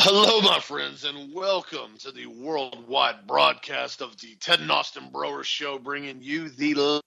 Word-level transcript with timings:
Hello, 0.02 0.40
my 0.40 0.58
friends, 0.60 1.04
and 1.04 1.30
welcome 1.34 1.98
to 1.98 2.10
the 2.10 2.24
worldwide 2.24 3.26
broadcast 3.26 4.00
of 4.00 4.18
the 4.18 4.34
Ted 4.36 4.60
and 4.60 4.70
Austin 4.70 5.10
Broer 5.12 5.44
Show, 5.44 5.78
bringing 5.78 6.22
you 6.22 6.48
the 6.48 7.02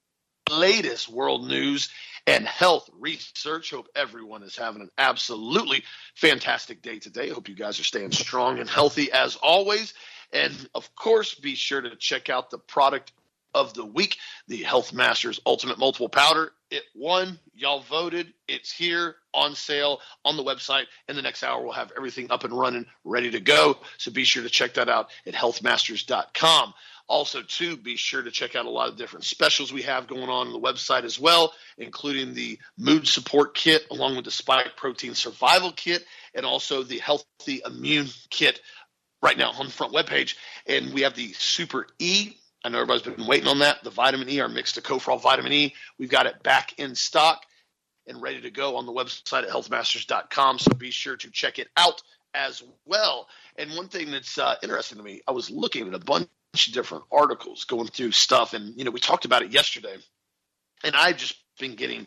latest 0.48 1.08
world 1.08 1.44
news 1.48 1.88
and 2.28 2.46
health 2.46 2.88
research. 2.96 3.72
Hope 3.72 3.88
everyone 3.96 4.44
is 4.44 4.56
having 4.56 4.80
an 4.80 4.90
absolutely 4.96 5.82
fantastic 6.14 6.82
day 6.82 7.00
today. 7.00 7.30
Hope 7.30 7.48
you 7.48 7.56
guys 7.56 7.80
are 7.80 7.84
staying 7.84 8.12
strong 8.12 8.60
and 8.60 8.70
healthy 8.70 9.10
as 9.10 9.34
always. 9.34 9.92
And 10.32 10.54
of 10.72 10.94
course, 10.94 11.34
be 11.34 11.56
sure 11.56 11.80
to 11.80 11.96
check 11.96 12.30
out 12.30 12.50
the 12.50 12.58
product 12.58 13.10
of 13.54 13.74
the 13.74 13.84
week, 13.84 14.18
the 14.46 14.62
Health 14.62 14.92
Masters 14.92 15.40
Ultimate 15.44 15.78
Multiple 15.78 16.08
Powder. 16.08 16.52
It 16.74 16.82
won. 16.96 17.38
Y'all 17.54 17.82
voted. 17.82 18.34
It's 18.48 18.72
here 18.72 19.14
on 19.32 19.54
sale 19.54 20.00
on 20.24 20.36
the 20.36 20.42
website. 20.42 20.86
In 21.08 21.14
the 21.14 21.22
next 21.22 21.44
hour, 21.44 21.62
we'll 21.62 21.70
have 21.70 21.92
everything 21.96 22.32
up 22.32 22.42
and 22.42 22.52
running, 22.52 22.86
ready 23.04 23.30
to 23.30 23.38
go. 23.38 23.78
So 23.96 24.10
be 24.10 24.24
sure 24.24 24.42
to 24.42 24.48
check 24.50 24.74
that 24.74 24.88
out 24.88 25.10
at 25.24 25.34
healthmasters.com. 25.34 26.74
Also, 27.06 27.42
too, 27.42 27.76
be 27.76 27.94
sure 27.94 28.22
to 28.22 28.30
check 28.32 28.56
out 28.56 28.66
a 28.66 28.70
lot 28.70 28.88
of 28.88 28.96
different 28.96 29.24
specials 29.24 29.72
we 29.72 29.82
have 29.82 30.08
going 30.08 30.28
on 30.28 30.48
on 30.48 30.52
the 30.52 30.58
website 30.58 31.04
as 31.04 31.16
well, 31.16 31.52
including 31.78 32.34
the 32.34 32.58
mood 32.76 33.06
support 33.06 33.54
kit, 33.54 33.86
along 33.92 34.16
with 34.16 34.24
the 34.24 34.32
spike 34.32 34.74
protein 34.74 35.14
survival 35.14 35.70
kit, 35.70 36.04
and 36.34 36.44
also 36.44 36.82
the 36.82 36.98
healthy 36.98 37.62
immune 37.64 38.08
kit 38.30 38.60
right 39.22 39.38
now 39.38 39.52
on 39.52 39.66
the 39.66 39.72
front 39.72 39.92
webpage. 39.92 40.34
And 40.66 40.92
we 40.92 41.02
have 41.02 41.14
the 41.14 41.34
Super 41.34 41.86
E 42.00 42.32
I 42.64 42.70
know 42.70 42.78
everybody's 42.80 43.02
been 43.02 43.26
waiting 43.26 43.48
on 43.48 43.58
that. 43.58 43.84
The 43.84 43.90
vitamin 43.90 44.28
E, 44.30 44.40
our 44.40 44.48
mixed 44.48 44.82
tocopherol 44.82 45.20
vitamin 45.20 45.52
E, 45.52 45.74
we've 45.98 46.08
got 46.08 46.26
it 46.26 46.42
back 46.42 46.78
in 46.78 46.94
stock 46.94 47.44
and 48.06 48.20
ready 48.22 48.40
to 48.40 48.50
go 48.50 48.76
on 48.76 48.86
the 48.86 48.92
website 48.92 49.42
at 49.42 49.50
healthmasters.com. 49.50 50.58
So 50.58 50.72
be 50.72 50.90
sure 50.90 51.16
to 51.16 51.30
check 51.30 51.58
it 51.58 51.68
out 51.76 52.02
as 52.34 52.62
well. 52.86 53.28
And 53.56 53.70
one 53.72 53.88
thing 53.88 54.10
that's 54.10 54.38
uh, 54.38 54.56
interesting 54.62 54.96
to 54.98 55.04
me, 55.04 55.20
I 55.28 55.32
was 55.32 55.50
looking 55.50 55.88
at 55.88 55.94
a 55.94 55.98
bunch 55.98 56.28
of 56.54 56.72
different 56.72 57.04
articles 57.12 57.64
going 57.64 57.88
through 57.88 58.12
stuff, 58.12 58.54
and 58.54 58.76
you 58.76 58.84
know 58.84 58.90
we 58.90 59.00
talked 59.00 59.24
about 59.24 59.42
it 59.42 59.52
yesterday, 59.52 59.96
and 60.82 60.96
I've 60.96 61.16
just 61.16 61.36
been 61.58 61.74
getting 61.74 62.06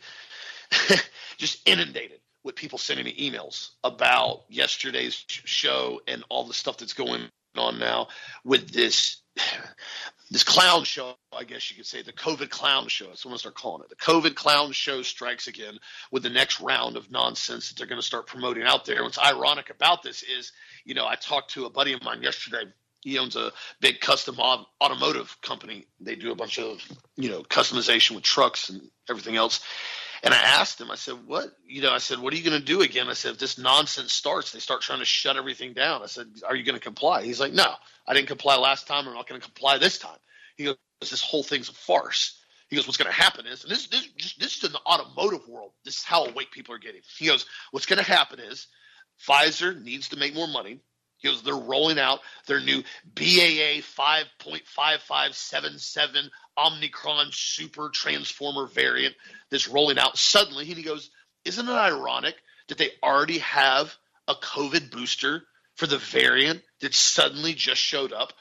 just 1.37 1.67
inundated 1.67 2.19
with 2.43 2.55
people 2.55 2.79
sending 2.79 3.05
me 3.05 3.31
emails 3.31 3.69
about 3.83 4.43
yesterday's 4.49 5.23
show 5.27 6.01
and 6.07 6.23
all 6.29 6.45
the 6.45 6.53
stuff 6.53 6.77
that's 6.77 6.93
going 6.93 7.23
on 7.55 7.79
now 7.79 8.07
with 8.43 8.71
this 8.71 9.21
this 10.29 10.43
clown 10.43 10.83
show, 10.83 11.15
I 11.31 11.43
guess 11.43 11.69
you 11.69 11.77
could 11.77 11.85
say, 11.85 12.01
the 12.01 12.11
COVID 12.11 12.49
clown 12.49 12.87
show. 12.87 13.07
That's 13.07 13.23
what 13.23 13.29
I'm 13.29 13.31
going 13.31 13.37
to 13.37 13.39
start 13.39 13.55
calling 13.55 13.83
it. 13.83 13.89
The 13.89 13.95
COVID 13.95 14.35
clown 14.35 14.71
show 14.71 15.01
strikes 15.01 15.47
again 15.47 15.77
with 16.11 16.23
the 16.23 16.29
next 16.29 16.59
round 16.59 16.97
of 16.97 17.09
nonsense 17.11 17.69
that 17.69 17.77
they're 17.77 17.87
going 17.87 18.01
to 18.01 18.05
start 18.05 18.27
promoting 18.27 18.63
out 18.63 18.85
there. 18.85 19.03
What's 19.03 19.19
ironic 19.19 19.69
about 19.69 20.03
this 20.03 20.23
is, 20.23 20.51
you 20.83 20.95
know, 20.95 21.07
I 21.07 21.15
talked 21.15 21.51
to 21.51 21.65
a 21.65 21.69
buddy 21.69 21.93
of 21.93 22.03
mine 22.03 22.21
yesterday. 22.21 22.63
He 23.01 23.17
owns 23.19 23.35
a 23.37 23.51
big 23.79 24.01
custom 24.01 24.37
automotive 24.39 25.37
company. 25.41 25.85
They 26.01 26.15
do 26.15 26.31
a 26.31 26.35
bunch 26.35 26.59
of, 26.59 26.81
you 27.15 27.29
know, 27.29 27.43
customization 27.43 28.15
with 28.15 28.23
trucks 28.23 28.69
and 28.69 28.81
everything 29.09 29.37
else. 29.37 29.61
And 30.23 30.33
I 30.33 30.37
asked 30.37 30.81
him, 30.81 30.91
I 30.91 30.95
said, 30.95 31.15
what, 31.25 31.45
you 31.65 31.81
know, 31.81 31.91
I 31.91 31.99
said, 31.99 32.19
what 32.19 32.33
are 32.33 32.37
you 32.37 32.49
going 32.49 32.59
to 32.59 32.65
do 32.65 32.81
again? 32.81 33.07
I 33.07 33.13
said, 33.13 33.33
if 33.33 33.39
this 33.39 33.57
nonsense 33.57 34.13
starts, 34.13 34.51
they 34.51 34.59
start 34.59 34.81
trying 34.81 34.99
to 34.99 35.05
shut 35.05 35.37
everything 35.37 35.73
down. 35.73 36.01
I 36.01 36.07
said, 36.07 36.27
are 36.47 36.55
you 36.55 36.63
going 36.63 36.77
to 36.77 36.83
comply? 36.83 37.23
He's 37.23 37.39
like, 37.39 37.53
no, 37.53 37.71
I 38.07 38.13
didn't 38.13 38.27
comply 38.27 38.57
last 38.57 38.87
time. 38.87 39.07
I'm 39.07 39.13
not 39.13 39.29
going 39.29 39.39
to 39.39 39.45
comply 39.45 39.77
this 39.77 39.99
time. 39.99 40.17
He 40.55 40.65
goes, 40.65 40.75
this 41.01 41.21
whole 41.21 41.43
thing's 41.43 41.69
a 41.69 41.73
farce. 41.73 42.41
He 42.69 42.75
goes, 42.75 42.87
what's 42.87 42.97
going 42.97 43.11
to 43.11 43.15
happen 43.15 43.45
is, 43.45 43.63
and 43.63 43.71
this, 43.71 43.87
this, 43.87 44.09
this 44.39 44.57
is 44.57 44.63
in 44.65 44.73
the 44.73 44.81
automotive 44.85 45.47
world. 45.47 45.71
This 45.85 45.97
is 45.97 46.03
how 46.03 46.25
awake 46.25 46.51
people 46.51 46.75
are 46.75 46.79
getting. 46.79 47.01
He 47.17 47.27
goes, 47.27 47.45
what's 47.71 47.85
going 47.85 48.03
to 48.03 48.11
happen 48.11 48.39
is 48.39 48.67
Pfizer 49.27 49.81
needs 49.81 50.09
to 50.09 50.17
make 50.17 50.35
more 50.35 50.47
money. 50.47 50.79
He 51.17 51.27
goes, 51.27 51.43
they're 51.43 51.55
rolling 51.55 51.99
out 51.99 52.21
their 52.45 52.59
new 52.59 52.83
BAA 53.15 53.81
5.5577 53.81 56.29
Omicron 56.57 57.27
Super 57.31 57.89
Transformer 57.89 58.65
variant 58.65 59.15
that's 59.49 59.67
rolling 59.67 59.99
out 59.99 60.17
suddenly. 60.17 60.67
And 60.67 60.77
he 60.77 60.83
goes, 60.83 61.09
Isn't 61.45 61.67
it 61.67 61.71
ironic 61.71 62.35
that 62.67 62.77
they 62.77 62.91
already 63.03 63.39
have 63.39 63.95
a 64.27 64.35
COVID 64.35 64.91
booster 64.91 65.43
for 65.75 65.87
the 65.87 65.97
variant 65.97 66.61
that 66.81 66.93
suddenly 66.93 67.53
just 67.53 67.81
showed 67.81 68.13
up? 68.13 68.33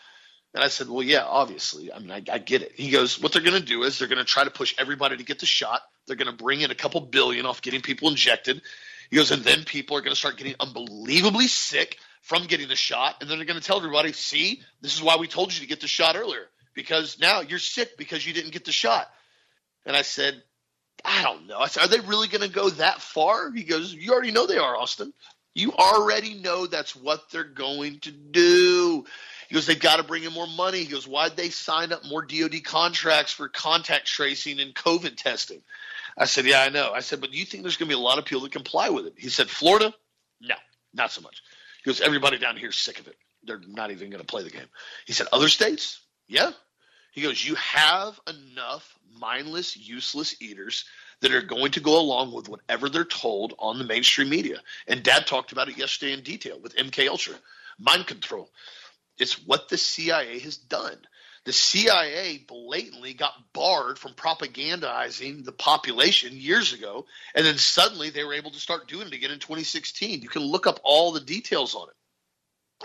And 0.54 0.64
I 0.64 0.68
said, 0.68 0.88
Well, 0.88 1.02
yeah, 1.02 1.24
obviously. 1.24 1.92
I 1.92 1.98
mean, 1.98 2.10
I, 2.10 2.22
I 2.32 2.38
get 2.38 2.62
it. 2.62 2.72
He 2.74 2.90
goes, 2.90 3.20
What 3.20 3.32
they're 3.32 3.42
going 3.42 3.60
to 3.60 3.66
do 3.66 3.82
is 3.82 3.98
they're 3.98 4.08
going 4.08 4.18
to 4.18 4.24
try 4.24 4.44
to 4.44 4.50
push 4.50 4.74
everybody 4.78 5.16
to 5.16 5.24
get 5.24 5.38
the 5.38 5.46
shot. 5.46 5.82
They're 6.06 6.16
going 6.16 6.34
to 6.34 6.44
bring 6.44 6.60
in 6.60 6.70
a 6.70 6.76
couple 6.76 7.00
billion 7.00 7.46
off 7.46 7.62
getting 7.62 7.82
people 7.82 8.08
injected. 8.08 8.62
He 9.10 9.16
goes, 9.16 9.30
and 9.30 9.44
then 9.44 9.64
people 9.64 9.96
are 9.96 10.00
going 10.00 10.12
to 10.12 10.18
start 10.18 10.36
getting 10.36 10.54
unbelievably 10.58 11.46
sick 11.46 11.98
from 12.22 12.46
getting 12.46 12.66
the 12.66 12.76
shot. 12.76 13.16
And 13.20 13.30
then 13.30 13.38
they're 13.38 13.46
going 13.46 13.60
to 13.60 13.64
tell 13.64 13.76
everybody, 13.76 14.12
see, 14.12 14.62
this 14.80 14.94
is 14.96 15.02
why 15.02 15.16
we 15.16 15.28
told 15.28 15.54
you 15.54 15.60
to 15.60 15.66
get 15.66 15.80
the 15.80 15.86
shot 15.86 16.16
earlier 16.16 16.48
because 16.76 17.18
now 17.18 17.40
you're 17.40 17.58
sick 17.58 17.96
because 17.98 18.24
you 18.24 18.32
didn't 18.32 18.52
get 18.52 18.64
the 18.64 18.70
shot. 18.70 19.10
And 19.84 19.96
I 19.96 20.02
said, 20.02 20.40
I 21.04 21.22
don't 21.22 21.48
know. 21.48 21.58
I 21.58 21.66
said, 21.66 21.84
are 21.84 21.88
they 21.88 22.00
really 22.00 22.28
going 22.28 22.48
to 22.48 22.54
go 22.54 22.70
that 22.70 23.00
far? 23.00 23.50
He 23.50 23.64
goes, 23.64 23.92
you 23.92 24.12
already 24.12 24.30
know 24.30 24.46
they 24.46 24.58
are, 24.58 24.76
Austin. 24.76 25.12
You 25.54 25.72
already 25.72 26.34
know 26.34 26.66
that's 26.66 26.94
what 26.94 27.30
they're 27.30 27.44
going 27.44 28.00
to 28.00 28.10
do. 28.10 29.06
He 29.48 29.54
goes, 29.54 29.66
they've 29.66 29.80
got 29.80 29.96
to 29.96 30.02
bring 30.02 30.24
in 30.24 30.32
more 30.32 30.46
money. 30.46 30.80
He 30.80 30.90
goes, 30.90 31.08
why'd 31.08 31.36
they 31.36 31.48
sign 31.48 31.92
up 31.92 32.04
more 32.04 32.22
DOD 32.22 32.62
contracts 32.62 33.32
for 33.32 33.48
contact 33.48 34.06
tracing 34.06 34.60
and 34.60 34.74
COVID 34.74 35.16
testing? 35.16 35.62
I 36.18 36.26
said, 36.26 36.44
yeah, 36.44 36.60
I 36.60 36.68
know. 36.68 36.92
I 36.92 37.00
said, 37.00 37.20
but 37.20 37.30
do 37.30 37.38
you 37.38 37.44
think 37.44 37.62
there's 37.62 37.76
going 37.76 37.88
to 37.88 37.94
be 37.94 37.98
a 37.98 38.04
lot 38.04 38.18
of 38.18 38.24
people 38.24 38.42
that 38.42 38.52
comply 38.52 38.90
with 38.90 39.06
it? 39.06 39.14
He 39.16 39.28
said, 39.28 39.48
Florida? 39.48 39.94
No, 40.40 40.56
not 40.92 41.12
so 41.12 41.22
much. 41.22 41.42
He 41.82 41.88
goes, 41.88 42.00
everybody 42.00 42.38
down 42.38 42.56
here 42.56 42.70
is 42.70 42.76
sick 42.76 42.98
of 42.98 43.06
it. 43.06 43.16
They're 43.44 43.60
not 43.66 43.92
even 43.92 44.10
going 44.10 44.20
to 44.20 44.26
play 44.26 44.42
the 44.42 44.50
game. 44.50 44.66
He 45.06 45.12
said, 45.12 45.28
other 45.32 45.48
states? 45.48 46.00
Yeah. 46.28 46.50
He 47.16 47.22
goes, 47.22 47.44
You 47.44 47.54
have 47.56 48.20
enough 48.28 48.96
mindless, 49.18 49.74
useless 49.74 50.36
eaters 50.40 50.84
that 51.20 51.32
are 51.32 51.40
going 51.40 51.72
to 51.72 51.80
go 51.80 51.98
along 51.98 52.34
with 52.34 52.46
whatever 52.46 52.90
they're 52.90 53.04
told 53.04 53.54
on 53.58 53.78
the 53.78 53.84
mainstream 53.84 54.28
media. 54.28 54.60
And 54.86 55.02
Dad 55.02 55.26
talked 55.26 55.50
about 55.50 55.70
it 55.70 55.78
yesterday 55.78 56.12
in 56.12 56.22
detail 56.22 56.60
with 56.60 56.76
MK 56.76 57.08
Ultra. 57.08 57.34
Mind 57.78 58.06
control. 58.06 58.50
It's 59.18 59.46
what 59.46 59.70
the 59.70 59.78
CIA 59.78 60.38
has 60.40 60.58
done. 60.58 60.98
The 61.44 61.54
CIA 61.54 62.44
blatantly 62.46 63.14
got 63.14 63.32
barred 63.54 63.98
from 63.98 64.12
propagandizing 64.12 65.44
the 65.44 65.52
population 65.52 66.36
years 66.36 66.74
ago, 66.74 67.06
and 67.34 67.46
then 67.46 67.56
suddenly 67.56 68.10
they 68.10 68.24
were 68.24 68.34
able 68.34 68.50
to 68.50 68.60
start 68.60 68.88
doing 68.88 69.06
it 69.06 69.14
again 69.14 69.30
in 69.30 69.38
2016. 69.38 70.20
You 70.20 70.28
can 70.28 70.42
look 70.42 70.66
up 70.66 70.80
all 70.82 71.12
the 71.12 71.20
details 71.20 71.74
on 71.74 71.88
it. 71.88 71.94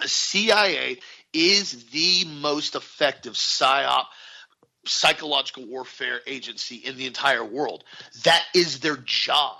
The 0.01 0.07
CIA 0.07 0.99
is 1.33 1.85
the 1.85 2.25
most 2.25 2.75
effective 2.75 3.33
psyop 3.33 4.05
psychological 4.85 5.65
warfare 5.67 6.21
agency 6.25 6.75
in 6.75 6.97
the 6.97 7.07
entire 7.07 7.43
world. 7.43 7.83
That 8.23 8.43
is 8.53 8.79
their 8.79 8.97
job. 8.97 9.57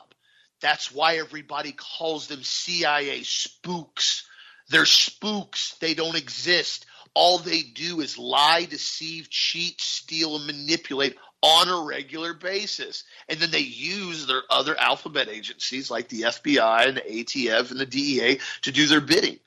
That's 0.62 0.92
why 0.92 1.18
everybody 1.18 1.74
calls 1.74 2.28
them 2.28 2.44
CIA 2.44 3.24
spooks. 3.24 4.28
They're 4.70 4.86
spooks. 4.86 5.76
They 5.80 5.94
don't 5.94 6.16
exist. 6.16 6.86
All 7.14 7.40
they 7.40 7.62
do 7.62 8.00
is 8.00 8.18
lie, 8.18 8.66
deceive, 8.66 9.30
cheat, 9.30 9.82
steal, 9.82 10.38
and 10.38 10.48
manipulate 10.48 11.18
on 11.42 11.68
a 11.68 11.86
regular 11.86 12.34
basis. 12.34 13.04
And 13.28 13.40
then 13.40 13.52
they 13.52 13.60
use 13.60 14.28
their 14.28 14.44
other 14.50 14.80
alphabet 14.80 15.28
agencies 15.28 15.92
like 15.92 16.08
the 16.08 16.22
FBI 16.22 16.88
and 16.88 16.98
the 16.98 17.02
ATF 17.02 17.72
and 17.72 17.80
the 17.80 17.86
DEA 17.86 18.40
to 18.62 18.72
do 18.72 18.88
their 18.88 19.02
bidding. 19.02 19.40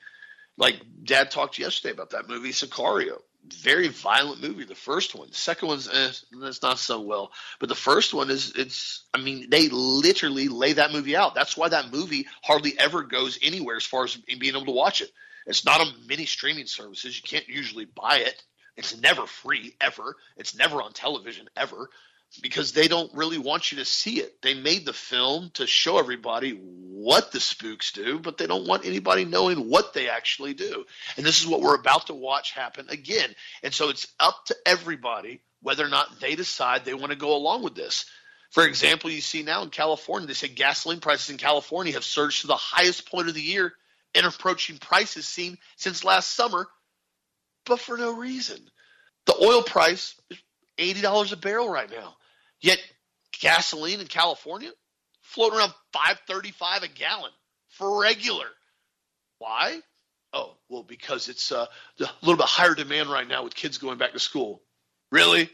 Like 0.57 0.75
Dad 1.03 1.31
talked 1.31 1.57
yesterday 1.57 1.93
about 1.93 2.11
that 2.11 2.29
movie 2.29 2.51
Sicario 2.51 3.21
very 3.53 3.87
violent 3.89 4.41
movie. 4.41 4.65
The 4.65 4.75
first 4.75 5.15
one, 5.15 5.29
the 5.29 5.35
second 5.35 5.67
one's 5.67 5.87
eh, 5.87 6.11
that's 6.41 6.61
not 6.61 6.79
so 6.79 7.01
well, 7.01 7.31
but 7.59 7.69
the 7.69 7.75
first 7.75 8.13
one 8.13 8.29
is 8.29 8.53
it's. 8.55 9.03
I 9.13 9.19
mean, 9.19 9.49
they 9.49 9.69
literally 9.69 10.47
lay 10.47 10.73
that 10.73 10.91
movie 10.91 11.15
out. 11.15 11.35
That's 11.35 11.57
why 11.57 11.69
that 11.69 11.91
movie 11.91 12.27
hardly 12.43 12.77
ever 12.79 13.03
goes 13.03 13.39
anywhere 13.41 13.75
as 13.77 13.85
far 13.85 14.05
as 14.05 14.15
being 14.15 14.55
able 14.55 14.65
to 14.65 14.71
watch 14.71 15.01
it. 15.01 15.11
It's 15.45 15.65
not 15.65 15.81
on 15.81 15.93
many 16.07 16.25
streaming 16.25 16.65
services. 16.65 17.15
You 17.15 17.23
can't 17.23 17.47
usually 17.47 17.85
buy 17.85 18.17
it. 18.17 18.41
It's 18.77 18.99
never 18.99 19.25
free 19.25 19.75
ever. 19.79 20.15
It's 20.37 20.55
never 20.55 20.81
on 20.81 20.93
television 20.93 21.47
ever 21.55 21.89
because 22.41 22.71
they 22.71 22.87
don't 22.87 23.13
really 23.13 23.37
want 23.37 23.71
you 23.71 23.77
to 23.77 23.85
see 23.85 24.19
it. 24.19 24.41
They 24.41 24.53
made 24.53 24.85
the 24.85 24.93
film 24.93 25.51
to 25.55 25.67
show 25.67 25.97
everybody 25.97 26.51
what 26.51 27.31
the 27.31 27.39
spooks 27.39 27.91
do, 27.91 28.19
but 28.19 28.37
they 28.37 28.47
don't 28.47 28.67
want 28.67 28.85
anybody 28.85 29.25
knowing 29.25 29.69
what 29.69 29.93
they 29.93 30.09
actually 30.09 30.53
do. 30.53 30.85
And 31.17 31.25
this 31.25 31.41
is 31.41 31.47
what 31.47 31.61
we're 31.61 31.75
about 31.75 32.07
to 32.07 32.13
watch 32.13 32.51
happen 32.51 32.87
again. 32.89 33.33
And 33.63 33.73
so 33.73 33.89
it's 33.89 34.07
up 34.19 34.45
to 34.47 34.55
everybody 34.65 35.41
whether 35.61 35.85
or 35.85 35.89
not 35.89 36.19
they 36.19 36.35
decide 36.35 36.85
they 36.85 36.93
want 36.93 37.11
to 37.11 37.17
go 37.17 37.35
along 37.35 37.63
with 37.63 37.75
this. 37.75 38.05
For 38.51 38.65
example, 38.65 39.09
you 39.09 39.21
see 39.21 39.43
now 39.43 39.63
in 39.63 39.69
California, 39.69 40.27
they 40.27 40.33
say 40.33 40.47
gasoline 40.47 40.99
prices 40.99 41.29
in 41.29 41.37
California 41.37 41.93
have 41.93 42.03
surged 42.03 42.41
to 42.41 42.47
the 42.47 42.55
highest 42.55 43.09
point 43.09 43.27
of 43.27 43.33
the 43.33 43.41
year 43.41 43.73
and 44.13 44.25
approaching 44.25 44.77
prices 44.77 45.27
seen 45.27 45.57
since 45.75 46.03
last 46.03 46.33
summer, 46.33 46.67
but 47.65 47.79
for 47.79 47.97
no 47.97 48.15
reason. 48.15 48.59
The 49.25 49.35
oil 49.41 49.63
price 49.63 50.15
is 50.29 50.37
$80 50.77 51.31
a 51.31 51.35
barrel 51.37 51.69
right 51.69 51.89
now. 51.89 52.15
Yet 52.61 52.79
gasoline 53.39 53.99
in 53.99 54.07
California 54.07 54.71
floating 55.21 55.59
around 55.59 55.73
535 55.93 56.83
a 56.83 56.87
gallon 56.87 57.31
for 57.69 58.01
regular. 58.01 58.47
Why? 59.39 59.79
Oh, 60.33 60.55
well, 60.69 60.83
because 60.83 61.29
it's 61.29 61.51
uh, 61.51 61.65
a 61.99 62.09
little 62.21 62.37
bit 62.37 62.45
higher 62.45 62.75
demand 62.75 63.09
right 63.09 63.27
now 63.27 63.43
with 63.43 63.55
kids 63.55 63.77
going 63.77 63.97
back 63.97 64.13
to 64.13 64.19
school. 64.19 64.61
Really? 65.11 65.49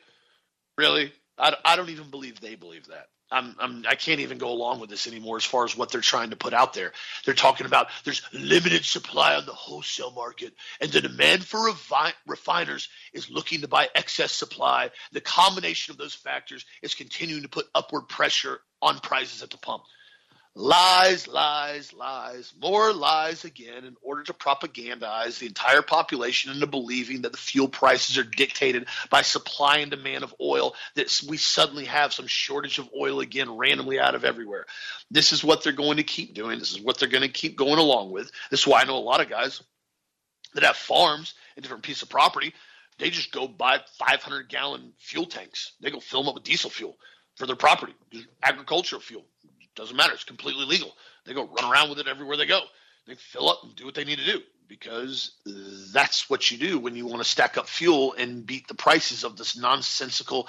Really? 0.78 1.12
I, 1.38 1.56
I 1.64 1.76
don't 1.76 1.90
even 1.90 2.10
believe 2.10 2.40
they 2.40 2.56
believe 2.56 2.88
that. 2.88 3.08
I'm, 3.32 3.56
I'm 3.60 3.86
I 3.88 3.96
can't 3.96 4.20
even 4.20 4.38
go 4.38 4.50
along 4.50 4.80
with 4.80 4.90
this 4.90 5.08
anymore 5.08 5.38
as 5.38 5.46
far 5.46 5.64
as 5.64 5.76
what 5.78 5.92
they're 5.92 6.02
trying 6.02 6.32
to 6.32 6.36
put 6.36 6.54
out 6.54 6.74
there. 6.74 6.92
They're 7.26 7.34
talking 7.34 7.66
about 7.66 7.88
there's 8.04 8.22
limited 8.34 8.84
supply 8.86 9.36
on 9.36 9.46
the 9.46 9.54
wholesale 9.54 10.12
market, 10.12 10.54
and 10.80 10.92
the 10.92 11.02
demand 11.02 11.46
for 11.46 11.60
refi- 11.60 12.14
refiners 12.28 12.90
is 13.14 13.30
looking 13.30 13.62
to 13.62 13.68
buy 13.68 13.90
excess 13.96 14.32
supply. 14.32 14.92
The 15.12 15.22
combination 15.22 15.92
of 15.92 15.98
those 15.98 16.14
factors 16.14 16.66
is 16.82 16.96
continuing 16.96 17.44
to 17.44 17.50
put 17.50 17.68
upward 17.74 18.08
pressure 18.10 18.60
on 18.82 19.00
prices 19.00 19.42
at 19.44 19.50
the 19.50 19.58
pump. 19.58 19.84
Lies, 20.54 21.30
lies, 21.30 21.94
lies, 21.94 22.54
more 22.62 22.92
lies 22.92 23.46
again 23.46 23.86
in 23.86 23.96
order 24.02 24.24
to 24.24 24.34
propagandize 24.34 25.40
the 25.40 25.46
entire 25.46 25.82
population 25.82 26.52
into 26.52 26.68
believing 26.68 27.22
that 27.22 27.32
the 27.32 27.38
fuel 27.38 27.70
prices 27.70 28.18
are 28.18 28.26
dictated 28.26 28.88
by 29.10 29.22
supply 29.22 29.78
and 29.78 29.92
demand 29.92 30.26
of 30.26 30.36
oil, 30.42 30.76
that 30.96 31.22
we 31.30 31.38
suddenly 31.38 31.86
have 31.86 32.12
some 32.12 32.28
shortage 32.28 32.80
of 32.80 32.90
oil 32.94 33.22
again 33.22 33.56
randomly 33.56 33.98
out 33.98 34.14
of 34.14 34.26
everywhere. 34.26 34.66
This 35.10 35.32
is 35.32 35.42
what 35.42 35.64
they're 35.64 35.72
going 35.72 35.98
to 35.98 36.04
keep 36.04 36.34
doing. 36.34 36.60
This 36.60 36.74
is 36.74 36.82
what 36.82 36.98
they're 36.98 37.08
going 37.08 37.22
to 37.22 37.30
keep 37.30 37.56
going 37.56 37.80
along 37.80 38.12
with. 38.12 38.30
This 38.50 38.60
is 38.60 38.68
why 38.68 38.82
I 38.82 38.86
know 38.86 38.98
a 38.98 39.00
lot 39.00 39.22
of 39.22 39.30
guys 39.30 39.64
that 40.54 40.66
have 40.66 40.76
farms 40.76 41.34
and 41.56 41.64
different 41.64 41.84
piece 41.84 42.02
of 42.02 42.10
property. 42.10 42.54
They 42.98 43.10
just 43.10 43.32
go 43.32 43.48
buy 43.48 43.80
500 44.00 44.50
gallon 44.50 44.92
fuel 45.00 45.28
tanks. 45.28 45.72
They 45.80 45.92
go 45.92 46.02
fill 46.02 46.24
them 46.24 46.30
up 46.30 46.36
with 46.36 46.44
diesel 46.44 46.70
fuel 46.70 46.98
for 47.38 47.48
their 47.48 47.56
property, 47.56 47.94
agricultural 48.44 49.02
fuel 49.02 49.24
doesn't 49.76 49.96
matter. 49.96 50.14
It's 50.14 50.24
completely 50.24 50.66
legal. 50.66 50.94
They 51.26 51.34
go 51.34 51.48
run 51.48 51.72
around 51.72 51.90
with 51.90 52.00
it 52.00 52.08
everywhere 52.08 52.38
they 52.38 52.46
go. 52.46 52.62
They 53.08 53.16
fill 53.16 53.50
up 53.50 53.64
and 53.64 53.76
do 53.76 53.86
what 53.86 53.96
they 53.96 54.04
need 54.04 54.20
to 54.20 54.26
do 54.26 54.42
because 54.68 55.34
that's 55.94 56.30
what 56.30 56.50
you 56.50 56.58
do 56.58 56.80
when 56.80 56.96
you 56.96 57.06
want 57.06 57.22
to 57.22 57.28
stack 57.28 57.58
up 57.58 57.68
fuel 57.68 58.14
and 58.18 58.46
beat 58.46 58.68
the 58.68 58.74
prices 58.74 59.24
of 59.24 59.36
this 59.38 59.58
nonsensical 59.58 60.48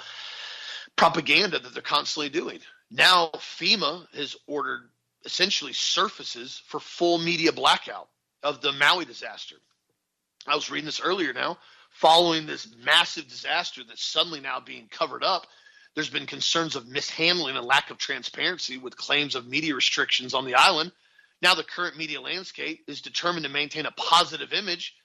propaganda 0.95 1.59
that 1.59 1.73
they're 1.73 1.81
constantly 1.81 2.29
doing. 2.29 2.59
Now, 2.91 3.31
FEMA 3.33 4.07
has 4.15 4.35
ordered 4.47 4.89
essentially 5.25 5.73
surfaces 5.73 6.61
for 6.67 6.79
full 6.79 7.17
media 7.17 7.51
blackout 7.51 8.07
of 8.43 8.61
the 8.61 8.71
Maui 8.73 9.05
disaster. 9.05 9.55
I 10.45 10.55
was 10.55 10.69
reading 10.69 10.85
this 10.85 11.01
earlier 11.01 11.33
now, 11.33 11.57
following 11.89 12.45
this 12.45 12.73
massive 12.83 13.27
disaster 13.27 13.81
that's 13.87 14.03
suddenly 14.03 14.41
now 14.41 14.59
being 14.59 14.87
covered 14.89 15.23
up 15.23 15.47
there's 15.95 16.09
been 16.09 16.25
concerns 16.25 16.75
of 16.75 16.87
mishandling 16.87 17.55
and 17.55 17.65
lack 17.65 17.91
of 17.91 17.97
transparency 17.97 18.77
with 18.77 18.97
claims 18.97 19.35
of 19.35 19.47
media 19.47 19.75
restrictions 19.75 20.33
on 20.33 20.45
the 20.45 20.55
island. 20.55 20.91
Now, 21.41 21.55
the 21.55 21.63
current 21.63 21.97
media 21.97 22.21
landscape 22.21 22.83
is 22.87 23.01
determined 23.01 23.45
to 23.45 23.51
maintain 23.51 23.85
a 23.85 23.91
positive 23.91 24.53
image. 24.53 24.95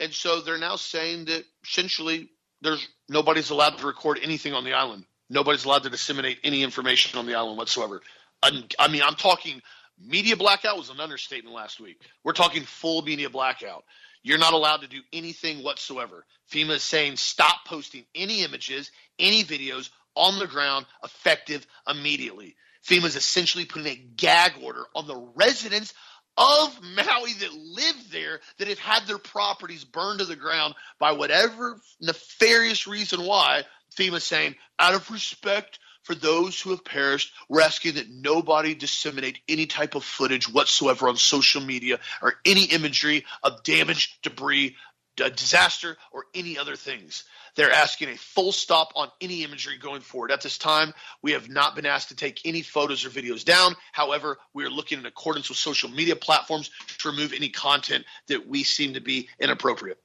And 0.00 0.12
so 0.12 0.40
they're 0.40 0.58
now 0.58 0.76
saying 0.76 1.26
that 1.26 1.44
essentially 1.64 2.30
there's 2.60 2.86
nobody's 3.08 3.50
allowed 3.50 3.78
to 3.78 3.86
record 3.86 4.18
anything 4.22 4.52
on 4.52 4.64
the 4.64 4.72
island. 4.72 5.04
Nobody's 5.30 5.64
allowed 5.64 5.84
to 5.84 5.90
disseminate 5.90 6.38
any 6.44 6.62
information 6.62 7.18
on 7.18 7.26
the 7.26 7.34
island 7.34 7.56
whatsoever. 7.56 8.02
I 8.42 8.88
mean, 8.88 9.02
I'm 9.02 9.14
talking 9.14 9.62
media 9.98 10.36
blackout 10.36 10.76
was 10.76 10.90
an 10.90 11.00
understatement 11.00 11.54
last 11.54 11.80
week. 11.80 12.00
We're 12.24 12.32
talking 12.32 12.64
full 12.64 13.02
media 13.02 13.30
blackout. 13.30 13.84
You're 14.22 14.38
not 14.38 14.52
allowed 14.52 14.78
to 14.78 14.88
do 14.88 15.00
anything 15.12 15.62
whatsoever. 15.62 16.26
FEMA 16.50 16.70
is 16.70 16.82
saying 16.82 17.16
stop 17.16 17.64
posting 17.66 18.04
any 18.14 18.42
images, 18.42 18.90
any 19.18 19.44
videos, 19.44 19.90
on 20.16 20.38
the 20.38 20.46
ground, 20.46 20.86
effective 21.02 21.66
immediately. 21.88 22.56
FEMA 22.86 23.04
is 23.06 23.16
essentially 23.16 23.64
putting 23.64 23.88
a 23.88 23.96
gag 23.96 24.52
order 24.62 24.84
on 24.94 25.06
the 25.06 25.16
residents 25.34 25.94
of 26.36 26.78
Maui 26.82 27.32
that 27.34 27.54
live 27.54 28.10
there 28.10 28.40
that 28.58 28.68
have 28.68 28.78
had 28.78 29.06
their 29.06 29.18
properties 29.18 29.84
burned 29.84 30.18
to 30.18 30.24
the 30.24 30.36
ground 30.36 30.74
by 30.98 31.12
whatever 31.12 31.80
nefarious 32.00 32.86
reason 32.86 33.24
why. 33.24 33.62
FEMA 33.96 34.20
saying, 34.20 34.56
out 34.78 34.94
of 34.94 35.10
respect 35.10 35.78
for 36.02 36.14
those 36.14 36.60
who 36.60 36.70
have 36.70 36.84
perished, 36.84 37.32
we're 37.48 37.62
asking 37.62 37.94
that 37.94 38.10
nobody 38.10 38.74
disseminate 38.74 39.38
any 39.48 39.66
type 39.66 39.94
of 39.94 40.04
footage 40.04 40.52
whatsoever 40.52 41.08
on 41.08 41.16
social 41.16 41.62
media 41.62 41.98
or 42.20 42.34
any 42.44 42.64
imagery 42.64 43.24
of 43.42 43.62
damage, 43.62 44.18
debris, 44.22 44.76
disaster, 45.16 45.96
or 46.12 46.24
any 46.34 46.58
other 46.58 46.76
things. 46.76 47.24
They're 47.56 47.72
asking 47.72 48.08
a 48.08 48.16
full 48.16 48.52
stop 48.52 48.92
on 48.96 49.08
any 49.20 49.44
imagery 49.44 49.78
going 49.78 50.00
forward. 50.00 50.32
At 50.32 50.42
this 50.42 50.58
time, 50.58 50.92
we 51.22 51.32
have 51.32 51.48
not 51.48 51.76
been 51.76 51.86
asked 51.86 52.08
to 52.08 52.16
take 52.16 52.40
any 52.44 52.62
photos 52.62 53.04
or 53.04 53.10
videos 53.10 53.44
down. 53.44 53.76
However, 53.92 54.38
we 54.54 54.64
are 54.64 54.70
looking 54.70 54.98
in 54.98 55.06
accordance 55.06 55.48
with 55.48 55.58
social 55.58 55.88
media 55.88 56.16
platforms 56.16 56.70
to 56.98 57.10
remove 57.10 57.32
any 57.32 57.48
content 57.48 58.04
that 58.26 58.48
we 58.48 58.64
seem 58.64 58.94
to 58.94 59.00
be 59.00 59.28
inappropriate. 59.38 59.98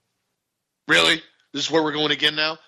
Really? 0.88 1.22
This 1.54 1.66
is 1.66 1.72
where 1.72 1.84
we're 1.84 1.94
going 1.94 2.12
again 2.12 2.36
now? 2.36 2.60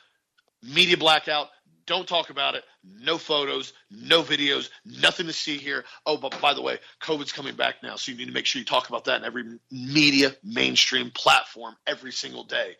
Media 0.64 0.98
blackout. 0.98 1.50
Don't 1.86 2.08
talk 2.08 2.30
about 2.30 2.56
it. 2.56 2.64
No 2.84 3.18
photos, 3.18 3.74
no 3.90 4.24
videos, 4.24 4.70
nothing 4.86 5.28
to 5.28 5.34
see 5.34 5.58
here. 5.58 5.86
Oh, 6.06 6.18
but 6.18 6.40
by 6.42 6.54
the 6.54 6.62
way, 6.62 6.78
COVID's 7.02 7.32
coming 7.32 7.56
back 7.56 7.76
now, 7.84 7.96
so 7.96 8.12
you 8.12 8.18
need 8.18 8.28
to 8.28 8.34
make 8.34 8.46
sure 8.46 8.60
you 8.60 8.66
talk 8.66 8.90
about 8.90 9.06
that 9.06 9.22
in 9.22 9.26
every 9.26 9.44
media 9.72 10.36
mainstream 10.44 11.12
platform 11.12 11.76
every 11.88 12.12
single 12.12 12.44
day. 12.44 12.76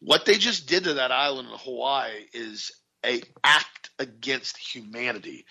What 0.00 0.26
they 0.26 0.36
just 0.36 0.68
did 0.68 0.84
to 0.84 0.94
that 0.94 1.12
island 1.12 1.48
in 1.48 1.58
Hawaii 1.58 2.26
is 2.32 2.72
a 3.04 3.22
act 3.42 3.90
against 3.98 4.56
humanity. 4.56 5.46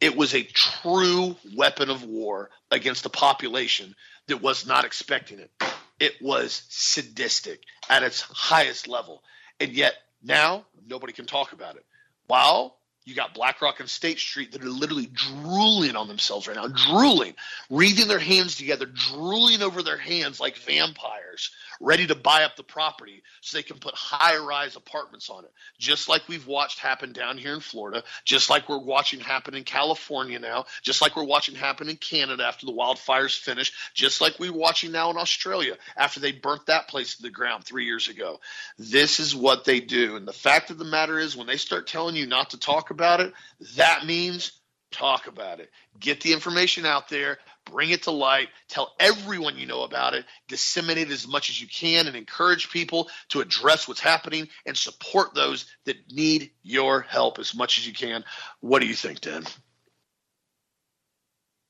It 0.00 0.16
was 0.16 0.34
a 0.34 0.42
true 0.42 1.36
weapon 1.54 1.90
of 1.90 2.04
war 2.04 2.50
against 2.70 3.04
a 3.04 3.10
population 3.10 3.94
that 4.28 4.40
was 4.40 4.66
not 4.66 4.84
expecting 4.84 5.40
it. 5.40 5.50
It 5.98 6.14
was 6.22 6.62
sadistic 6.68 7.62
at 7.88 8.02
its 8.02 8.22
highest 8.22 8.88
level. 8.88 9.22
And 9.58 9.72
yet 9.72 9.94
now 10.22 10.64
nobody 10.86 11.12
can 11.12 11.26
talk 11.26 11.52
about 11.52 11.76
it. 11.76 11.84
While 12.30 12.76
you 13.10 13.16
got 13.16 13.34
BlackRock 13.34 13.80
and 13.80 13.90
State 13.90 14.18
Street 14.18 14.52
that 14.52 14.62
are 14.62 14.68
literally 14.68 15.10
drooling 15.12 15.96
on 15.96 16.08
themselves 16.08 16.46
right 16.46 16.56
now, 16.56 16.68
drooling, 16.68 17.34
wreathing 17.68 18.08
their 18.08 18.20
hands 18.20 18.56
together, 18.56 18.86
drooling 18.86 19.62
over 19.62 19.82
their 19.82 19.98
hands 19.98 20.40
like 20.40 20.56
vampires, 20.58 21.50
ready 21.80 22.06
to 22.06 22.14
buy 22.14 22.44
up 22.44 22.56
the 22.56 22.62
property 22.62 23.22
so 23.40 23.58
they 23.58 23.62
can 23.62 23.78
put 23.78 23.94
high 23.94 24.36
rise 24.36 24.76
apartments 24.76 25.28
on 25.28 25.44
it. 25.44 25.50
Just 25.78 26.08
like 26.08 26.22
we've 26.28 26.46
watched 26.46 26.78
happen 26.78 27.12
down 27.12 27.36
here 27.36 27.54
in 27.54 27.60
Florida, 27.60 28.04
just 28.24 28.48
like 28.48 28.68
we're 28.68 28.78
watching 28.78 29.18
happen 29.18 29.54
in 29.54 29.64
California 29.64 30.38
now, 30.38 30.66
just 30.82 31.02
like 31.02 31.16
we're 31.16 31.24
watching 31.24 31.56
happen 31.56 31.88
in 31.88 31.96
Canada 31.96 32.44
after 32.44 32.66
the 32.66 32.72
wildfires 32.72 33.36
finish, 33.36 33.72
just 33.92 34.20
like 34.20 34.38
we're 34.38 34.52
watching 34.52 34.92
now 34.92 35.10
in 35.10 35.16
Australia 35.16 35.76
after 35.96 36.20
they 36.20 36.32
burnt 36.32 36.66
that 36.66 36.86
place 36.86 37.16
to 37.16 37.22
the 37.22 37.30
ground 37.30 37.64
three 37.64 37.86
years 37.86 38.08
ago. 38.08 38.38
This 38.78 39.18
is 39.18 39.34
what 39.34 39.64
they 39.64 39.80
do. 39.80 40.14
And 40.16 40.28
the 40.28 40.32
fact 40.32 40.70
of 40.70 40.78
the 40.78 40.84
matter 40.84 41.18
is, 41.18 41.36
when 41.36 41.46
they 41.46 41.56
start 41.56 41.86
telling 41.88 42.14
you 42.14 42.26
not 42.26 42.50
to 42.50 42.58
talk 42.58 42.90
about 42.90 42.99
it, 43.02 43.32
that 43.76 44.06
means 44.06 44.60
talk 44.90 45.26
about 45.26 45.60
it. 45.60 45.70
Get 45.98 46.20
the 46.20 46.32
information 46.32 46.84
out 46.84 47.08
there, 47.08 47.38
bring 47.64 47.90
it 47.90 48.04
to 48.04 48.10
light, 48.10 48.48
tell 48.68 48.92
everyone 48.98 49.56
you 49.56 49.66
know 49.66 49.82
about 49.82 50.14
it, 50.14 50.24
disseminate 50.48 51.10
as 51.10 51.26
much 51.26 51.50
as 51.50 51.60
you 51.60 51.68
can, 51.68 52.06
and 52.06 52.16
encourage 52.16 52.70
people 52.70 53.08
to 53.28 53.40
address 53.40 53.86
what's 53.86 54.00
happening 54.00 54.48
and 54.66 54.76
support 54.76 55.34
those 55.34 55.66
that 55.84 55.96
need 56.10 56.50
your 56.62 57.00
help 57.02 57.38
as 57.38 57.54
much 57.54 57.78
as 57.78 57.86
you 57.86 57.92
can. 57.92 58.24
What 58.60 58.80
do 58.80 58.86
you 58.86 58.94
think, 58.94 59.20
Dan? 59.20 59.44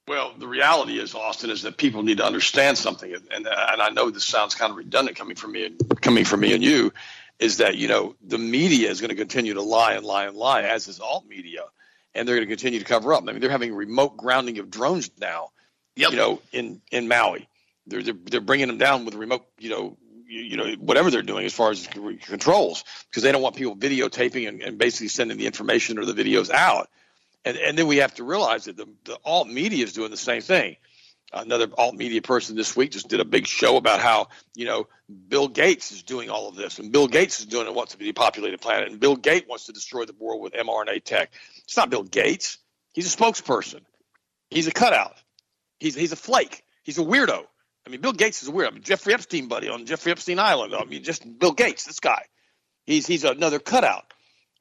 Well, 0.09 0.35
the 0.37 0.49
reality 0.49 0.99
is, 0.99 1.15
Austin, 1.15 1.51
is 1.51 1.63
that 1.63 1.77
people 1.77 2.03
need 2.03 2.19
to 2.19 2.25
understand 2.25 2.77
something, 2.77 3.15
and 3.15 3.47
and 3.47 3.47
I 3.47 3.91
know 3.91 4.11
this 4.11 4.25
sounds 4.25 4.57
kind 4.57 4.73
of 4.73 4.77
redundant 4.77 5.17
coming 5.17 5.37
from 5.37 5.53
me, 5.53 5.67
and, 5.67 6.01
coming 6.01 6.25
from 6.25 6.41
me 6.41 6.53
and 6.53 6.65
you, 6.65 6.93
is 7.41 7.57
that 7.57 7.77
you 7.77 7.89
know 7.89 8.15
the 8.23 8.39
media 8.39 8.91
is 8.91 9.01
going 9.01 9.09
to 9.09 9.17
continue 9.17 9.55
to 9.55 9.63
lie 9.63 9.95
and 9.95 10.05
lie 10.05 10.27
and 10.27 10.37
lie, 10.37 10.63
as 10.63 10.87
is 10.87 11.01
alt 11.01 11.27
media, 11.27 11.65
and 12.15 12.29
they're 12.29 12.37
going 12.37 12.47
to 12.47 12.55
continue 12.55 12.79
to 12.79 12.85
cover 12.85 13.13
up. 13.15 13.25
I 13.27 13.33
mean, 13.33 13.41
they're 13.41 13.51
having 13.51 13.75
remote 13.75 14.17
grounding 14.17 14.59
of 14.59 14.71
drones 14.71 15.11
now. 15.21 15.49
Yep. 15.97 16.13
You 16.13 16.17
know, 16.17 16.43
in 16.53 16.83
in 16.93 17.09
Maui, 17.09 17.49
they're, 17.87 18.03
they're 18.03 18.15
they're 18.15 18.41
bringing 18.41 18.69
them 18.69 18.79
down 18.79 19.05
with 19.07 19.15
remote. 19.15 19.47
You 19.59 19.71
know, 19.71 19.97
you, 20.29 20.41
you 20.41 20.57
know 20.57 20.73
whatever 20.79 21.11
they're 21.11 21.23
doing 21.23 21.47
as 21.47 21.55
far 21.55 21.71
as 21.71 21.87
controls 21.87 22.85
because 23.09 23.23
they 23.23 23.33
don't 23.33 23.43
want 23.43 23.57
people 23.57 23.75
videotaping 23.75 24.47
and, 24.47 24.63
and 24.63 24.79
basically 24.79 25.09
sending 25.09 25.39
the 25.39 25.47
information 25.47 25.99
or 25.99 26.05
the 26.05 26.13
videos 26.13 26.51
out. 26.51 26.89
And 27.45 27.57
and 27.57 27.77
then 27.77 27.87
we 27.87 27.97
have 27.97 28.15
to 28.17 28.25
realize 28.25 28.67
that 28.67 28.77
the 28.77 28.87
the 29.05 29.19
alt 29.25 29.49
media 29.49 29.83
is 29.83 29.95
doing 29.95 30.11
the 30.11 30.19
same 30.19 30.43
thing 30.43 30.77
another 31.33 31.69
alt 31.77 31.95
media 31.95 32.23
person 32.23 32.57
this 32.57 32.77
week 32.77 32.93
just 32.93 33.09
did 33.09 33.21
a 33.21 33.25
big 33.25 33.47
show 33.47 33.77
about 33.77 34.01
how 34.01 34.29
you 34.55 34.65
know 34.65 34.89
Bill 35.29 35.49
Gates 35.49 35.93
is 35.93 36.03
doing 36.03 36.31
all 36.31 36.49
of 36.49 36.57
this, 36.57 36.79
and 36.79 36.93
Bill 36.93 37.09
Gates 37.09 37.41
is 37.41 37.47
doing 37.47 37.67
it 37.67 37.75
wants 37.75 37.95
to 37.95 37.99
depopulate 37.99 38.53
the 38.53 38.59
planet, 38.59 38.91
and 38.91 39.01
Bill 39.01 39.17
Gates 39.17 39.49
wants 39.49 39.67
to 39.67 39.73
destroy 39.73 40.05
the 40.05 40.15
world 40.19 40.43
with 40.43 40.53
mRNA 40.53 41.05
tech. 41.05 41.33
It's 41.65 41.77
not 41.77 41.91
Bill 41.91 42.03
Gates. 42.03 42.59
He's 42.93 43.13
a 43.13 43.17
spokesperson. 43.17 43.81
He's 44.51 44.67
a 44.67 44.73
cutout. 44.73 45.15
He's 45.79 45.95
he's 45.95 46.13
a 46.13 46.17
flake. 46.17 46.65
He's 46.83 46.99
a 46.99 47.03
weirdo. 47.03 47.45
I 47.87 47.91
mean, 47.91 48.01
Bill 48.01 48.13
Gates 48.13 48.43
is 48.43 48.49
a 48.49 48.53
weirdo. 48.53 48.69
I 48.69 48.71
mean, 48.71 48.83
Jeffrey 48.83 49.15
Epstein, 49.15 49.49
buddy, 49.49 49.69
on 49.69 49.87
Jeffrey 49.87 50.13
Epstein 50.13 50.39
Island. 50.39 50.75
I 50.75 50.85
mean, 50.85 51.03
just 51.03 51.23
Bill 51.39 51.53
Gates, 51.53 51.85
this 51.85 52.01
guy. 52.01 52.25
He's 52.87 53.07
he's 53.07 53.25
another 53.25 53.59
cutout. 53.59 54.13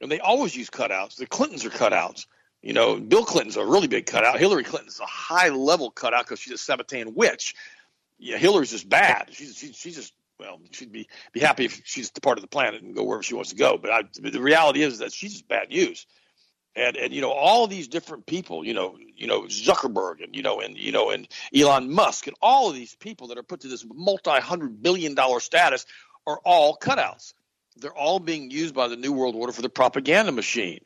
And 0.01 0.09
they 0.09 0.19
always 0.19 0.55
use 0.55 0.69
cutouts. 0.69 1.17
The 1.17 1.25
Clintons 1.25 1.65
are 1.65 1.69
cutouts. 1.69 2.25
You 2.61 2.73
know, 2.73 2.99
Bill 2.99 3.23
Clinton's 3.23 3.55
a 3.55 3.65
really 3.65 3.87
big 3.87 4.05
cutout. 4.05 4.39
Hillary 4.39 4.63
Clinton's 4.63 4.99
a 4.99 5.05
high 5.05 5.49
level 5.49 5.91
cutout 5.91 6.25
because 6.25 6.39
she's 6.39 6.53
a 6.53 6.77
Sabbatean 6.77 7.15
witch. 7.15 7.55
Yeah, 8.17 8.37
Hillary's 8.37 8.71
just 8.71 8.89
bad. 8.89 9.29
She's 9.31 9.57
she's, 9.57 9.77
she's 9.77 9.95
just 9.95 10.13
well, 10.39 10.59
she'd 10.71 10.91
be 10.91 11.07
be 11.31 11.39
happy 11.39 11.65
if 11.65 11.81
she's 11.85 12.09
part 12.09 12.37
of 12.37 12.41
the 12.41 12.47
planet 12.47 12.81
and 12.81 12.95
go 12.95 13.03
wherever 13.03 13.23
she 13.23 13.33
wants 13.33 13.51
to 13.51 13.55
go. 13.55 13.77
But 13.77 13.91
I, 13.91 14.03
the 14.21 14.41
reality 14.41 14.81
is 14.81 14.99
that 14.99 15.13
she's 15.13 15.33
just 15.33 15.47
bad 15.47 15.69
news. 15.69 16.05
And 16.75 16.97
and 16.97 17.13
you 17.13 17.21
know 17.21 17.31
all 17.31 17.67
these 17.67 17.87
different 17.87 18.25
people, 18.25 18.65
you 18.65 18.73
know, 18.73 18.97
you 19.15 19.27
know 19.27 19.43
Zuckerberg 19.43 20.21
and 20.23 20.35
you 20.35 20.43
know 20.43 20.59
and 20.59 20.77
you 20.77 20.91
know 20.91 21.11
and 21.11 21.27
Elon 21.55 21.91
Musk 21.91 22.27
and 22.27 22.35
all 22.41 22.69
of 22.69 22.75
these 22.75 22.95
people 22.95 23.27
that 23.27 23.37
are 23.37 23.43
put 23.43 23.61
to 23.61 23.69
this 23.69 23.85
multi-hundred 23.93 24.83
billion 24.83 25.15
dollar 25.15 25.39
status 25.39 25.85
are 26.27 26.39
all 26.43 26.77
cutouts. 26.77 27.33
They're 27.77 27.95
all 27.95 28.19
being 28.19 28.51
used 28.51 28.75
by 28.75 28.89
the 28.89 28.97
New 28.97 29.13
World 29.13 29.35
Order 29.35 29.53
for 29.53 29.61
the 29.61 29.69
propaganda 29.69 30.33
machine. 30.33 30.81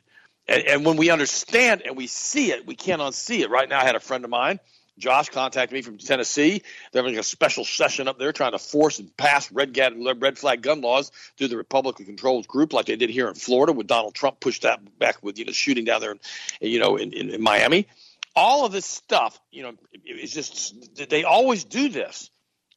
And, 0.46 0.62
and 0.64 0.84
when 0.84 0.96
we 0.96 1.10
understand 1.10 1.82
and 1.82 1.96
we 1.96 2.06
see 2.06 2.52
it, 2.52 2.66
we 2.66 2.74
can't 2.74 3.00
unsee 3.00 3.40
it. 3.40 3.50
Right 3.50 3.68
now, 3.68 3.80
I 3.80 3.84
had 3.84 3.96
a 3.96 4.00
friend 4.00 4.24
of 4.24 4.30
mine 4.30 4.60
Josh 4.98 5.28
contacted 5.30 5.74
me 5.74 5.82
from 5.82 5.98
Tennessee. 5.98 6.62
They're 6.92 7.02
having 7.02 7.18
a 7.18 7.22
special 7.22 7.64
session 7.64 8.06
up 8.06 8.18
there 8.18 8.32
trying 8.32 8.52
to 8.52 8.58
force 8.58 8.98
and 9.00 9.14
pass 9.16 9.50
red, 9.50 9.76
red 9.76 10.38
flag 10.38 10.62
gun 10.62 10.80
laws 10.80 11.10
through 11.36 11.48
the 11.48 11.56
Republican 11.56 12.06
controlled 12.06 12.46
group, 12.46 12.72
like 12.72 12.86
they 12.86 12.96
did 12.96 13.10
here 13.10 13.28
in 13.28 13.34
Florida, 13.34 13.72
when 13.72 13.86
Donald 13.86 14.14
Trump 14.14 14.38
pushed 14.40 14.62
that 14.62 14.98
back 14.98 15.22
with 15.22 15.38
you 15.38 15.44
know 15.44 15.52
shooting 15.52 15.84
down 15.84 16.00
there, 16.00 16.12
in, 16.12 16.20
you 16.60 16.78
know, 16.78 16.96
in, 16.96 17.12
in, 17.12 17.30
in 17.30 17.42
Miami. 17.42 17.88
All 18.36 18.64
of 18.64 18.72
this 18.72 18.86
stuff, 18.86 19.40
you 19.50 19.62
know, 19.62 19.72
is 20.04 20.32
just 20.32 20.96
they 21.08 21.24
always 21.24 21.64
do 21.64 21.88
this. 21.88 22.30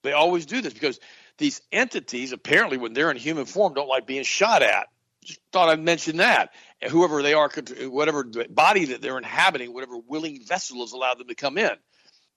They 0.03 0.13
always 0.13 0.45
do 0.45 0.62
this 0.62 0.74
because 0.74 1.00
these 1.38 1.62
entities, 1.71 2.31
apparently, 2.31 2.77
when 2.77 2.93
they're 2.93 3.12
in 3.12 3.17
human 3.17 3.45
form, 3.45 3.74
don't 3.74 3.88
like 3.88 4.07
being 4.07 4.24
shot 4.24 4.63
at. 4.63 4.88
Just 5.27 5.41
thought 5.51 5.67
I'd 5.67 5.84
mention 5.84 6.17
that. 6.17 6.53
Whoever 6.89 7.22
they 7.22 7.34
are, 7.34 7.51
whatever 7.81 8.24
body 8.50 8.86
that 8.86 9.01
they're 9.01 9.17
inhabiting, 9.17 9.74
whatever 9.74 9.98
willing 9.98 10.39
vessel 10.46 10.79
has 10.79 10.93
allowed 10.93 11.17
them 11.17 11.27
to 11.27 11.36
come 11.36 11.57
in. 11.57 11.72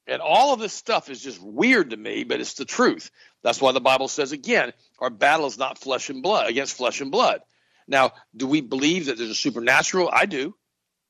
And 0.09 0.20
all 0.20 0.52
of 0.52 0.59
this 0.59 0.73
stuff 0.73 1.09
is 1.09 1.23
just 1.23 1.40
weird 1.40 1.90
to 1.90 1.97
me, 1.97 2.25
but 2.25 2.40
it's 2.40 2.54
the 2.54 2.64
truth. 2.64 3.12
That's 3.44 3.61
why 3.61 3.70
the 3.70 3.80
Bible 3.80 4.09
says 4.09 4.32
again, 4.32 4.73
our 4.99 5.09
battle 5.09 5.47
is 5.47 5.56
not 5.56 5.78
flesh 5.78 6.11
and 6.11 6.20
blood 6.20 6.50
against 6.50 6.76
flesh 6.76 7.00
and 7.00 7.12
blood. 7.12 7.42
Now, 7.87 8.12
do 8.37 8.49
we 8.49 8.61
believe 8.61 9.06
that 9.06 9.18
there's 9.18 9.30
a 9.30 9.35
supernatural? 9.37 10.11
I 10.12 10.26
do. 10.26 10.56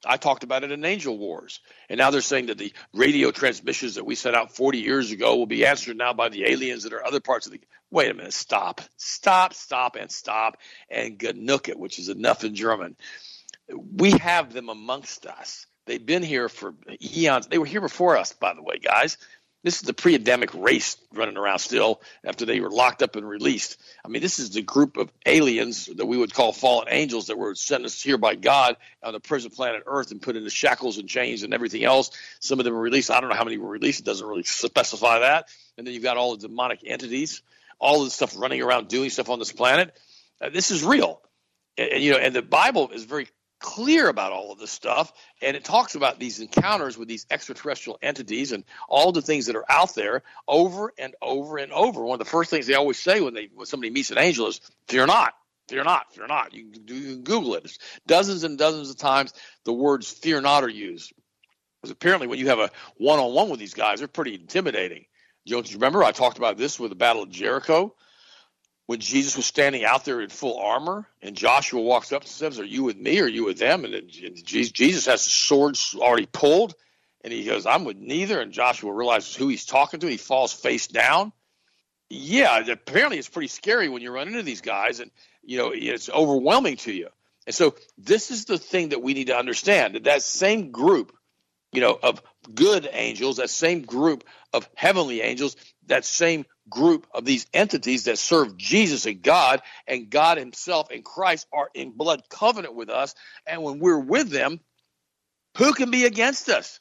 I 0.04 0.16
talked 0.16 0.44
about 0.44 0.64
it 0.64 0.72
in 0.72 0.84
Angel 0.84 1.16
Wars. 1.16 1.60
And 1.88 1.98
now 1.98 2.10
they're 2.10 2.20
saying 2.20 2.46
that 2.46 2.58
the 2.58 2.72
radio 2.92 3.30
transmissions 3.30 3.96
that 3.96 4.06
we 4.06 4.14
sent 4.14 4.36
out 4.36 4.54
40 4.54 4.78
years 4.78 5.10
ago 5.10 5.36
will 5.36 5.46
be 5.46 5.66
answered 5.66 5.96
now 5.96 6.12
by 6.12 6.28
the 6.28 6.44
aliens 6.46 6.84
that 6.84 6.92
are 6.92 7.04
other 7.04 7.20
parts 7.20 7.46
of 7.46 7.52
the. 7.52 7.60
Wait 7.90 8.10
a 8.10 8.14
minute. 8.14 8.32
Stop. 8.32 8.80
Stop, 8.96 9.52
stop, 9.54 9.96
and 9.96 10.10
stop. 10.10 10.56
And 10.88 11.18
Genuke, 11.18 11.74
which 11.74 11.98
is 11.98 12.08
enough 12.08 12.44
in 12.44 12.54
German. 12.54 12.96
We 13.68 14.12
have 14.12 14.52
them 14.52 14.68
amongst 14.68 15.26
us. 15.26 15.66
They've 15.86 16.04
been 16.04 16.22
here 16.22 16.48
for 16.48 16.74
eons. 17.02 17.48
They 17.48 17.58
were 17.58 17.66
here 17.66 17.80
before 17.80 18.16
us, 18.16 18.32
by 18.32 18.54
the 18.54 18.62
way, 18.62 18.78
guys. 18.78 19.18
This 19.62 19.76
is 19.76 19.82
the 19.82 19.92
pre-Adamic 19.92 20.54
race 20.54 20.96
running 21.12 21.36
around 21.36 21.58
still 21.58 22.00
after 22.24 22.46
they 22.46 22.60
were 22.60 22.70
locked 22.70 23.02
up 23.02 23.16
and 23.16 23.28
released. 23.28 23.76
I 24.02 24.08
mean, 24.08 24.22
this 24.22 24.38
is 24.38 24.50
the 24.50 24.62
group 24.62 24.96
of 24.96 25.12
aliens 25.26 25.86
that 25.86 26.06
we 26.06 26.16
would 26.16 26.32
call 26.32 26.52
fallen 26.52 26.88
angels 26.90 27.26
that 27.26 27.36
were 27.36 27.54
sent 27.54 27.84
us 27.84 28.00
here 28.00 28.16
by 28.16 28.36
God 28.36 28.78
on 29.02 29.12
the 29.12 29.20
prison 29.20 29.50
planet 29.50 29.82
Earth 29.84 30.12
and 30.12 30.22
put 30.22 30.36
into 30.36 30.48
shackles 30.48 30.96
and 30.96 31.08
chains 31.08 31.42
and 31.42 31.52
everything 31.52 31.84
else. 31.84 32.10
Some 32.40 32.58
of 32.58 32.64
them 32.64 32.72
were 32.72 32.80
released. 32.80 33.10
I 33.10 33.20
don't 33.20 33.28
know 33.28 33.36
how 33.36 33.44
many 33.44 33.58
were 33.58 33.68
released. 33.68 34.00
It 34.00 34.06
doesn't 34.06 34.26
really 34.26 34.44
specify 34.44 35.18
that. 35.18 35.48
And 35.76 35.86
then 35.86 35.92
you've 35.92 36.02
got 36.02 36.16
all 36.16 36.36
the 36.36 36.48
demonic 36.48 36.80
entities, 36.86 37.42
all 37.78 38.04
the 38.04 38.10
stuff 38.10 38.34
running 38.38 38.62
around 38.62 38.88
doing 38.88 39.10
stuff 39.10 39.28
on 39.28 39.38
this 39.38 39.52
planet. 39.52 39.94
Uh, 40.40 40.48
this 40.48 40.70
is 40.70 40.82
real. 40.82 41.20
And, 41.76 42.02
you 42.02 42.12
know, 42.12 42.18
and 42.18 42.34
the 42.34 42.42
Bible 42.42 42.90
is 42.90 43.04
very 43.04 43.28
clear 43.60 44.08
about 44.08 44.32
all 44.32 44.50
of 44.50 44.58
this 44.58 44.70
stuff 44.70 45.12
and 45.42 45.56
it 45.56 45.64
talks 45.64 45.94
about 45.94 46.18
these 46.18 46.40
encounters 46.40 46.98
with 46.98 47.08
these 47.08 47.26
extraterrestrial 47.30 47.98
entities 48.02 48.52
and 48.52 48.64
all 48.88 49.12
the 49.12 49.22
things 49.22 49.46
that 49.46 49.54
are 49.54 49.70
out 49.70 49.94
there 49.94 50.22
over 50.48 50.92
and 50.98 51.14
over 51.22 51.58
and 51.58 51.70
over. 51.72 52.02
One 52.02 52.20
of 52.20 52.26
the 52.26 52.30
first 52.30 52.50
things 52.50 52.66
they 52.66 52.74
always 52.74 52.98
say 52.98 53.20
when 53.20 53.34
they 53.34 53.50
when 53.54 53.66
somebody 53.66 53.90
meets 53.90 54.10
an 54.10 54.18
angel 54.18 54.48
is 54.48 54.60
fear 54.88 55.06
not 55.06 55.34
fear 55.68 55.84
not 55.84 56.12
fear 56.12 56.26
not. 56.26 56.52
You 56.52 56.70
can, 56.70 56.88
you 56.88 57.14
can 57.14 57.22
google 57.22 57.54
it. 57.54 57.64
It's 57.64 57.78
dozens 58.06 58.42
and 58.42 58.58
dozens 58.58 58.90
of 58.90 58.96
times 58.96 59.32
the 59.64 59.72
words 59.72 60.10
fear 60.10 60.40
not 60.40 60.64
are 60.64 60.68
used. 60.68 61.12
Because 61.80 61.92
apparently 61.92 62.26
when 62.26 62.38
you 62.38 62.48
have 62.48 62.58
a 62.58 62.70
one-on-one 62.96 63.50
with 63.50 63.60
these 63.60 63.74
guys 63.74 63.98
they're 63.98 64.08
pretty 64.08 64.34
intimidating. 64.34 65.04
Don't 65.46 65.70
you 65.70 65.76
remember 65.76 66.02
i 66.02 66.12
talked 66.12 66.38
about 66.38 66.56
this 66.56 66.80
with 66.80 66.90
the 66.90 66.96
battle 66.96 67.22
of 67.22 67.30
jericho 67.30 67.94
when 68.90 68.98
Jesus 68.98 69.36
was 69.36 69.46
standing 69.46 69.84
out 69.84 70.04
there 70.04 70.20
in 70.20 70.30
full 70.30 70.58
armor, 70.58 71.06
and 71.22 71.36
Joshua 71.36 71.80
walks 71.80 72.10
up 72.10 72.22
and 72.22 72.28
says, 72.28 72.58
"Are 72.58 72.64
you 72.64 72.82
with 72.82 72.96
me? 72.96 73.20
Or 73.20 73.26
are 73.26 73.28
you 73.28 73.44
with 73.44 73.56
them?" 73.56 73.84
And 73.84 74.10
Jesus 74.10 75.06
has 75.06 75.24
his 75.24 75.32
sword 75.32 75.78
already 75.94 76.26
pulled, 76.26 76.74
and 77.20 77.32
he 77.32 77.44
goes, 77.44 77.66
"I'm 77.66 77.84
with 77.84 77.98
neither." 77.98 78.40
And 78.40 78.50
Joshua 78.50 78.92
realizes 78.92 79.32
who 79.32 79.46
he's 79.46 79.64
talking 79.64 80.00
to. 80.00 80.08
He 80.08 80.16
falls 80.16 80.52
face 80.52 80.88
down. 80.88 81.32
Yeah, 82.08 82.58
apparently 82.68 83.16
it's 83.18 83.28
pretty 83.28 83.46
scary 83.46 83.88
when 83.88 84.02
you 84.02 84.10
run 84.10 84.26
into 84.26 84.42
these 84.42 84.60
guys, 84.60 84.98
and 84.98 85.12
you 85.44 85.58
know 85.58 85.70
it's 85.70 86.10
overwhelming 86.10 86.78
to 86.78 86.92
you. 86.92 87.10
And 87.46 87.54
so 87.54 87.76
this 87.96 88.32
is 88.32 88.46
the 88.46 88.58
thing 88.58 88.88
that 88.88 89.02
we 89.02 89.14
need 89.14 89.28
to 89.28 89.38
understand 89.38 89.94
that 89.94 90.02
that 90.02 90.24
same 90.24 90.72
group, 90.72 91.16
you 91.70 91.80
know, 91.80 91.96
of 92.02 92.20
good 92.52 92.90
angels, 92.90 93.36
that 93.36 93.50
same 93.50 93.82
group 93.82 94.24
of 94.52 94.68
heavenly 94.74 95.20
angels, 95.20 95.54
that 95.90 96.04
same 96.04 96.46
group 96.68 97.06
of 97.12 97.24
these 97.24 97.46
entities 97.52 98.04
that 98.04 98.18
serve 98.18 98.56
Jesus 98.56 99.06
and 99.06 99.22
God, 99.22 99.60
and 99.86 100.08
God 100.08 100.38
Himself 100.38 100.88
and 100.90 101.04
Christ 101.04 101.46
are 101.52 101.68
in 101.74 101.90
blood 101.90 102.22
covenant 102.30 102.74
with 102.74 102.88
us. 102.88 103.14
And 103.46 103.62
when 103.62 103.78
we're 103.78 103.98
with 103.98 104.30
them, 104.30 104.60
who 105.58 105.72
can 105.74 105.90
be 105.90 106.04
against 106.04 106.48
us? 106.48 106.80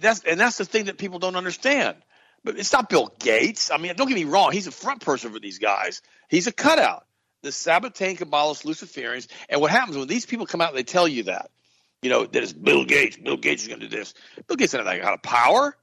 That's 0.00 0.24
and 0.24 0.40
that's 0.40 0.58
the 0.58 0.64
thing 0.64 0.86
that 0.86 0.98
people 0.98 1.18
don't 1.18 1.36
understand. 1.36 1.96
But 2.42 2.58
it's 2.58 2.72
not 2.72 2.88
Bill 2.88 3.12
Gates. 3.18 3.70
I 3.70 3.76
mean, 3.76 3.94
don't 3.96 4.08
get 4.08 4.14
me 4.14 4.24
wrong; 4.24 4.52
he's 4.52 4.66
a 4.66 4.72
front 4.72 5.02
person 5.02 5.32
for 5.32 5.38
these 5.38 5.58
guys. 5.58 6.00
He's 6.28 6.46
a 6.46 6.52
cutout. 6.52 7.06
The 7.42 7.50
Sabbatean 7.50 8.18
Kabbalists, 8.18 8.64
Luciferians, 8.64 9.26
and 9.48 9.60
what 9.60 9.70
happens 9.70 9.96
when 9.96 10.08
these 10.08 10.26
people 10.26 10.46
come 10.46 10.60
out 10.60 10.70
and 10.70 10.78
they 10.78 10.82
tell 10.82 11.08
you 11.08 11.24
that, 11.24 11.50
you 12.02 12.10
know, 12.10 12.26
that 12.26 12.42
it's 12.42 12.52
Bill 12.52 12.84
Gates. 12.84 13.16
Bill 13.16 13.38
Gates 13.38 13.62
is 13.62 13.68
going 13.68 13.80
to 13.80 13.88
do 13.88 13.96
this. 13.96 14.12
Bill 14.46 14.56
Gates 14.56 14.72
doesn't 14.72 14.86
have 14.86 14.94
that 14.94 15.02
kind 15.02 15.14
of 15.14 15.22
power 15.22 15.74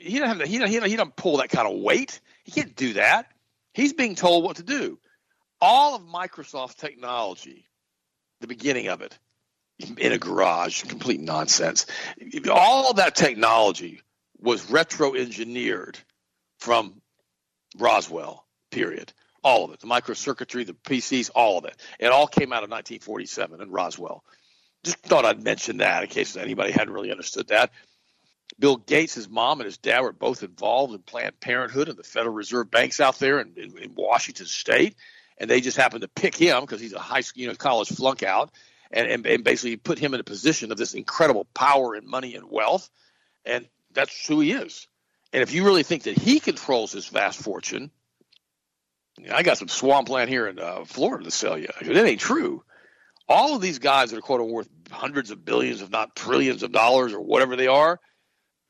he 0.00 0.18
doesn't 0.18 0.28
have 0.28 0.38
the, 0.38 0.46
he 0.46 0.58
don't, 0.58 0.68
he 0.68 0.78
don't, 0.78 0.88
he 0.88 0.96
don't 0.96 1.14
pull 1.14 1.38
that 1.38 1.50
kind 1.50 1.68
of 1.68 1.80
weight. 1.80 2.20
He 2.44 2.52
can't 2.52 2.74
do 2.74 2.94
that. 2.94 3.26
He's 3.74 3.92
being 3.92 4.14
told 4.14 4.44
what 4.44 4.56
to 4.56 4.62
do. 4.62 4.98
All 5.60 5.94
of 5.94 6.02
Microsoft's 6.02 6.74
technology, 6.74 7.66
the 8.40 8.46
beginning 8.46 8.88
of 8.88 9.02
it, 9.02 9.18
in 9.98 10.12
a 10.12 10.18
garage, 10.18 10.84
complete 10.84 11.20
nonsense. 11.20 11.86
All 12.50 12.94
that 12.94 13.14
technology 13.14 14.02
was 14.38 14.70
retro 14.70 15.14
engineered 15.14 15.98
from 16.58 17.00
Roswell, 17.78 18.46
period. 18.70 19.12
All 19.42 19.64
of 19.64 19.72
it. 19.72 19.80
The 19.80 19.86
microcircuitry, 19.86 20.66
the 20.66 20.74
PCs, 20.74 21.30
all 21.34 21.58
of 21.58 21.64
it. 21.64 21.76
It 21.98 22.06
all 22.06 22.26
came 22.26 22.52
out 22.52 22.62
of 22.62 22.70
1947 22.70 23.62
in 23.62 23.70
Roswell. 23.70 24.22
Just 24.84 24.98
thought 24.98 25.24
I'd 25.24 25.42
mention 25.42 25.78
that 25.78 26.02
in 26.02 26.08
case 26.08 26.36
anybody 26.36 26.72
hadn't 26.72 26.92
really 26.92 27.10
understood 27.10 27.48
that. 27.48 27.70
Bill 28.58 28.76
Gates, 28.76 29.14
his 29.14 29.28
mom 29.28 29.60
and 29.60 29.66
his 29.66 29.78
dad 29.78 30.00
were 30.00 30.12
both 30.12 30.42
involved 30.42 30.94
in 30.94 31.00
Planned 31.00 31.40
Parenthood 31.40 31.88
and 31.88 31.98
the 31.98 32.02
Federal 32.02 32.34
Reserve 32.34 32.70
banks 32.70 33.00
out 33.00 33.18
there 33.18 33.40
in, 33.40 33.52
in, 33.56 33.78
in 33.78 33.94
Washington 33.94 34.46
State, 34.46 34.96
and 35.38 35.48
they 35.48 35.60
just 35.60 35.76
happened 35.76 36.02
to 36.02 36.08
pick 36.08 36.34
him 36.36 36.60
because 36.60 36.80
he's 36.80 36.92
a 36.92 36.98
high 36.98 37.20
school, 37.20 37.42
you 37.42 37.48
know, 37.48 37.54
college 37.54 37.88
flunk 37.88 38.22
out, 38.22 38.50
and, 38.90 39.06
and, 39.06 39.26
and 39.26 39.44
basically 39.44 39.76
put 39.76 39.98
him 39.98 40.14
in 40.14 40.20
a 40.20 40.24
position 40.24 40.72
of 40.72 40.78
this 40.78 40.94
incredible 40.94 41.46
power 41.54 41.94
and 41.94 42.06
money 42.06 42.34
and 42.34 42.50
wealth, 42.50 42.90
and 43.44 43.66
that's 43.92 44.26
who 44.26 44.40
he 44.40 44.52
is. 44.52 44.88
And 45.32 45.42
if 45.42 45.54
you 45.54 45.64
really 45.64 45.84
think 45.84 46.04
that 46.04 46.18
he 46.18 46.40
controls 46.40 46.92
this 46.92 47.08
vast 47.08 47.40
fortune, 47.40 47.90
I 49.32 49.42
got 49.42 49.58
some 49.58 49.68
swampland 49.68 50.28
here 50.28 50.46
in 50.46 50.58
uh, 50.58 50.84
Florida 50.84 51.24
to 51.24 51.30
sell 51.30 51.58
you. 51.58 51.68
It 51.80 51.96
ain't 51.96 52.20
true. 52.20 52.64
All 53.28 53.54
of 53.54 53.62
these 53.62 53.78
guys 53.78 54.10
that 54.10 54.18
are 54.18 54.22
quote 54.22 54.40
worth 54.48 54.68
hundreds 54.90 55.30
of 55.30 55.44
billions, 55.44 55.82
if 55.82 55.90
not 55.90 56.16
trillions 56.16 56.62
of 56.62 56.72
dollars 56.72 57.12
or 57.12 57.20
whatever 57.20 57.54
they 57.54 57.68
are, 57.68 58.00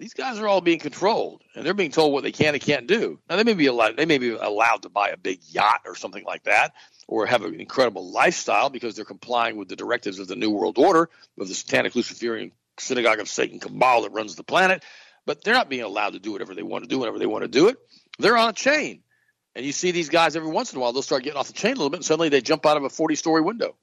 these 0.00 0.14
guys 0.14 0.38
are 0.38 0.48
all 0.48 0.62
being 0.62 0.78
controlled 0.78 1.42
and 1.54 1.64
they're 1.64 1.74
being 1.74 1.90
told 1.90 2.14
what 2.14 2.22
they 2.22 2.32
can 2.32 2.54
and 2.54 2.62
can't 2.62 2.86
do. 2.86 3.20
Now 3.28 3.36
they 3.36 3.44
may 3.44 3.52
be 3.52 3.66
allowed 3.66 3.98
they 3.98 4.06
may 4.06 4.16
be 4.16 4.30
allowed 4.30 4.82
to 4.82 4.88
buy 4.88 5.10
a 5.10 5.16
big 5.18 5.40
yacht 5.46 5.82
or 5.84 5.94
something 5.94 6.24
like 6.24 6.44
that 6.44 6.72
or 7.06 7.26
have 7.26 7.44
an 7.44 7.60
incredible 7.60 8.10
lifestyle 8.10 8.70
because 8.70 8.96
they're 8.96 9.04
complying 9.04 9.56
with 9.56 9.68
the 9.68 9.76
directives 9.76 10.18
of 10.18 10.26
the 10.26 10.36
New 10.36 10.50
World 10.50 10.78
Order 10.78 11.10
of 11.38 11.48
the 11.48 11.54
Satanic 11.54 11.94
Luciferian 11.94 12.52
Synagogue 12.78 13.20
of 13.20 13.28
Satan 13.28 13.60
Cabal 13.60 14.02
that 14.02 14.12
runs 14.12 14.36
the 14.36 14.42
planet. 14.42 14.82
But 15.26 15.44
they're 15.44 15.54
not 15.54 15.68
being 15.68 15.82
allowed 15.82 16.14
to 16.14 16.18
do 16.18 16.32
whatever 16.32 16.54
they 16.54 16.62
want 16.62 16.84
to 16.84 16.88
do 16.88 16.98
whenever 16.98 17.18
they 17.18 17.26
want 17.26 17.42
to 17.42 17.48
do 17.48 17.68
it. 17.68 17.76
They're 18.18 18.38
on 18.38 18.48
a 18.48 18.54
chain. 18.54 19.02
And 19.54 19.66
you 19.66 19.72
see 19.72 19.90
these 19.90 20.08
guys 20.08 20.34
every 20.34 20.50
once 20.50 20.72
in 20.72 20.78
a 20.78 20.80
while, 20.80 20.94
they'll 20.94 21.02
start 21.02 21.24
getting 21.24 21.38
off 21.38 21.48
the 21.48 21.52
chain 21.52 21.72
a 21.72 21.74
little 21.74 21.90
bit 21.90 21.98
and 21.98 22.04
suddenly 22.06 22.30
they 22.30 22.40
jump 22.40 22.64
out 22.64 22.78
of 22.78 22.84
a 22.84 22.90
40 22.90 23.16
story 23.16 23.42
window. 23.42 23.76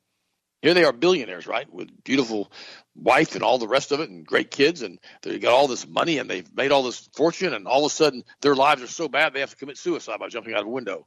Here 0.62 0.74
they 0.74 0.84
are, 0.84 0.92
billionaires, 0.94 1.46
right, 1.48 1.72
with 1.72 1.90
beautiful 2.04 2.52
wife 2.96 3.36
and 3.36 3.44
all 3.44 3.60
the 3.60 3.68
rest 3.68 3.92
of 3.92 4.00
it, 4.00 4.10
and 4.10 4.26
great 4.26 4.50
kids, 4.50 4.82
and 4.82 5.00
they 5.22 5.38
got 5.40 5.54
all 5.54 5.68
this 5.68 5.88
money, 5.88 6.18
and 6.18 6.30
they've 6.30 6.56
made 6.56 6.72
all 6.72 6.84
this 6.84 7.10
fortune, 7.16 7.54
and 7.54 7.68
all 7.68 7.86
of 7.86 7.92
a 7.92 7.96
sudden 7.96 8.24
their 8.42 8.56
lives 8.56 8.82
are 8.82 8.88
so 8.88 9.08
bad 9.08 9.34
they 9.34 9.42
have 9.42 9.52
to 9.52 9.56
commit 9.56 9.78
suicide 9.78 10.20
by 10.20 10.30
jumping 10.30 10.54
out 10.54 10.62
of 10.62 10.68
a 10.68 10.72
window. 10.72 11.06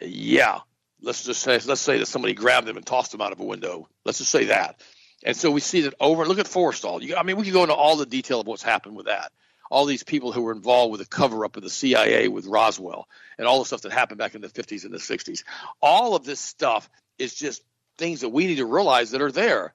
Yeah, 0.00 0.60
let's 1.00 1.24
just 1.24 1.42
say 1.42 1.58
let's 1.66 1.80
say 1.80 1.98
that 1.98 2.06
somebody 2.06 2.34
grabbed 2.34 2.66
them 2.66 2.76
and 2.76 2.84
tossed 2.86 3.12
them 3.12 3.22
out 3.22 3.32
of 3.32 3.40
a 3.40 3.44
window. 3.44 3.88
Let's 4.04 4.18
just 4.18 4.30
say 4.30 4.46
that. 4.46 4.82
And 5.24 5.36
so 5.36 5.50
we 5.50 5.60
see 5.60 5.82
that 5.82 5.94
over. 6.00 6.26
Look 6.26 6.38
at 6.38 6.46
Forrestal. 6.46 7.02
You, 7.02 7.16
I 7.16 7.22
mean, 7.24 7.36
we 7.36 7.44
could 7.44 7.52
go 7.52 7.62
into 7.62 7.74
all 7.74 7.96
the 7.96 8.06
detail 8.06 8.40
of 8.40 8.46
what's 8.46 8.62
happened 8.62 8.96
with 8.96 9.06
that. 9.06 9.32
all 9.70 9.86
these 9.86 10.02
people 10.02 10.32
who 10.32 10.42
were 10.42 10.52
involved 10.52 10.90
with 10.90 11.00
the 11.00 11.06
cover 11.06 11.44
up 11.44 11.56
of 11.56 11.62
the 11.62 11.70
CIA 11.70 12.28
with 12.28 12.46
Roswell 12.46 13.06
and 13.38 13.46
all 13.46 13.60
the 13.60 13.64
stuff 13.64 13.82
that 13.82 13.92
happened 13.92 14.18
back 14.18 14.34
in 14.34 14.40
the 14.40 14.48
50s 14.48 14.84
and 14.84 14.92
the 14.92 14.98
60s. 14.98 15.44
All 15.80 16.16
of 16.16 16.24
this 16.24 16.40
stuff 16.40 16.90
is 17.18 17.34
just 17.34 17.62
things 18.00 18.22
that 18.22 18.30
we 18.30 18.46
need 18.46 18.56
to 18.56 18.66
realize 18.66 19.12
that 19.12 19.20
are 19.20 19.30
there. 19.30 19.74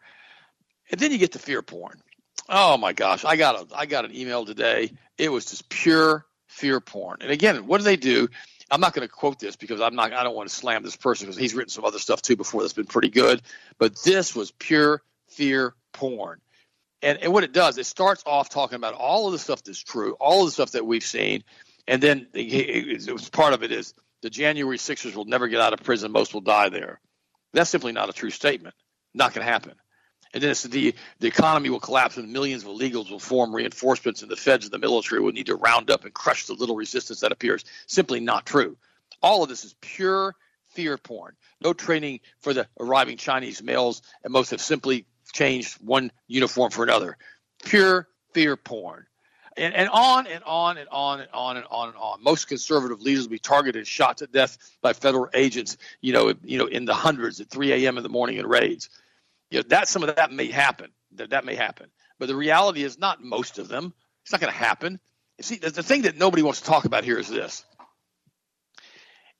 And 0.92 1.00
then 1.00 1.12
you 1.12 1.18
get 1.18 1.34
to 1.34 1.40
fear 1.40 1.62
porn. 1.62 2.02
Oh 2.50 2.78
my 2.78 2.92
gosh, 2.92 3.24
I 3.24 3.38
got 3.38 3.56
a 3.56 3.78
I 3.78 3.86
got 3.86 4.06
an 4.06 4.16
email 4.16 4.46
today. 4.46 4.92
It 5.18 5.32
was 5.32 5.46
just 5.46 5.70
pure 5.70 6.26
fear 6.48 6.82
porn. 6.82 7.20
And 7.22 7.32
again, 7.32 7.68
what 7.68 7.78
do 7.78 7.84
they 7.84 7.96
do? 7.96 8.28
I'm 8.70 8.82
not 8.82 8.94
going 8.94 9.08
to 9.08 9.14
quote 9.14 9.40
this 9.40 9.56
because 9.56 9.80
I'm 9.80 9.96
not 9.96 10.12
I 10.12 10.24
don't 10.24 10.36
want 10.36 10.50
to 10.50 10.56
slam 10.56 10.84
this 10.84 10.96
person 10.96 11.28
because 11.28 11.40
he's 11.40 11.54
written 11.54 11.70
some 11.70 11.86
other 11.86 12.00
stuff 12.00 12.22
too 12.22 12.36
before 12.36 12.62
that's 12.62 12.74
been 12.74 12.86
pretty 12.86 13.10
good, 13.10 13.42
but 13.78 13.96
this 14.04 14.36
was 14.36 14.52
pure 14.52 15.02
fear 15.30 15.76
porn. 15.94 16.42
And, 17.02 17.20
and 17.22 17.32
what 17.32 17.44
it 17.44 17.54
does, 17.54 17.78
it 17.78 17.86
starts 17.86 18.24
off 18.26 18.50
talking 18.50 18.78
about 18.78 18.96
all 18.96 19.28
of 19.28 19.34
the 19.34 19.40
stuff 19.40 19.64
that's 19.64 19.84
true, 19.84 20.14
all 20.20 20.42
of 20.42 20.48
the 20.48 20.52
stuff 20.52 20.72
that 20.72 20.86
we've 20.86 21.04
seen, 21.04 21.44
and 21.88 22.02
then 22.02 22.28
it, 22.34 22.40
it, 22.40 23.08
it 23.08 23.14
was 23.14 23.30
part 23.30 23.54
of 23.54 23.62
it 23.62 23.72
is 23.72 23.94
the 24.22 24.30
January 24.32 24.80
Sixers 24.80 25.16
will 25.16 25.26
never 25.26 25.48
get 25.48 25.62
out 25.62 25.74
of 25.74 25.84
prison. 25.84 26.12
Most 26.12 26.34
will 26.34 26.42
die 26.42 26.70
there. 26.70 27.00
That's 27.56 27.70
simply 27.70 27.94
not 27.94 28.10
a 28.10 28.14
true 28.14 28.30
statement. 28.30 28.76
Not 29.14 29.34
going 29.34 29.46
to 29.46 29.52
happen. 29.52 29.74
And 30.34 30.44
then 30.44 30.52
it's 30.52 30.64
the 30.64 30.94
the 31.20 31.28
economy 31.28 31.70
will 31.70 31.80
collapse 31.80 32.18
and 32.18 32.34
millions 32.34 32.64
of 32.64 32.70
illegals 32.70 33.10
will 33.10 33.20
form 33.20 33.56
reinforcements 33.56 34.22
and 34.22 34.30
the 34.30 34.36
feds 34.36 34.66
and 34.66 34.74
the 34.74 34.80
military 34.80 35.22
will 35.22 35.32
need 35.32 35.46
to 35.46 35.56
round 35.56 35.90
up 35.90 36.04
and 36.04 36.14
crush 36.14 36.46
the 36.46 36.54
little 36.54 36.76
resistance 36.76 37.22
that 37.22 37.32
appears. 37.32 37.64
Simply 37.88 38.20
not 38.20 38.46
true. 38.46 38.76
All 39.22 39.44
of 39.44 39.50
this 39.50 39.64
is 39.64 39.74
pure 39.80 40.36
fear 40.74 40.98
porn. 40.98 41.36
No 41.62 41.72
training 41.72 42.20
for 42.42 42.54
the 42.54 42.68
arriving 42.78 43.16
Chinese 43.16 43.64
males, 43.64 44.02
and 44.24 44.34
most 44.34 44.52
have 44.52 44.62
simply 44.62 45.06
changed 45.32 45.78
one 45.80 46.12
uniform 46.28 46.72
for 46.72 46.84
another. 46.84 47.18
Pure 47.64 48.10
fear 48.34 48.58
porn. 48.58 49.06
And, 49.58 49.74
and 49.74 49.90
on 49.90 50.28
and 50.28 50.44
on 50.44 50.78
and 50.78 50.90
on 50.92 51.22
and 51.22 51.30
on 51.34 51.56
and 51.56 51.66
on 51.70 51.88
and 51.88 51.98
on. 51.98 52.22
Most 52.22 52.48
conservative 52.48 53.02
leaders 53.02 53.24
will 53.24 53.32
be 53.32 53.40
targeted 53.40 53.88
shot 53.88 54.18
to 54.18 54.28
death 54.28 54.58
by 54.82 54.92
federal 54.92 55.30
agents, 55.34 55.78
you 56.02 56.12
know, 56.12 56.34
you 56.44 56.58
know, 56.58 56.66
in 56.66 56.84
the 56.84 56.94
hundreds 56.94 57.40
at 57.40 57.50
3 57.50 57.72
a.m. 57.72 57.98
in 57.98 58.04
the 58.04 58.10
morning 58.10 58.38
in 58.38 58.46
raids. 58.46 58.90
You 59.50 59.60
know, 59.60 59.64
that 59.70 59.88
some 59.88 60.04
of 60.04 60.14
that 60.16 60.32
may 60.32 60.48
happen. 60.48 60.92
That 61.14 61.30
that 61.30 61.46
may 61.46 61.56
happen. 61.56 61.88
But 62.20 62.28
the 62.28 62.36
reality 62.36 62.84
is 62.84 63.00
not 63.00 63.24
most 63.24 63.58
of 63.58 63.70
them. 63.70 63.94
It's 64.24 64.32
not 64.32 64.42
going 64.42 64.52
to 64.52 64.58
happen. 64.58 65.00
See, 65.42 65.56
the, 65.56 65.70
the 65.70 65.84
thing 65.84 66.04
that 66.04 66.18
nobody 66.18 66.44
wants 66.44 66.62
to 66.62 66.66
talk 66.66 66.86
about 66.86 67.04
here 67.04 67.18
is 67.18 67.30
this: 67.30 67.64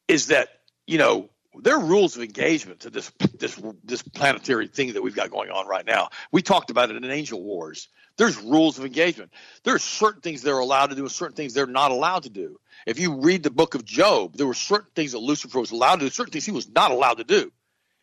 is 0.08 0.28
that 0.28 0.50
you 0.88 0.98
know 0.98 1.30
there 1.62 1.76
are 1.76 1.84
rules 1.84 2.16
of 2.16 2.24
engagement 2.24 2.82
to 2.82 2.90
this 2.90 3.12
this 3.38 3.62
this 3.84 4.02
planetary 4.02 4.68
thing 4.68 4.94
that 4.94 5.02
we've 5.02 5.16
got 5.16 5.32
going 5.32 5.50
on 5.50 5.68
right 5.68 5.86
now. 5.86 6.10
We 6.32 6.42
talked 6.42 6.70
about 6.70 6.92
it 6.92 6.98
in 6.98 7.06
Angel 7.06 7.42
Wars. 7.42 7.90
There's 8.18 8.38
rules 8.42 8.80
of 8.80 8.86
engagement. 8.86 9.32
There 9.64 9.76
are 9.76 9.80
certain 9.80 10.22
things 10.22 10.42
they're 10.42 10.58
allowed 10.58 10.88
to 10.88 10.96
do 10.96 11.02
and 11.02 11.12
certain 11.12 11.36
things 11.36 11.54
they're 11.54 11.68
not 11.68 11.92
allowed 11.92 12.24
to 12.24 12.30
do. 12.30 12.60
If 12.86 13.00
you 13.00 13.22
read 13.22 13.44
the 13.44 13.52
book 13.52 13.76
of 13.76 13.84
Job, 13.84 14.36
there 14.36 14.48
were 14.48 14.54
certain 14.54 14.92
things 14.96 15.12
that 15.12 15.20
Lucifer 15.20 15.60
was 15.60 15.72
allowed 15.72 15.98
to 15.98 16.06
do, 16.06 16.10
certain 16.10 16.32
things 16.32 16.46
he 16.46 16.52
was 16.52 16.70
not 16.70 16.92
allowed 16.92 17.18
to 17.18 17.24
do. 17.24 17.52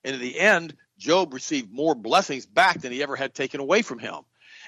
And 0.04 0.14
in 0.14 0.20
the 0.20 0.38
end, 0.38 0.76
Job 0.98 1.32
received 1.32 1.72
more 1.72 1.94
blessings 1.94 2.46
back 2.46 2.80
than 2.80 2.92
he 2.92 3.02
ever 3.02 3.16
had 3.16 3.34
taken 3.34 3.60
away 3.60 3.82
from 3.82 3.98
him. 3.98 4.16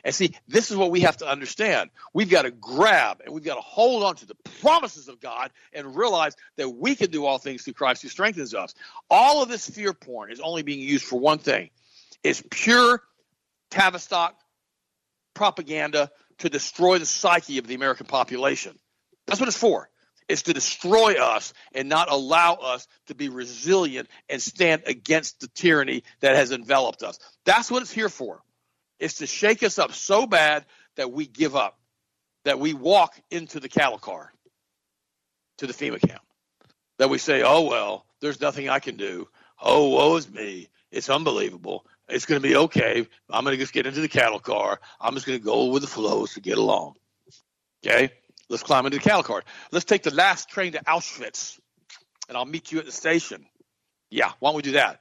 And 0.04 0.14
see, 0.14 0.34
this 0.46 0.70
is 0.70 0.76
what 0.76 0.90
we 0.90 1.00
have 1.00 1.16
to 1.18 1.28
understand. 1.28 1.90
We've 2.12 2.28
got 2.28 2.42
to 2.42 2.50
grab 2.50 3.22
and 3.24 3.34
we've 3.34 3.44
got 3.44 3.54
to 3.54 3.62
hold 3.62 4.02
on 4.02 4.16
to 4.16 4.26
the 4.26 4.34
promises 4.60 5.08
of 5.08 5.18
God 5.18 5.50
and 5.72 5.96
realize 5.96 6.36
that 6.56 6.68
we 6.68 6.94
can 6.94 7.10
do 7.10 7.24
all 7.24 7.38
things 7.38 7.62
through 7.62 7.72
Christ 7.72 8.02
who 8.02 8.08
strengthens 8.08 8.54
us. 8.54 8.74
All 9.08 9.42
of 9.42 9.48
this 9.48 9.68
fear 9.68 9.94
porn 9.94 10.30
is 10.30 10.40
only 10.40 10.62
being 10.62 10.80
used 10.80 11.04
for 11.04 11.18
one 11.18 11.38
thing 11.38 11.70
it's 12.22 12.42
pure 12.50 13.02
Tavistock 13.70 14.34
propaganda 15.34 16.10
to 16.38 16.48
destroy 16.48 16.98
the 16.98 17.06
psyche 17.06 17.58
of 17.58 17.66
the 17.66 17.74
American 17.74 18.06
population. 18.06 18.78
That's 19.26 19.40
what 19.40 19.48
it's 19.48 19.58
for. 19.58 19.88
It's 20.28 20.42
to 20.42 20.54
destroy 20.54 21.22
us 21.22 21.52
and 21.74 21.88
not 21.88 22.10
allow 22.10 22.54
us 22.54 22.88
to 23.06 23.14
be 23.14 23.28
resilient 23.28 24.08
and 24.28 24.40
stand 24.40 24.84
against 24.86 25.40
the 25.40 25.48
tyranny 25.48 26.04
that 26.20 26.34
has 26.34 26.50
enveloped 26.50 27.02
us. 27.02 27.18
That's 27.44 27.70
what 27.70 27.82
it's 27.82 27.92
here 27.92 28.08
for. 28.08 28.42
It's 29.04 29.18
to 29.18 29.26
shake 29.26 29.62
us 29.62 29.78
up 29.78 29.92
so 29.92 30.26
bad 30.26 30.64
that 30.96 31.12
we 31.12 31.26
give 31.26 31.54
up, 31.54 31.78
that 32.46 32.58
we 32.58 32.72
walk 32.72 33.14
into 33.30 33.60
the 33.60 33.68
cattle 33.68 33.98
car, 33.98 34.32
to 35.58 35.66
the 35.66 35.74
FEMA 35.74 36.00
camp, 36.00 36.22
that 36.96 37.10
we 37.10 37.18
say, 37.18 37.42
oh, 37.42 37.68
well, 37.68 38.06
there's 38.22 38.40
nothing 38.40 38.70
I 38.70 38.78
can 38.78 38.96
do. 38.96 39.28
Oh, 39.62 39.90
woe 39.90 40.16
is 40.16 40.26
me. 40.30 40.70
It's 40.90 41.10
unbelievable. 41.10 41.84
It's 42.08 42.24
going 42.24 42.40
to 42.40 42.48
be 42.48 42.56
okay. 42.56 43.06
I'm 43.28 43.44
going 43.44 43.54
to 43.54 43.62
just 43.62 43.74
get 43.74 43.86
into 43.86 44.00
the 44.00 44.08
cattle 44.08 44.38
car. 44.38 44.80
I'm 44.98 45.12
just 45.12 45.26
going 45.26 45.38
to 45.38 45.44
go 45.44 45.66
with 45.66 45.82
the 45.82 45.88
flows 45.88 46.32
to 46.32 46.40
get 46.40 46.56
along. 46.56 46.94
Okay? 47.84 48.10
Let's 48.48 48.62
climb 48.62 48.86
into 48.86 48.96
the 48.96 49.04
cattle 49.04 49.22
car. 49.22 49.44
Let's 49.70 49.84
take 49.84 50.02
the 50.02 50.14
last 50.14 50.48
train 50.48 50.72
to 50.72 50.82
Auschwitz, 50.84 51.60
and 52.30 52.38
I'll 52.38 52.46
meet 52.46 52.72
you 52.72 52.78
at 52.78 52.86
the 52.86 52.92
station. 52.92 53.44
Yeah, 54.08 54.32
why 54.38 54.48
don't 54.48 54.56
we 54.56 54.62
do 54.62 54.72
that? 54.72 55.00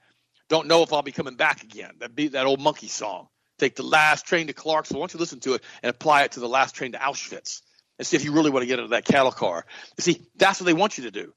Don't 0.49 0.67
know 0.67 0.83
if 0.83 0.91
I'll 0.91 1.03
be 1.03 1.13
coming 1.13 1.37
back 1.37 1.63
again. 1.63 1.91
That 1.99 2.13
be 2.13 2.27
that 2.27 2.45
old 2.45 2.59
Monkees 2.59 2.89
song. 2.89 3.29
Take 3.63 3.77
the 3.77 3.83
last 3.83 4.25
train 4.25 4.47
to 4.47 4.53
Clarksville. 4.53 4.99
Why 4.99 5.03
don't 5.03 5.13
you 5.13 5.19
listen 5.21 5.39
to 5.39 5.53
it 5.53 5.63
and 5.81 5.89
apply 5.89 6.23
it 6.23 6.33
to 6.33 6.41
the 6.41 6.49
last 6.49 6.75
train 6.75 6.91
to 6.91 6.97
Auschwitz 6.97 7.61
and 7.97 8.05
see 8.05 8.17
if 8.17 8.25
you 8.25 8.33
really 8.33 8.49
want 8.49 8.63
to 8.63 8.67
get 8.67 8.77
into 8.77 8.89
that 8.89 9.05
cattle 9.05 9.31
car? 9.31 9.65
You 9.97 10.01
see, 10.01 10.25
that's 10.35 10.59
what 10.59 10.65
they 10.65 10.73
want 10.73 10.97
you 10.97 11.05
to 11.05 11.11
do. 11.11 11.33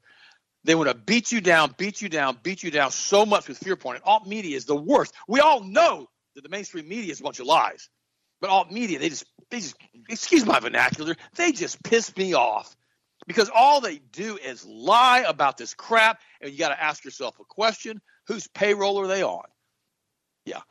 They 0.65 0.75
want 0.75 0.89
to 0.89 0.97
beat 0.97 1.31
you 1.31 1.41
down, 1.41 1.77
beat 1.79 2.03
you 2.03 2.09
down, 2.09 2.37
beat 2.43 2.65
you 2.65 2.73
down 2.73 2.91
so 2.91 3.25
much 3.25 3.47
with 3.47 3.59
fear 3.59 3.77
porn. 3.77 3.95
And 3.95 4.05
alt 4.05 4.27
media 4.27 4.57
is 4.57 4.65
the 4.65 4.75
worst. 4.75 5.15
We 5.29 5.39
all 5.39 5.63
know 5.63 6.09
that 6.35 6.43
the 6.43 6.49
mainstream 6.49 6.89
media 6.89 7.13
is 7.13 7.21
a 7.21 7.23
bunch 7.23 7.39
of 7.39 7.47
lies. 7.47 7.89
But 8.41 8.51
alt 8.51 8.73
media, 8.73 8.99
they 8.99 9.09
just, 9.09 9.25
they 9.53 9.61
just, 9.61 9.77
excuse 10.09 10.45
my 10.45 10.59
vernacular, 10.59 11.15
they 11.37 11.53
just 11.53 11.81
piss 11.85 12.17
me 12.17 12.35
off 12.35 12.75
because 13.29 13.53
all 13.55 13.81
they 13.81 13.99
do 13.99 14.37
is 14.37 14.67
lie 14.67 15.25
about 15.29 15.59
this 15.59 15.75
crap. 15.75 16.19
And 16.41 16.51
you 16.51 16.59
got 16.59 16.71
to 16.71 16.83
ask 16.83 17.05
yourself 17.05 17.39
a 17.39 17.45
question: 17.45 18.01
Whose 18.27 18.49
payroll 18.49 18.99
are 18.99 19.07
they 19.07 19.23
on? 19.23 19.45
Yeah. 20.45 20.63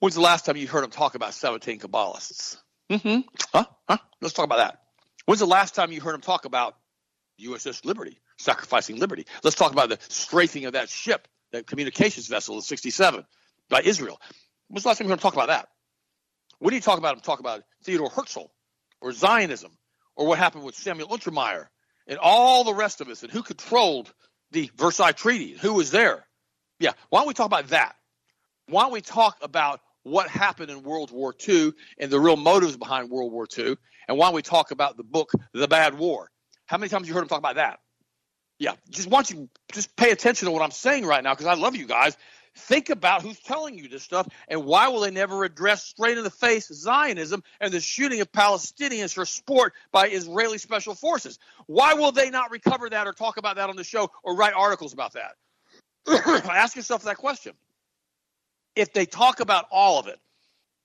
When's 0.00 0.14
the 0.14 0.20
last 0.20 0.44
time 0.44 0.56
you 0.56 0.68
heard 0.68 0.84
him 0.84 0.90
talk 0.90 1.14
about 1.14 1.34
17 1.34 1.80
Kabbalists? 1.80 2.56
Mm-hmm. 2.90 3.20
Huh? 3.52 3.64
Huh? 3.88 3.98
Let's 4.20 4.34
talk 4.34 4.44
about 4.44 4.58
that. 4.58 4.80
When's 5.26 5.40
the 5.40 5.46
last 5.46 5.74
time 5.74 5.92
you 5.92 6.00
heard 6.00 6.14
him 6.14 6.20
talk 6.20 6.44
about 6.44 6.76
USS 7.40 7.84
Liberty, 7.84 8.18
sacrificing 8.38 8.98
liberty? 8.98 9.26
Let's 9.42 9.56
talk 9.56 9.72
about 9.72 9.88
the 9.88 9.98
strafing 10.08 10.66
of 10.66 10.74
that 10.74 10.88
ship, 10.88 11.26
that 11.52 11.66
communications 11.66 12.28
vessel 12.28 12.54
in 12.56 12.62
67 12.62 13.26
by 13.68 13.82
Israel. 13.82 14.20
When's 14.68 14.84
the 14.84 14.88
last 14.88 14.98
time 14.98 15.06
you 15.06 15.10
heard 15.10 15.18
him 15.18 15.22
talk 15.22 15.34
about 15.34 15.48
that? 15.48 15.68
When 16.60 16.70
do 16.70 16.76
you 16.76 16.82
talk 16.82 16.98
about 16.98 17.16
them? 17.16 17.22
Talk 17.22 17.40
about 17.40 17.62
Theodore 17.84 18.10
Herzl 18.10 18.50
or 19.00 19.12
Zionism 19.12 19.72
or 20.16 20.26
what 20.26 20.38
happened 20.38 20.64
with 20.64 20.74
Samuel 20.74 21.08
Untermyer 21.08 21.66
and 22.06 22.18
all 22.18 22.64
the 22.64 22.74
rest 22.74 23.00
of 23.00 23.08
us 23.08 23.22
and 23.22 23.32
who 23.32 23.42
controlled 23.42 24.12
the 24.50 24.70
Versailles 24.76 25.12
Treaty? 25.12 25.56
Who 25.60 25.74
was 25.74 25.90
there? 25.90 26.26
Yeah. 26.78 26.92
Why 27.10 27.20
don't 27.20 27.28
we 27.28 27.34
talk 27.34 27.46
about 27.46 27.68
that? 27.68 27.96
Why 28.66 28.82
don't 28.82 28.92
we 28.92 29.00
talk 29.00 29.38
about 29.42 29.80
what 30.08 30.28
happened 30.28 30.70
in 30.70 30.82
World 30.82 31.10
War 31.10 31.34
II 31.46 31.72
and 31.98 32.10
the 32.10 32.20
real 32.20 32.36
motives 32.36 32.76
behind 32.76 33.10
World 33.10 33.32
War 33.32 33.46
II? 33.56 33.76
And 34.08 34.16
why 34.16 34.30
we 34.30 34.42
talk 34.42 34.70
about 34.70 34.96
the 34.96 35.04
book 35.04 35.32
The 35.52 35.68
Bad 35.68 35.98
War? 35.98 36.30
How 36.66 36.78
many 36.78 36.88
times 36.88 37.08
you 37.08 37.14
heard 37.14 37.22
him 37.22 37.28
talk 37.28 37.38
about 37.38 37.56
that? 37.56 37.80
Yeah. 38.58 38.72
Just 38.90 39.08
want 39.08 39.30
you 39.30 39.48
just 39.72 39.94
pay 39.96 40.10
attention 40.10 40.46
to 40.46 40.52
what 40.52 40.62
I'm 40.62 40.70
saying 40.70 41.06
right 41.06 41.22
now 41.22 41.34
because 41.34 41.46
I 41.46 41.54
love 41.54 41.76
you 41.76 41.86
guys 41.86 42.16
Think 42.58 42.90
about 42.90 43.22
who's 43.22 43.38
telling 43.38 43.78
you 43.78 43.88
this 43.88 44.02
stuff 44.02 44.26
and 44.48 44.64
why 44.64 44.88
will 44.88 45.00
they 45.00 45.12
never 45.12 45.44
address 45.44 45.84
straight 45.84 46.18
in 46.18 46.24
the 46.24 46.30
face 46.30 46.66
Zionism 46.66 47.42
and 47.60 47.72
the 47.72 47.80
shooting 47.80 48.20
of 48.20 48.32
Palestinians 48.32 49.14
for 49.14 49.24
sport 49.24 49.74
by 49.92 50.08
Israeli 50.08 50.58
special 50.58 50.94
forces? 50.94 51.38
Why 51.66 51.94
will 51.94 52.10
they 52.10 52.30
not 52.30 52.50
recover 52.50 52.90
that 52.90 53.06
or 53.06 53.12
talk 53.12 53.36
about 53.36 53.56
that 53.56 53.70
on 53.70 53.76
the 53.76 53.84
show 53.84 54.10
or 54.24 54.36
write 54.36 54.54
articles 54.54 54.92
about 54.92 55.14
that? 55.14 55.36
Ask 56.50 56.74
yourself 56.74 57.04
that 57.04 57.16
question. 57.16 57.54
If 58.78 58.92
they 58.92 59.06
talk 59.06 59.40
about 59.40 59.66
all 59.70 59.98
of 59.98 60.06
it, 60.06 60.18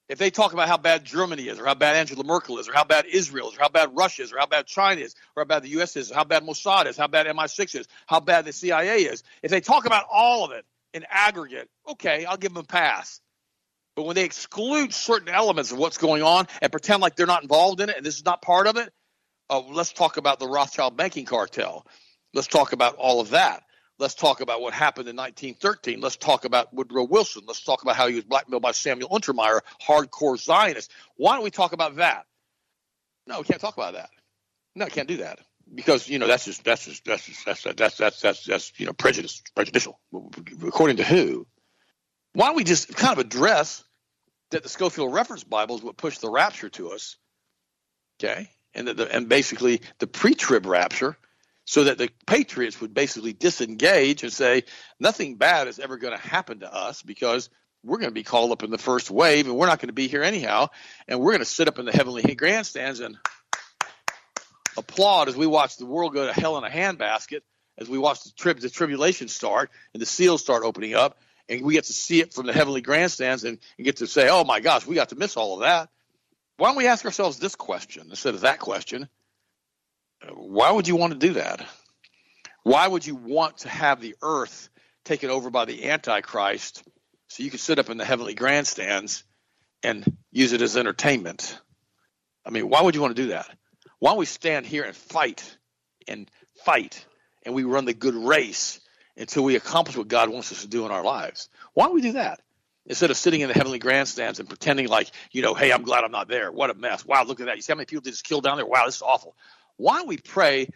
if 0.10 0.18
they 0.18 0.32
talk 0.32 0.54
about 0.54 0.68
how 0.68 0.78
bad 0.78 1.06
Germany 1.06 1.48
is, 1.48 1.60
or 1.60 1.66
how 1.66 1.76
bad 1.76 1.96
Angela 1.96 2.24
Merkel 2.24 2.60
is, 2.60 2.68
or 2.68 2.74
how 2.74 2.84
bad 2.84 3.06
Israel 3.06 3.50
is, 3.50 3.56
or 3.56 3.62
how 3.62 3.70
bad 3.70 3.92
Russia 3.94 4.24
is, 4.24 4.34
or 4.34 4.38
how 4.40 4.48
bad 4.48 4.66
China 4.66 5.02
is, 5.02 5.16
or 5.36 5.42
how 5.42 5.46
bad 5.46 5.64
the 5.64 5.70
U.S. 5.70 5.96
is, 5.96 6.12
or 6.12 6.16
how 6.16 6.24
bad 6.24 6.44
Mossad 6.44 6.88
is, 6.88 6.98
how 6.98 7.08
bad 7.08 7.28
MI6 7.28 7.80
is, 7.80 7.88
how 8.08 8.20
bad 8.20 8.46
the 8.46 8.52
CIA 8.52 9.04
is, 9.04 9.24
if 9.44 9.52
they 9.52 9.62
talk 9.62 9.86
about 9.86 10.06
all 10.12 10.44
of 10.44 10.52
it, 10.52 10.66
in 10.94 11.06
aggregate, 11.10 11.70
okay, 11.88 12.26
I'll 12.26 12.38
give 12.38 12.54
them 12.54 12.64
a 12.64 12.68
pass. 12.68 13.22
But 13.96 14.04
when 14.04 14.16
they 14.16 14.24
exclude 14.24 14.94
certain 14.94 15.30
elements 15.30 15.72
of 15.72 15.78
what's 15.78 15.98
going 15.98 16.24
on 16.24 16.48
and 16.62 16.72
pretend 16.72 17.02
like 17.02 17.16
they're 17.16 17.28
not 17.28 17.44
involved 17.44 17.80
in 17.80 17.90
it 17.90 17.98
and 17.98 18.06
this 18.06 18.16
is 18.16 18.26
not 18.26 18.42
part 18.42 18.68
of 18.68 18.78
it, 18.78 18.92
uh, 19.50 19.60
let's 19.60 19.94
talk 19.94 20.18
about 20.18 20.40
the 20.40 20.48
Rothschild 20.48 20.98
banking 20.98 21.26
cartel. 21.26 21.86
Let's 22.34 22.48
talk 22.48 22.74
about 22.74 22.96
all 22.96 23.22
of 23.22 23.32
that. 23.32 23.64
Let's 24.00 24.16
talk 24.16 24.42
about 24.42 24.62
what 24.62 24.74
happened 24.74 25.08
in 25.08 25.16
1913. 25.16 26.02
Let's 26.02 26.16
talk 26.16 26.46
about 26.46 26.74
Woodrow 26.74 27.04
Wilson. 27.04 27.44
Let's 27.48 27.64
talk 27.64 27.84
about 27.84 27.96
how 27.96 28.08
he 28.08 28.16
was 28.16 28.24
blackmailed 28.24 28.62
by 28.62 28.72
Samuel 28.72 29.10
Untermyer, 29.10 29.62
hardcore 29.86 30.38
Zionist. 30.38 30.92
Why 31.16 31.36
don't 31.36 31.44
we 31.44 31.52
talk 31.52 31.74
about 31.74 31.98
that? 31.98 32.26
No, 33.28 33.40
we 33.40 33.46
can't 33.46 33.62
talk 33.62 33.78
about 33.78 33.94
that. 33.94 34.10
No, 34.76 34.86
we 34.86 34.92
can't 34.92 35.08
do 35.08 35.18
that 35.18 35.40
because 35.74 36.10
you 36.10 36.20
know 36.20 36.28
that's 36.28 36.46
just 36.46 36.64
that's 36.66 36.86
just 36.86 37.06
that's 37.06 37.26
just, 37.26 37.46
that's 37.46 37.64
that's 37.64 37.98
that's 37.98 38.20
that's 38.20 38.46
that's 38.46 38.74
you 38.78 38.86
know 38.86 38.92
prejudice 38.92 39.42
prejudicial 39.56 39.98
according 40.68 40.98
to 40.98 41.06
who 41.06 41.48
why 42.34 42.48
don't 42.48 42.58
we 42.58 42.66
just 42.66 42.94
kind 42.94 43.14
of 43.14 43.20
address 43.20 43.82
that 44.52 44.62
the 44.62 44.68
Scofield 44.68 45.14
reference 45.14 45.46
bible 45.46 45.78
is 45.78 45.82
what 45.82 45.96
pushed 45.96 46.20
the 46.20 46.30
rapture 46.30 46.68
to 46.68 46.90
us 46.90 47.16
okay 48.22 48.50
and 48.74 48.88
the, 48.88 49.16
and 49.16 49.30
basically 49.30 49.82
the 50.00 50.08
pre-trib 50.08 50.66
rapture, 50.66 51.18
so 51.66 51.86
that 51.86 51.98
the 51.98 52.10
patriots 52.28 52.82
would 52.82 52.94
basically 52.94 53.34
disengage 53.34 54.24
and 54.24 54.34
say 54.34 54.64
nothing 55.00 55.36
bad 55.36 55.68
is 55.68 55.80
ever 55.80 55.98
going 55.98 56.16
to 56.16 56.28
happen 56.28 56.60
to 56.60 56.74
us 56.74 57.02
because 57.02 57.50
we're 57.84 57.98
going 57.98 58.10
to 58.10 58.14
be 58.14 58.24
called 58.24 58.52
up 58.52 58.64
in 58.64 58.72
the 58.72 58.78
first 58.78 59.12
wave 59.12 59.48
and 59.48 59.56
we're 59.56 59.68
not 59.68 59.80
going 59.80 59.90
to 59.90 59.94
be 59.94 60.08
here 60.08 60.24
anyhow, 60.24 60.68
and 61.08 61.20
we're 61.20 61.32
going 61.32 61.40
to 61.40 61.46
sit 61.46 61.68
up 61.68 61.80
in 61.80 61.86
the 61.86 61.92
heavenly 61.92 62.36
grandstands 62.36 63.00
and 63.00 63.18
applaud 64.78 65.30
as 65.30 65.36
we 65.36 65.48
watch 65.48 65.78
the 65.78 65.86
world 65.86 66.14
go 66.14 66.26
to 66.26 66.34
hell 66.34 66.58
in 66.58 66.64
a 66.64 66.70
handbasket, 66.70 67.42
as 67.78 67.90
we 67.90 67.98
watch 67.98 68.24
the, 68.24 68.32
trib- 68.36 68.60
the 68.60 68.70
tribulation 68.70 69.28
start 69.28 69.70
and 69.94 70.02
the 70.02 70.06
seals 70.06 70.42
start 70.42 70.64
opening 70.64 70.96
up, 70.96 71.18
and 71.50 71.64
we 71.64 71.74
get 71.74 71.86
to 71.86 71.94
see 71.94 72.22
it 72.22 72.34
from 72.34 72.46
the 72.46 72.54
heavenly 72.54 72.82
grandstands 72.82 73.44
and, 73.44 73.60
and 73.78 73.86
get 73.86 73.98
to 73.98 74.08
say, 74.08 74.30
oh 74.30 74.44
my 74.44 74.60
gosh, 74.60 74.88
we 74.88 74.96
got 74.96 75.10
to 75.10 75.16
miss 75.16 75.36
all 75.36 75.56
of 75.56 75.62
that. 75.62 75.90
Why 76.58 76.70
don't 76.70 76.78
we 76.78 76.88
ask 76.88 77.04
ourselves 77.04 77.40
this 77.40 77.56
question 77.56 78.08
instead 78.10 78.36
of 78.36 78.42
that 78.42 78.60
question? 78.60 79.10
Why 80.32 80.72
would 80.72 80.88
you 80.88 80.96
want 80.96 81.14
to 81.14 81.20
do 81.20 81.34
that? 81.34 81.66
Why 82.64 82.88
would 82.88 83.06
you 83.06 83.16
want 83.16 83.60
to 83.60 83.70
have 83.70 84.00
the 84.00 84.16
earth 84.22 84.70
taken 85.04 85.30
over 85.30 85.50
by 85.50 85.66
the 85.66 85.90
Antichrist 85.90 86.84
so 87.28 87.44
you 87.44 87.50
can 87.50 87.60
sit 87.60 87.80
up 87.80 87.90
in 87.90 87.98
the 87.98 88.06
heavenly 88.06 88.36
grandstands 88.36 89.24
and 89.84 90.06
use 90.32 90.54
it 90.54 90.62
as 90.62 90.78
entertainment? 90.78 91.60
I 92.46 92.52
mean, 92.52 92.70
why 92.70 92.82
would 92.82 92.96
you 92.96 93.02
want 93.02 93.16
to 93.16 93.22
do 93.22 93.30
that? 93.30 93.50
Why 94.00 94.12
don't 94.12 94.20
we 94.20 94.26
stand 94.26 94.66
here 94.66 94.84
and 94.84 94.96
fight 94.96 95.58
and 96.08 96.30
fight 96.64 97.06
and 97.44 97.54
we 97.54 97.64
run 97.64 97.86
the 97.86 97.94
good 97.94 98.16
race 98.16 98.80
until 99.18 99.44
we 99.44 99.56
accomplish 99.56 99.98
what 99.98 100.08
God 100.08 100.30
wants 100.30 100.52
us 100.52 100.62
to 100.62 100.68
do 100.68 100.86
in 100.86 100.92
our 100.92 101.04
lives? 101.04 101.50
Why 101.74 101.86
don't 101.86 101.96
we 101.96 102.02
do 102.02 102.14
that? 102.14 102.42
Instead 102.86 103.12
of 103.12 103.18
sitting 103.18 103.40
in 103.40 103.48
the 103.48 103.54
heavenly 103.54 103.80
grandstands 103.80 104.40
and 104.40 104.50
pretending 104.50 104.90
like, 104.90 105.10
you 105.32 105.42
know, 105.42 105.54
hey, 105.54 105.72
I'm 105.72 105.84
glad 105.84 106.04
I'm 106.04 106.12
not 106.12 106.28
there. 106.28 106.52
What 106.52 106.70
a 106.70 106.74
mess. 106.74 107.06
Wow, 107.06 107.24
look 107.24 107.40
at 107.40 107.46
that. 107.46 107.56
You 107.56 107.62
see 107.62 107.72
how 107.72 107.78
many 107.78 107.86
people 107.86 108.02
did 108.02 108.12
just 108.12 108.26
killed 108.26 108.44
down 108.44 108.58
there? 108.58 108.66
Wow, 108.66 108.86
this 108.86 108.98
is 108.98 109.02
awful. 109.02 109.36
Why 109.78 109.98
don't 109.98 110.08
we 110.08 110.18
pray 110.18 110.70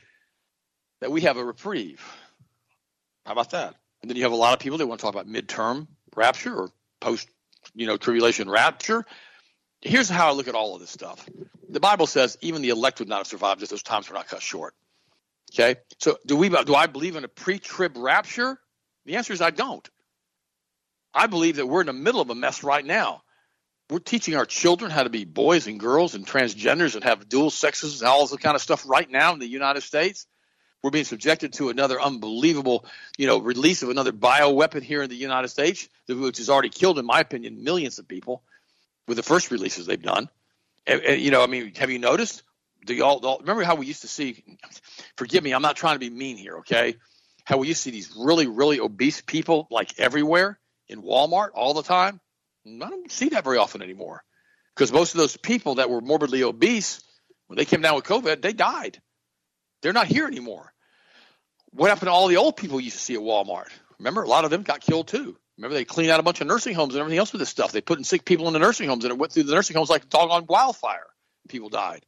that 1.01 1.11
we 1.11 1.21
have 1.21 1.37
a 1.37 1.43
reprieve? 1.43 2.01
How 3.25 3.33
about 3.33 3.51
that? 3.51 3.75
And 4.01 4.09
then 4.09 4.17
you 4.17 4.23
have 4.23 4.31
a 4.31 4.35
lot 4.35 4.53
of 4.53 4.59
people 4.59 4.77
that 4.77 4.87
want 4.87 4.99
to 4.99 5.05
talk 5.05 5.13
about 5.13 5.27
midterm 5.27 5.87
rapture 6.15 6.55
or 6.55 6.69
post, 6.99 7.27
you 7.75 7.87
know, 7.87 7.97
tribulation 7.97 8.49
rapture 8.49 9.05
here's 9.81 10.09
how 10.09 10.29
I 10.29 10.31
look 10.31 10.47
at 10.47 10.55
all 10.55 10.75
of 10.75 10.81
this 10.81 10.89
stuff. 10.89 11.27
The 11.69 11.79
Bible 11.79 12.07
says 12.07 12.37
even 12.41 12.61
the 12.61 12.69
elect 12.69 12.99
would 12.99 13.09
not 13.09 13.19
have 13.19 13.27
survived 13.27 13.63
if 13.63 13.69
those 13.69 13.83
times 13.83 14.09
were 14.09 14.15
not 14.15 14.27
cut 14.27 14.41
short. 14.41 14.73
Okay, 15.53 15.77
so 15.99 16.17
do 16.25 16.35
we? 16.35 16.49
Do 16.49 16.75
I 16.75 16.87
believe 16.87 17.15
in 17.15 17.23
a 17.23 17.29
pre-trib 17.29 17.93
rapture? 17.95 18.59
The 19.05 19.15
answer 19.15 19.33
is 19.33 19.41
I 19.41 19.51
don't. 19.51 19.87
I 21.13 21.27
believe 21.27 21.55
that 21.55 21.65
we're 21.65 21.81
in 21.81 21.87
the 21.87 21.93
middle 21.93 22.19
of 22.19 22.29
a 22.29 22.35
mess 22.35 22.63
right 22.63 22.85
now. 22.85 23.23
We're 23.89 23.99
teaching 23.99 24.35
our 24.35 24.45
children 24.45 24.91
how 24.91 25.03
to 25.03 25.09
be 25.09 25.23
boys 25.23 25.67
and 25.67 25.79
girls 25.79 26.13
and 26.13 26.27
transgenders 26.27 26.95
and 26.95 27.03
have 27.05 27.29
dual 27.29 27.49
sexes 27.49 28.01
and 28.01 28.09
all 28.09 28.27
this 28.27 28.37
kind 28.37 28.55
of 28.55 28.61
stuff 28.61 28.83
right 28.87 29.09
now 29.09 29.33
in 29.33 29.39
the 29.39 29.47
United 29.47 29.81
States. 29.81 30.27
We're 30.83 30.91
being 30.91 31.05
subjected 31.05 31.53
to 31.53 31.69
another 31.69 31.99
unbelievable, 31.99 32.85
you 33.17 33.27
know, 33.27 33.39
release 33.39 33.83
of 33.83 33.89
another 33.89 34.11
bioweapon 34.11 34.83
here 34.83 35.01
in 35.01 35.09
the 35.09 35.15
United 35.15 35.47
States, 35.47 35.87
which 36.07 36.37
has 36.37 36.49
already 36.49 36.69
killed, 36.69 36.99
in 36.99 37.05
my 37.05 37.21
opinion, 37.21 37.63
millions 37.63 37.97
of 37.97 38.07
people 38.07 38.43
with 39.07 39.17
the 39.17 39.23
first 39.23 39.51
releases 39.51 39.85
they've 39.85 40.01
done. 40.01 40.29
And, 40.85 41.01
and, 41.01 41.21
you 41.21 41.31
know, 41.31 41.41
I 41.41 41.47
mean, 41.47 41.73
have 41.75 41.89
you 41.89 41.99
noticed? 41.99 42.43
Do 42.85 42.93
y'all, 42.93 43.25
all 43.25 43.39
remember 43.39 43.63
how 43.63 43.75
we 43.75 43.85
used 43.85 44.01
to 44.01 44.07
see? 44.07 44.43
Forgive 45.15 45.43
me, 45.43 45.53
I'm 45.53 45.61
not 45.61 45.77
trying 45.77 45.95
to 45.95 45.99
be 45.99 46.09
mean 46.09 46.37
here, 46.37 46.57
okay? 46.57 46.95
How 47.43 47.57
we 47.57 47.67
used 47.67 47.79
to 47.79 47.83
see 47.83 47.91
these 47.91 48.13
really, 48.17 48.47
really 48.47 48.79
obese 48.79 49.21
people 49.21 49.67
like 49.71 49.97
everywhere 49.97 50.59
in 50.87 51.01
Walmart 51.01 51.49
all 51.53 51.73
the 51.73 51.83
time. 51.83 52.19
I 52.67 52.89
don't 52.89 53.11
see 53.11 53.29
that 53.29 53.43
very 53.43 53.57
often 53.57 53.81
anymore 53.81 54.23
because 54.75 54.91
most 54.91 55.13
of 55.13 55.19
those 55.19 55.37
people 55.37 55.75
that 55.75 55.89
were 55.89 56.01
morbidly 56.01 56.43
obese 56.43 57.01
when 57.47 57.57
they 57.57 57.65
came 57.65 57.81
down 57.81 57.95
with 57.95 58.03
COVID, 58.03 58.41
they 58.41 58.53
died. 58.53 59.01
They're 59.81 59.93
not 59.93 60.07
here 60.07 60.27
anymore. 60.27 60.73
What 61.71 61.89
happened 61.89 62.07
to 62.07 62.11
all 62.11 62.27
the 62.27 62.37
old 62.37 62.57
people 62.57 62.79
you 62.79 62.85
used 62.85 62.97
to 62.97 63.03
see 63.03 63.15
at 63.15 63.21
Walmart? 63.21 63.69
Remember, 63.99 64.23
a 64.23 64.27
lot 64.27 64.45
of 64.45 64.51
them 64.51 64.63
got 64.63 64.81
killed 64.81 65.07
too. 65.07 65.37
Remember, 65.57 65.73
they 65.73 65.85
cleaned 65.85 66.11
out 66.11 66.19
a 66.19 66.23
bunch 66.23 66.41
of 66.41 66.47
nursing 66.47 66.75
homes 66.75 66.93
and 66.93 66.99
everything 66.99 67.17
else 67.19 67.31
with 67.31 67.39
this 67.39 67.49
stuff. 67.49 67.71
They 67.71 67.81
put 67.81 67.97
in 67.97 68.03
sick 68.03 68.25
people 68.25 68.47
in 68.47 68.53
the 68.53 68.59
nursing 68.59 68.87
homes, 68.87 69.05
and 69.05 69.11
it 69.11 69.17
went 69.17 69.31
through 69.31 69.43
the 69.43 69.55
nursing 69.55 69.75
homes 69.75 69.89
like 69.89 70.03
a 70.03 70.07
doggone 70.07 70.45
wildfire. 70.47 71.07
People 71.49 71.69
died. 71.69 72.05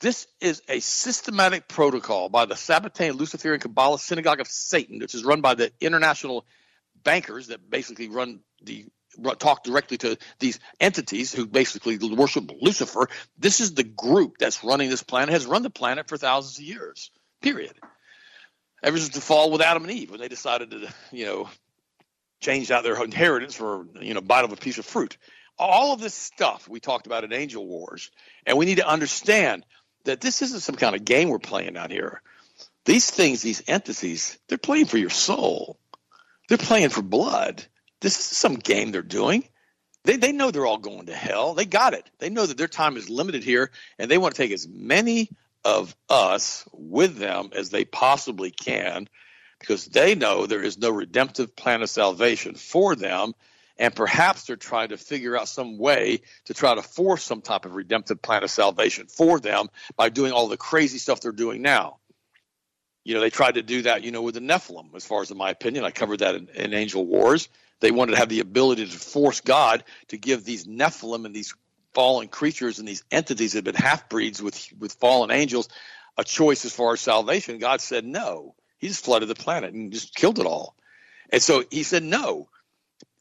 This 0.00 0.26
is 0.40 0.60
a 0.68 0.80
systematic 0.80 1.68
protocol 1.68 2.28
by 2.28 2.44
the 2.44 2.54
Sabbatean 2.54 3.14
Luciferian 3.18 3.60
Kabbalah 3.60 3.98
Synagogue 3.98 4.40
of 4.40 4.48
Satan, 4.48 4.98
which 4.98 5.14
is 5.14 5.24
run 5.24 5.40
by 5.40 5.54
the 5.54 5.72
international 5.80 6.44
bankers 7.04 7.46
that 7.48 7.70
basically 7.70 8.08
run 8.08 8.40
the 8.62 8.86
talk 9.38 9.64
directly 9.64 9.98
to 9.98 10.18
these 10.38 10.58
entities 10.80 11.32
who 11.32 11.46
basically 11.46 11.96
worship 11.98 12.50
Lucifer. 12.60 13.08
This 13.38 13.60
is 13.60 13.74
the 13.74 13.84
group 13.84 14.38
that's 14.38 14.64
running 14.64 14.90
this 14.90 15.02
planet, 15.02 15.32
has 15.32 15.46
run 15.46 15.62
the 15.62 15.70
planet 15.70 16.08
for 16.08 16.16
thousands 16.16 16.58
of 16.58 16.64
years. 16.64 17.10
Period. 17.40 17.74
Ever 18.82 18.98
since 18.98 19.14
the 19.14 19.20
fall 19.20 19.50
with 19.50 19.60
Adam 19.60 19.84
and 19.84 19.92
Eve, 19.92 20.10
when 20.10 20.20
they 20.20 20.28
decided 20.28 20.70
to, 20.72 20.92
you 21.12 21.26
know, 21.26 21.48
changed 22.42 22.70
out 22.70 22.82
their 22.82 23.02
inheritance 23.02 23.54
for 23.54 23.86
you 24.00 24.12
know 24.12 24.20
bite 24.20 24.44
of 24.44 24.52
a 24.52 24.56
piece 24.56 24.78
of 24.78 24.84
fruit. 24.84 25.16
All 25.58 25.94
of 25.94 26.00
this 26.00 26.14
stuff 26.14 26.68
we 26.68 26.80
talked 26.80 27.06
about 27.06 27.24
in 27.24 27.32
Angel 27.32 27.64
Wars, 27.64 28.10
and 28.44 28.58
we 28.58 28.66
need 28.66 28.78
to 28.78 28.88
understand 28.88 29.64
that 30.04 30.20
this 30.20 30.42
isn't 30.42 30.60
some 30.60 30.74
kind 30.74 30.96
of 30.96 31.04
game 31.04 31.28
we're 31.28 31.38
playing 31.38 31.76
out 31.76 31.90
here. 31.90 32.20
These 32.84 33.10
things, 33.10 33.42
these 33.42 33.62
entities, 33.68 34.38
they're 34.48 34.58
playing 34.58 34.86
for 34.86 34.98
your 34.98 35.10
soul. 35.10 35.78
They're 36.48 36.58
playing 36.58 36.88
for 36.88 37.02
blood. 37.02 37.64
This 38.02 38.18
is 38.18 38.24
some 38.24 38.56
game 38.56 38.90
they're 38.90 39.02
doing. 39.02 39.44
They, 40.04 40.16
they 40.16 40.32
know 40.32 40.50
they're 40.50 40.66
all 40.66 40.78
going 40.78 41.06
to 41.06 41.14
hell. 41.14 41.54
They 41.54 41.64
got 41.64 41.94
it. 41.94 42.10
They 42.18 42.30
know 42.30 42.44
that 42.44 42.58
their 42.58 42.68
time 42.68 42.96
is 42.96 43.08
limited 43.08 43.44
here, 43.44 43.70
and 43.98 44.10
they 44.10 44.18
want 44.18 44.34
to 44.34 44.42
take 44.42 44.50
as 44.50 44.68
many 44.68 45.30
of 45.64 45.94
us 46.08 46.68
with 46.72 47.16
them 47.16 47.50
as 47.54 47.70
they 47.70 47.84
possibly 47.84 48.50
can 48.50 49.08
because 49.60 49.86
they 49.86 50.16
know 50.16 50.46
there 50.46 50.62
is 50.62 50.76
no 50.76 50.90
redemptive 50.90 51.54
plan 51.54 51.82
of 51.82 51.90
salvation 51.90 52.54
for 52.54 52.96
them. 52.96 53.32
And 53.78 53.94
perhaps 53.94 54.44
they're 54.44 54.56
trying 54.56 54.88
to 54.88 54.96
figure 54.96 55.36
out 55.36 55.48
some 55.48 55.78
way 55.78 56.22
to 56.46 56.54
try 56.54 56.74
to 56.74 56.82
force 56.82 57.22
some 57.22 57.40
type 57.40 57.64
of 57.64 57.74
redemptive 57.74 58.20
plan 58.20 58.42
of 58.42 58.50
salvation 58.50 59.06
for 59.06 59.38
them 59.38 59.68
by 59.96 60.08
doing 60.08 60.32
all 60.32 60.48
the 60.48 60.56
crazy 60.56 60.98
stuff 60.98 61.20
they're 61.20 61.32
doing 61.32 61.62
now. 61.62 61.98
You 63.04 63.14
know, 63.14 63.20
they 63.20 63.30
tried 63.30 63.54
to 63.54 63.62
do 63.62 63.82
that, 63.82 64.02
you 64.02 64.10
know, 64.10 64.22
with 64.22 64.34
the 64.34 64.40
Nephilim, 64.40 64.94
as 64.94 65.06
far 65.06 65.22
as 65.22 65.30
in 65.30 65.38
my 65.38 65.50
opinion. 65.50 65.84
I 65.84 65.90
covered 65.90 66.20
that 66.20 66.34
in, 66.34 66.48
in 66.48 66.74
Angel 66.74 67.04
Wars. 67.04 67.48
They 67.82 67.90
wanted 67.90 68.12
to 68.12 68.18
have 68.18 68.28
the 68.28 68.40
ability 68.40 68.86
to 68.86 68.96
force 68.96 69.40
God 69.40 69.82
to 70.08 70.16
give 70.16 70.44
these 70.44 70.66
Nephilim 70.66 71.26
and 71.26 71.34
these 71.34 71.52
fallen 71.94 72.28
creatures 72.28 72.78
and 72.78 72.86
these 72.86 73.02
entities 73.10 73.52
that 73.52 73.58
have 73.58 73.64
been 73.64 73.74
half 73.74 74.08
breeds 74.08 74.40
with, 74.40 74.68
with 74.78 74.94
fallen 74.94 75.30
angels 75.30 75.68
a 76.16 76.24
choice 76.24 76.64
as 76.64 76.72
far 76.72 76.92
as 76.92 77.00
salvation. 77.00 77.58
God 77.58 77.80
said 77.80 78.04
no. 78.04 78.54
He 78.78 78.88
just 78.88 79.04
flooded 79.04 79.28
the 79.28 79.34
planet 79.34 79.74
and 79.74 79.92
just 79.92 80.14
killed 80.14 80.38
it 80.38 80.46
all. 80.46 80.76
And 81.30 81.42
so 81.42 81.64
he 81.70 81.82
said, 81.82 82.04
no. 82.04 82.48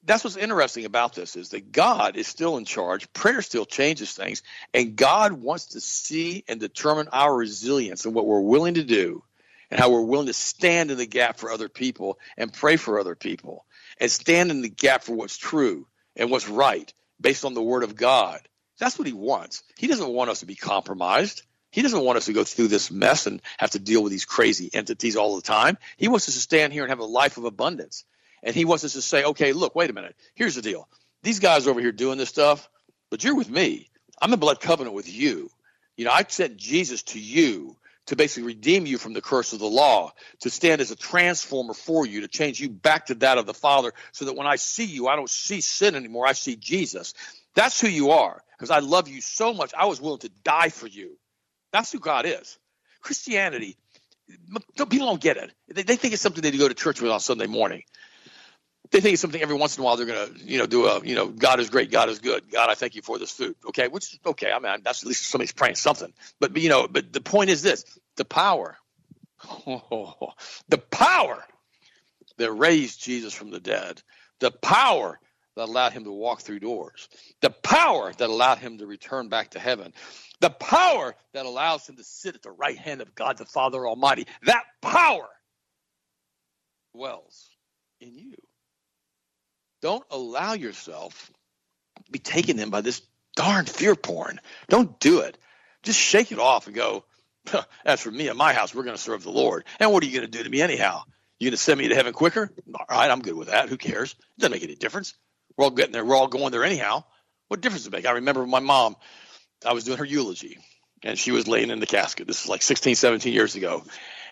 That's 0.04 0.24
what's 0.24 0.38
interesting 0.38 0.86
about 0.86 1.16
this 1.16 1.36
is 1.36 1.50
that 1.50 1.72
God 1.72 2.16
is 2.16 2.28
still 2.28 2.58
in 2.58 2.66
charge. 2.66 3.12
Prayer 3.14 3.42
still 3.42 3.66
changes 3.66 4.14
things. 4.14 4.44
And 4.74 4.96
God 4.96 5.34
wants 5.34 5.68
to 5.68 5.82
see 5.82 6.44
and 6.48 6.60
determine 6.60 7.08
our 7.12 7.36
resilience 7.36 8.06
and 8.06 8.14
what 8.14 8.28
we're 8.28 8.42
willing 8.42 8.76
to 8.76 8.84
do 8.84 9.24
and 9.72 9.80
how 9.80 9.90
we're 9.90 10.02
willing 10.02 10.28
to 10.28 10.34
stand 10.34 10.92
in 10.92 10.98
the 10.98 11.08
gap 11.08 11.38
for 11.38 11.52
other 11.52 11.70
people 11.70 12.20
and 12.38 12.54
pray 12.54 12.78
for 12.78 13.00
other 13.00 13.16
people 13.16 13.66
and 14.02 14.12
stand 14.12 14.52
in 14.52 14.62
the 14.62 14.70
gap 14.70 15.04
for 15.04 15.14
what's 15.14 15.38
true 15.38 15.88
and 16.18 16.30
what's 16.30 16.50
right 16.50 16.92
based 17.22 17.46
on 17.46 17.54
the 17.54 17.62
word 17.62 17.84
of 17.84 17.96
God. 17.96 18.42
That's 18.80 18.98
what 18.98 19.08
he 19.08 19.14
wants. 19.14 19.64
He 19.78 19.88
doesn't 19.88 20.10
want 20.10 20.32
us 20.32 20.40
to 20.40 20.48
be 20.48 20.56
compromised. 20.56 21.44
He 21.70 21.84
doesn't 21.84 22.04
want 22.04 22.18
us 22.18 22.26
to 22.26 22.34
go 22.34 22.44
through 22.44 22.68
this 22.68 22.92
mess 22.92 23.28
and 23.28 23.42
have 23.60 23.72
to 23.72 23.80
deal 23.80 24.04
with 24.04 24.12
these 24.12 24.26
crazy 24.26 24.70
entities 24.74 25.16
all 25.16 25.36
the 25.36 25.44
time. 25.44 25.78
He 25.98 26.08
wants 26.08 26.28
us 26.28 26.34
to 26.34 26.42
stand 26.42 26.74
here 26.74 26.84
and 26.84 26.90
have 26.90 27.00
a 27.00 27.06
life 27.06 27.38
of 27.38 27.46
abundance. 27.46 28.04
And 28.44 28.56
he 28.56 28.66
wants 28.66 28.84
us 28.84 28.94
to 28.94 29.02
say, 29.04 29.24
okay, 29.24 29.54
look, 29.54 29.76
wait 29.76 29.92
a 29.92 29.94
minute. 29.94 30.16
Here's 30.34 30.56
the 30.56 30.64
deal. 30.64 30.90
These 31.22 31.40
guys 31.40 31.68
over 31.68 31.80
here 31.80 31.92
doing 31.92 32.18
this 32.18 32.30
stuff, 32.30 32.68
but 33.12 33.24
you're 33.24 33.36
with 33.36 33.50
me. 33.50 33.88
I'm 34.20 34.34
in 34.34 34.40
blood 34.40 34.60
covenant 34.60 34.96
with 34.96 35.14
you. 35.14 35.52
You 35.96 36.06
know, 36.06 36.12
I 36.12 36.26
sent 36.28 36.58
Jesus 36.58 37.04
to 37.04 37.20
you 37.20 37.78
to 38.12 38.18
basically 38.18 38.44
redeem 38.44 38.86
you 38.86 38.98
from 38.98 39.14
the 39.14 39.22
curse 39.22 39.54
of 39.54 39.60
the 39.60 39.66
law, 39.66 40.12
to 40.42 40.50
stand 40.50 40.82
as 40.82 40.92
a 40.92 40.98
transformer 40.98 41.74
for 41.74 42.06
you, 42.06 42.20
to 42.20 42.28
change 42.28 42.60
you 42.60 42.68
back 42.68 43.06
to 43.06 43.16
that 43.16 43.38
of 43.38 43.46
the 43.46 43.54
Father, 43.54 43.94
so 44.12 44.26
that 44.26 44.36
when 44.36 44.46
I 44.46 44.58
see 44.58 44.84
you, 44.84 45.08
I 45.08 45.16
don't 45.16 45.30
see 45.30 45.62
sin 45.62 45.96
anymore. 45.96 46.28
I 46.28 46.34
see 46.34 46.58
Jesus. 46.58 47.14
That's 47.56 47.80
who 47.80 47.88
you 47.88 48.12
are, 48.12 48.44
because 48.58 48.70
I 48.70 48.80
love 48.80 49.08
you 49.08 49.22
so 49.22 49.54
much. 49.54 49.74
I 49.74 49.86
was 49.86 50.02
willing 50.02 50.20
to 50.20 50.30
die 50.44 50.68
for 50.68 50.88
you. 50.88 51.18
That's 51.72 51.94
who 51.94 52.00
God 52.00 52.26
is. 52.26 52.60
Christianity, 53.00 53.78
people 54.76 55.08
don't 55.08 55.22
get 55.22 55.38
it. 55.38 55.54
They, 55.70 55.96
think 55.96 56.14
it's 56.14 56.22
something 56.22 56.42
they 56.42 56.52
go 56.52 56.68
to 56.68 56.74
church 56.74 57.00
with 57.00 57.12
on 57.12 57.22
Sunday 57.22 57.48
morning. 57.48 57.84
They 58.92 59.00
think 59.00 59.14
it's 59.14 59.22
something 59.22 59.42
every 59.42 59.56
once 59.56 59.78
in 59.78 59.82
a 59.82 59.86
while 59.86 59.96
they're 59.96 60.06
to, 60.06 60.32
you 60.44 60.58
know, 60.58 60.66
do 60.66 60.86
a, 60.86 61.02
you 61.04 61.16
know, 61.16 61.28
God 61.28 61.62
is 61.62 61.70
great, 61.70 61.92
God 61.92 62.10
is 62.10 62.20
good, 62.20 62.52
God, 62.52 62.70
I 62.70 62.76
thank 62.76 62.96
you 62.96 63.02
for 63.02 63.18
this 63.18 63.32
food. 63.32 63.56
Okay, 63.70 63.88
which 63.88 64.14
is 64.14 64.20
okay, 64.26 64.52
I 64.52 64.60
mean 64.60 64.82
that's 64.84 65.04
at 65.04 65.08
least 65.08 65.30
somebody's 65.30 65.54
praying 65.54 65.76
something. 65.76 66.14
But 66.40 66.56
you 66.58 66.70
know, 66.70 66.88
but 66.90 67.14
the 67.14 67.22
point 67.22 67.50
is 67.50 67.62
this: 67.62 67.86
the 68.18 68.26
power, 68.26 68.78
oh, 69.66 70.34
the 70.70 70.78
power 70.78 71.44
that 72.38 72.52
raised 72.52 73.02
Jesus 73.02 73.34
from 73.34 73.52
the 73.52 73.62
dead, 73.62 74.02
the 74.40 74.52
power 74.52 75.20
that 75.56 75.70
allowed 75.70 75.94
him 75.94 76.04
to 76.04 76.12
walk 76.12 76.42
through 76.42 76.60
doors, 76.60 77.08
the 77.42 77.50
power 77.50 78.12
that 78.12 78.30
allowed 78.30 78.58
him 78.58 78.78
to 78.80 78.86
return 78.86 79.30
back 79.30 79.52
to 79.52 79.60
heaven, 79.60 79.94
the 80.42 80.50
power 80.50 81.16
that 81.34 81.46
allows 81.46 81.88
him 81.88 81.96
to 81.98 82.04
sit 82.04 82.36
at 82.36 82.42
the 82.42 82.52
right 82.52 82.78
hand 82.78 83.02
of 83.02 83.16
God 83.16 83.38
the 83.38 83.46
Father 83.46 83.88
Almighty. 83.88 84.28
That 84.44 84.64
power 84.82 85.30
dwells 86.94 87.50
in 88.02 88.16
you. 88.16 88.34
Don't 89.82 90.04
allow 90.12 90.54
yourself 90.54 91.32
be 92.10 92.20
taken 92.20 92.60
in 92.60 92.70
by 92.70 92.82
this 92.82 93.02
darn 93.36 93.66
fear 93.66 93.96
porn. 93.96 94.40
Don't 94.70 95.00
do 95.00 95.22
it. 95.22 95.38
Just 95.84 96.00
shake 96.00 96.32
it 96.32 96.40
off 96.40 96.68
and 96.68 96.76
go, 96.76 97.04
as 97.86 98.02
for 98.02 98.12
me 98.12 98.28
and 98.28 98.38
my 98.38 98.54
house, 98.54 98.76
we're 98.76 98.84
going 98.84 98.96
to 98.96 99.02
serve 99.02 99.24
the 99.24 99.32
Lord. 99.32 99.66
And 99.80 99.92
what 99.92 100.04
are 100.04 100.06
you 100.06 100.14
going 100.14 100.30
to 100.30 100.38
do 100.38 100.44
to 100.44 100.50
me 100.50 100.62
anyhow? 100.62 101.04
You 101.40 101.48
going 101.48 101.58
to 101.58 101.58
send 101.58 101.80
me 101.80 101.88
to 101.88 101.96
heaven 101.96 102.14
quicker? 102.14 102.52
All 102.74 102.86
right, 102.90 103.10
I'm 103.10 103.22
good 103.22 103.36
with 103.36 103.48
that. 103.48 103.70
Who 103.70 103.78
cares? 103.78 104.12
It 104.12 104.42
doesn't 104.42 104.52
make 104.52 104.64
any 104.64 104.76
difference. 104.76 105.16
We're 105.58 105.66
all 105.66 105.72
getting 105.72 105.92
there. 105.92 106.06
We're 106.06 106.16
all 106.16 106.28
going 106.28 106.52
there 106.52 106.64
anyhow. 106.64 107.04
What 107.48 107.62
difference 107.62 107.84
does 107.84 107.88
it 107.88 107.94
make? 107.94 108.06
I 108.06 108.14
remember 108.14 108.46
my 108.46 108.60
mom, 108.60 108.96
I 109.66 109.74
was 109.74 109.84
doing 109.84 109.98
her 109.98 110.06
eulogy 110.06 110.58
and 111.04 111.18
she 111.18 111.32
was 111.32 111.48
laying 111.48 111.72
in 111.72 111.80
the 111.80 111.88
casket. 111.88 112.28
This 112.28 112.44
is 112.44 112.50
like 112.50 112.62
16, 112.62 112.96
17 112.96 113.34
years 113.34 113.56
ago. 113.56 113.84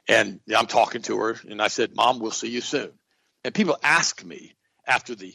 And 0.07 0.39
I'm 0.55 0.67
talking 0.67 1.01
to 1.03 1.17
her 1.17 1.35
and 1.49 1.61
I 1.61 1.67
said, 1.67 1.95
Mom, 1.95 2.19
we'll 2.19 2.31
see 2.31 2.49
you 2.49 2.61
soon. 2.61 2.91
And 3.43 3.53
people 3.53 3.77
ask 3.81 4.23
me 4.23 4.55
after 4.85 5.15
the 5.15 5.33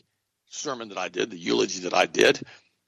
sermon 0.55 0.89
that 0.89 0.99
I 0.99 1.09
did, 1.09 1.31
the 1.31 1.39
eulogy 1.39 1.81
that 1.81 1.95
I 1.95 2.07
did, 2.07 2.41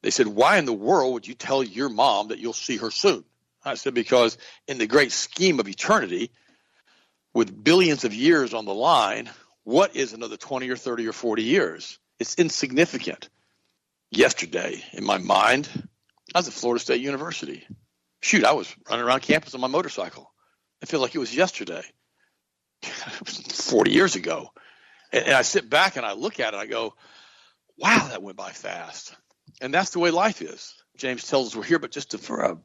they 0.02 0.10
said, 0.10 0.26
Why 0.26 0.58
in 0.58 0.64
the 0.64 0.72
world 0.72 1.14
would 1.14 1.26
you 1.26 1.34
tell 1.34 1.62
your 1.62 1.88
mom 1.88 2.28
that 2.28 2.38
you'll 2.38 2.52
see 2.52 2.76
her 2.78 2.90
soon? 2.90 3.24
I 3.64 3.74
said, 3.74 3.94
Because 3.94 4.38
in 4.68 4.78
the 4.78 4.86
great 4.86 5.12
scheme 5.12 5.60
of 5.60 5.68
eternity, 5.68 6.30
with 7.34 7.64
billions 7.64 8.04
of 8.04 8.14
years 8.14 8.54
on 8.54 8.64
the 8.64 8.74
line, 8.74 9.28
what 9.64 9.94
is 9.96 10.12
another 10.12 10.36
20 10.36 10.70
or 10.70 10.76
30 10.76 11.06
or 11.08 11.12
40 11.12 11.42
years? 11.42 11.98
It's 12.18 12.36
insignificant. 12.36 13.28
Yesterday, 14.10 14.82
in 14.92 15.04
my 15.04 15.18
mind, 15.18 15.68
I 16.34 16.38
was 16.38 16.48
at 16.48 16.54
Florida 16.54 16.82
State 16.82 17.00
University. 17.00 17.66
Shoot, 18.20 18.44
I 18.44 18.52
was 18.52 18.74
running 18.88 19.04
around 19.04 19.20
campus 19.20 19.54
on 19.54 19.60
my 19.60 19.66
motorcycle. 19.66 20.32
I 20.82 20.86
feel 20.86 21.00
like 21.00 21.14
it 21.14 21.18
was 21.18 21.34
yesterday, 21.34 21.82
40 22.82 23.90
years 23.90 24.16
ago. 24.16 24.52
And, 25.12 25.30
I 25.30 25.42
sit 25.42 25.68
back 25.68 25.96
and 25.96 26.06
I 26.06 26.12
look 26.12 26.40
at 26.40 26.54
it, 26.54 26.56
and 26.56 26.62
I 26.62 26.66
go, 26.66 26.94
wow, 27.78 28.08
that 28.10 28.22
went 28.22 28.36
by 28.36 28.50
fast. 28.50 29.14
And 29.60 29.72
that's 29.72 29.90
the 29.90 29.98
way 29.98 30.10
life 30.10 30.42
is. 30.42 30.74
James 30.96 31.26
tells 31.28 31.48
us 31.48 31.56
we're 31.56 31.62
here, 31.62 31.78
but 31.78 31.90
just 31.90 32.18
for 32.20 32.40
a 32.40 32.58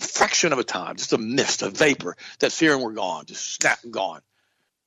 fraction 0.00 0.52
of 0.52 0.58
a 0.58 0.64
time, 0.64 0.96
just 0.96 1.12
a 1.12 1.18
mist, 1.18 1.62
a 1.62 1.70
vapor 1.70 2.16
that's 2.38 2.58
here 2.58 2.74
and 2.74 2.82
we're 2.82 2.92
gone, 2.92 3.26
just 3.26 3.54
snap 3.54 3.78
and 3.84 3.92
gone. 3.92 4.20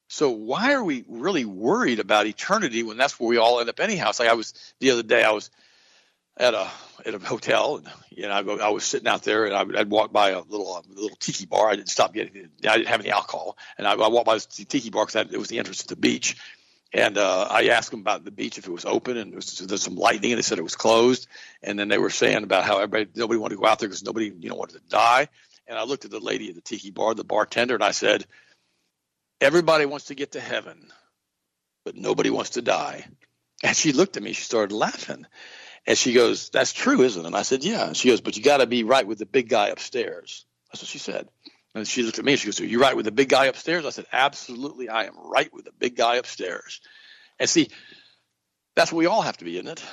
So 0.09 0.31
why 0.31 0.73
are 0.73 0.83
we 0.83 1.05
really 1.07 1.45
worried 1.45 1.99
about 1.99 2.27
eternity 2.27 2.83
when 2.83 2.97
that's 2.97 3.17
where 3.17 3.29
we 3.29 3.37
all 3.37 3.61
end 3.61 3.69
up 3.69 3.79
anyhow? 3.79 4.09
It's 4.09 4.19
like 4.19 4.27
I 4.27 4.33
was 4.33 4.53
the 4.79 4.91
other 4.91 5.03
day, 5.03 5.23
I 5.23 5.31
was 5.31 5.49
at 6.37 6.53
a 6.53 6.67
at 7.05 7.13
a 7.15 7.19
hotel, 7.19 7.77
and 7.77 7.87
you 8.09 8.23
know, 8.23 8.31
I, 8.31 8.67
I 8.67 8.69
was 8.69 8.83
sitting 8.83 9.07
out 9.07 9.23
there, 9.23 9.45
and 9.45 9.55
I, 9.55 9.63
would 9.63 9.89
walk 9.89 10.11
by 10.11 10.31
a 10.31 10.41
little 10.41 10.75
a 10.75 10.83
little 10.93 11.15
tiki 11.17 11.45
bar. 11.45 11.69
I 11.69 11.75
didn't 11.75 11.89
stop 11.89 12.13
getting, 12.13 12.49
I 12.67 12.77
didn't 12.77 12.89
have 12.89 12.99
any 12.99 13.11
alcohol, 13.11 13.57
and 13.77 13.87
I, 13.87 13.93
I 13.93 14.07
walked 14.09 14.25
by 14.25 14.35
the 14.35 14.65
tiki 14.65 14.89
bar 14.89 15.05
because 15.05 15.27
it 15.31 15.37
was 15.37 15.47
the 15.47 15.59
entrance 15.59 15.83
to 15.83 15.87
the 15.87 15.95
beach, 15.95 16.35
and 16.93 17.17
uh, 17.17 17.47
I 17.49 17.67
asked 17.67 17.91
them 17.91 18.01
about 18.01 18.25
the 18.25 18.31
beach 18.31 18.57
if 18.57 18.67
it 18.67 18.71
was 18.71 18.85
open, 18.85 19.17
and 19.17 19.33
was, 19.33 19.59
there's 19.59 19.81
some 19.81 19.95
lightning, 19.95 20.31
and 20.31 20.37
they 20.37 20.43
said 20.43 20.59
it 20.59 20.63
was 20.63 20.75
closed. 20.75 21.27
And 21.63 21.79
then 21.79 21.87
they 21.87 21.97
were 21.97 22.09
saying 22.09 22.43
about 22.43 22.65
how 22.65 22.77
everybody 22.77 23.07
nobody 23.15 23.39
wanted 23.39 23.55
to 23.55 23.61
go 23.61 23.67
out 23.67 23.79
there 23.79 23.87
because 23.87 24.03
nobody 24.03 24.33
you 24.39 24.49
know 24.49 24.55
wanted 24.55 24.81
to 24.81 24.89
die. 24.89 25.29
And 25.67 25.77
I 25.77 25.83
looked 25.83 26.05
at 26.05 26.11
the 26.11 26.19
lady 26.19 26.49
at 26.49 26.55
the 26.55 26.61
tiki 26.61 26.91
bar, 26.91 27.13
the 27.13 27.23
bartender, 27.23 27.75
and 27.75 27.83
I 27.83 27.91
said, 27.91 28.25
"Everybody 29.39 29.85
wants 29.85 30.05
to 30.05 30.15
get 30.15 30.33
to 30.33 30.41
heaven, 30.41 30.91
but 31.85 31.95
nobody 31.95 32.29
wants 32.29 32.51
to 32.51 32.61
die." 32.61 33.05
And 33.63 33.77
she 33.77 33.93
looked 33.93 34.17
at 34.17 34.23
me. 34.23 34.33
She 34.33 34.43
started 34.43 34.75
laughing, 34.75 35.25
and 35.87 35.97
she 35.97 36.11
goes, 36.11 36.49
"That's 36.49 36.73
true, 36.73 37.03
isn't 37.03 37.21
it?" 37.21 37.27
And 37.27 37.37
I 37.37 37.43
said, 37.43 37.63
"Yeah." 37.63 37.87
And 37.87 37.95
she 37.95 38.09
goes, 38.09 38.19
"But 38.19 38.35
you 38.35 38.43
got 38.43 38.57
to 38.57 38.67
be 38.67 38.83
right 38.83 39.07
with 39.07 39.19
the 39.19 39.25
big 39.25 39.47
guy 39.47 39.67
upstairs." 39.67 40.45
That's 40.71 40.83
what 40.83 40.89
she 40.89 40.99
said. 40.99 41.29
And 41.73 41.87
she 41.87 42.03
looked 42.03 42.19
at 42.19 42.25
me 42.25 42.33
and 42.33 42.39
she 42.39 42.47
goes, 42.47 42.59
Are 42.59 42.65
you 42.65 42.81
right 42.81 42.95
with 42.95 43.05
the 43.05 43.11
big 43.11 43.29
guy 43.29 43.45
upstairs? 43.45 43.85
I 43.85 43.91
said, 43.91 44.05
Absolutely, 44.11 44.89
I 44.89 45.05
am 45.05 45.15
right 45.17 45.51
with 45.53 45.65
the 45.65 45.71
big 45.71 45.95
guy 45.95 46.15
upstairs. 46.15 46.81
And 47.39 47.49
see, 47.49 47.69
that's 48.75 48.91
what 48.91 48.99
we 48.99 49.05
all 49.05 49.21
have 49.21 49.37
to 49.37 49.45
be, 49.45 49.55
isn't 49.55 49.67
it? 49.67 49.83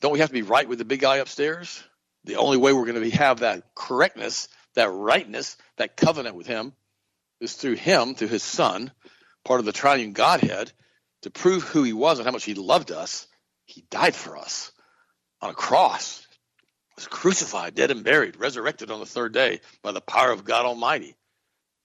Don't 0.00 0.12
we 0.12 0.18
have 0.18 0.28
to 0.28 0.34
be 0.34 0.42
right 0.42 0.68
with 0.68 0.78
the 0.78 0.84
big 0.84 1.00
guy 1.00 1.16
upstairs? 1.16 1.82
The 2.24 2.36
only 2.36 2.56
way 2.56 2.72
we're 2.72 2.84
going 2.84 2.94
to 2.94 3.00
be, 3.00 3.10
have 3.10 3.40
that 3.40 3.62
correctness, 3.74 4.48
that 4.74 4.90
rightness, 4.90 5.56
that 5.76 5.96
covenant 5.96 6.36
with 6.36 6.46
him 6.46 6.72
is 7.40 7.54
through 7.54 7.74
him, 7.74 8.14
through 8.14 8.28
his 8.28 8.42
son, 8.42 8.90
part 9.44 9.60
of 9.60 9.66
the 9.66 9.72
triune 9.72 10.12
Godhead, 10.12 10.72
to 11.22 11.30
prove 11.30 11.62
who 11.62 11.82
he 11.82 11.92
was 11.92 12.18
and 12.18 12.26
how 12.26 12.32
much 12.32 12.44
he 12.44 12.54
loved 12.54 12.90
us. 12.90 13.26
He 13.66 13.84
died 13.90 14.14
for 14.14 14.36
us 14.36 14.72
on 15.40 15.50
a 15.50 15.54
cross 15.54 16.23
was 16.96 17.06
crucified, 17.06 17.74
dead 17.74 17.90
and 17.90 18.04
buried, 18.04 18.36
resurrected 18.36 18.90
on 18.90 19.00
the 19.00 19.06
third 19.06 19.32
day 19.32 19.60
by 19.82 19.92
the 19.92 20.00
power 20.00 20.30
of 20.30 20.44
God 20.44 20.66
Almighty. 20.66 21.16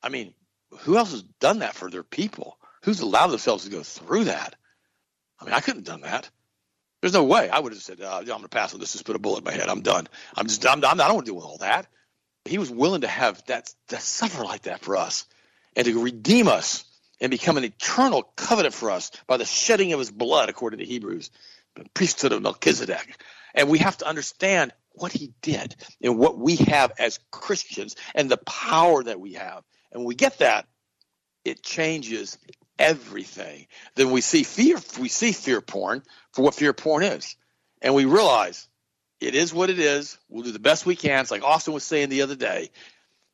I 0.01 0.09
mean, 0.09 0.33
who 0.79 0.97
else 0.97 1.11
has 1.11 1.23
done 1.39 1.59
that 1.59 1.75
for 1.75 1.89
their 1.89 2.03
people? 2.03 2.57
Who's 2.83 3.01
allowed 3.01 3.27
themselves 3.27 3.65
to 3.65 3.71
go 3.71 3.83
through 3.83 4.25
that? 4.25 4.55
I 5.39 5.45
mean, 5.45 5.53
I 5.53 5.59
couldn't 5.59 5.87
have 5.87 6.01
done 6.01 6.01
that. 6.01 6.29
There's 7.01 7.13
no 7.13 7.23
way. 7.23 7.49
I 7.49 7.59
would 7.59 7.71
have 7.71 7.81
said, 7.81 8.01
uh, 8.01 8.17
I'm 8.19 8.25
going 8.25 8.41
to 8.41 8.49
pass 8.49 8.73
on 8.73 8.79
this. 8.79 8.91
Just 8.91 9.05
put 9.05 9.15
a 9.15 9.19
bullet 9.19 9.39
in 9.39 9.43
my 9.45 9.53
head. 9.53 9.69
I'm 9.69 9.81
done. 9.81 10.07
I'm 10.35 10.47
just, 10.47 10.65
I'm, 10.65 10.83
I'm, 10.83 10.99
I 10.99 11.05
don't 11.05 11.15
want 11.15 11.25
to 11.25 11.31
deal 11.31 11.37
with 11.37 11.45
all 11.45 11.57
that. 11.59 11.87
He 12.45 12.57
was 12.57 12.69
willing 12.69 13.01
to 13.01 13.07
have 13.07 13.43
that, 13.45 13.73
to 13.89 13.99
suffer 13.99 14.43
like 14.43 14.63
that 14.63 14.81
for 14.81 14.97
us 14.97 15.25
and 15.75 15.85
to 15.85 16.03
redeem 16.03 16.47
us 16.47 16.83
and 17.21 17.31
become 17.31 17.57
an 17.57 17.63
eternal 17.63 18.23
covenant 18.35 18.73
for 18.73 18.91
us 18.91 19.11
by 19.27 19.37
the 19.37 19.45
shedding 19.45 19.93
of 19.93 19.99
his 19.99 20.11
blood, 20.11 20.49
according 20.49 20.79
to 20.79 20.85
Hebrews, 20.85 21.31
the 21.75 21.85
priesthood 21.93 22.31
of 22.31 22.41
Melchizedek. 22.41 23.21
And 23.53 23.69
we 23.69 23.79
have 23.79 23.97
to 23.97 24.07
understand 24.07 24.73
what 24.93 25.11
he 25.11 25.33
did 25.41 25.75
and 26.01 26.17
what 26.17 26.37
we 26.37 26.57
have 26.57 26.91
as 26.99 27.19
Christians 27.31 27.95
and 28.15 28.29
the 28.29 28.37
power 28.37 29.03
that 29.03 29.19
we 29.19 29.33
have. 29.33 29.63
And 29.91 30.01
when 30.01 30.07
we 30.07 30.15
get 30.15 30.39
that, 30.39 30.67
it 31.45 31.63
changes 31.63 32.37
everything. 32.77 33.67
Then 33.95 34.11
we 34.11 34.21
see 34.21 34.43
fear 34.43 34.77
we 34.99 35.09
see 35.09 35.31
fear 35.31 35.61
porn 35.61 36.03
for 36.33 36.43
what 36.43 36.55
fear 36.55 36.73
porn 36.73 37.03
is. 37.03 37.35
And 37.81 37.95
we 37.95 38.05
realize 38.05 38.67
it 39.19 39.35
is 39.35 39.53
what 39.53 39.69
it 39.69 39.79
is. 39.79 40.17
We'll 40.29 40.43
do 40.43 40.51
the 40.51 40.59
best 40.59 40.85
we 40.85 40.95
can. 40.95 41.21
It's 41.21 41.31
like 41.31 41.43
Austin 41.43 41.73
was 41.73 41.83
saying 41.83 42.09
the 42.09 42.21
other 42.21 42.35
day. 42.35 42.69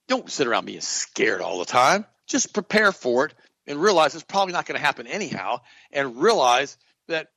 Don't 0.08 0.30
sit 0.30 0.48
around 0.48 0.66
being 0.66 0.82
scared 0.82 1.42
all 1.42 1.60
the 1.60 1.66
time. 1.66 2.06
Just 2.28 2.54
prepare 2.54 2.92
for 2.92 3.26
it 3.26 3.34
and 3.68 3.80
realize 3.80 4.14
it's 4.14 4.24
probably 4.24 4.54
not 4.54 4.66
going 4.66 4.80
to 4.80 4.86
happen 4.86 5.08
anyhow 5.08 5.62
and 5.92 6.18
realize 6.18 6.78
that 7.08 7.30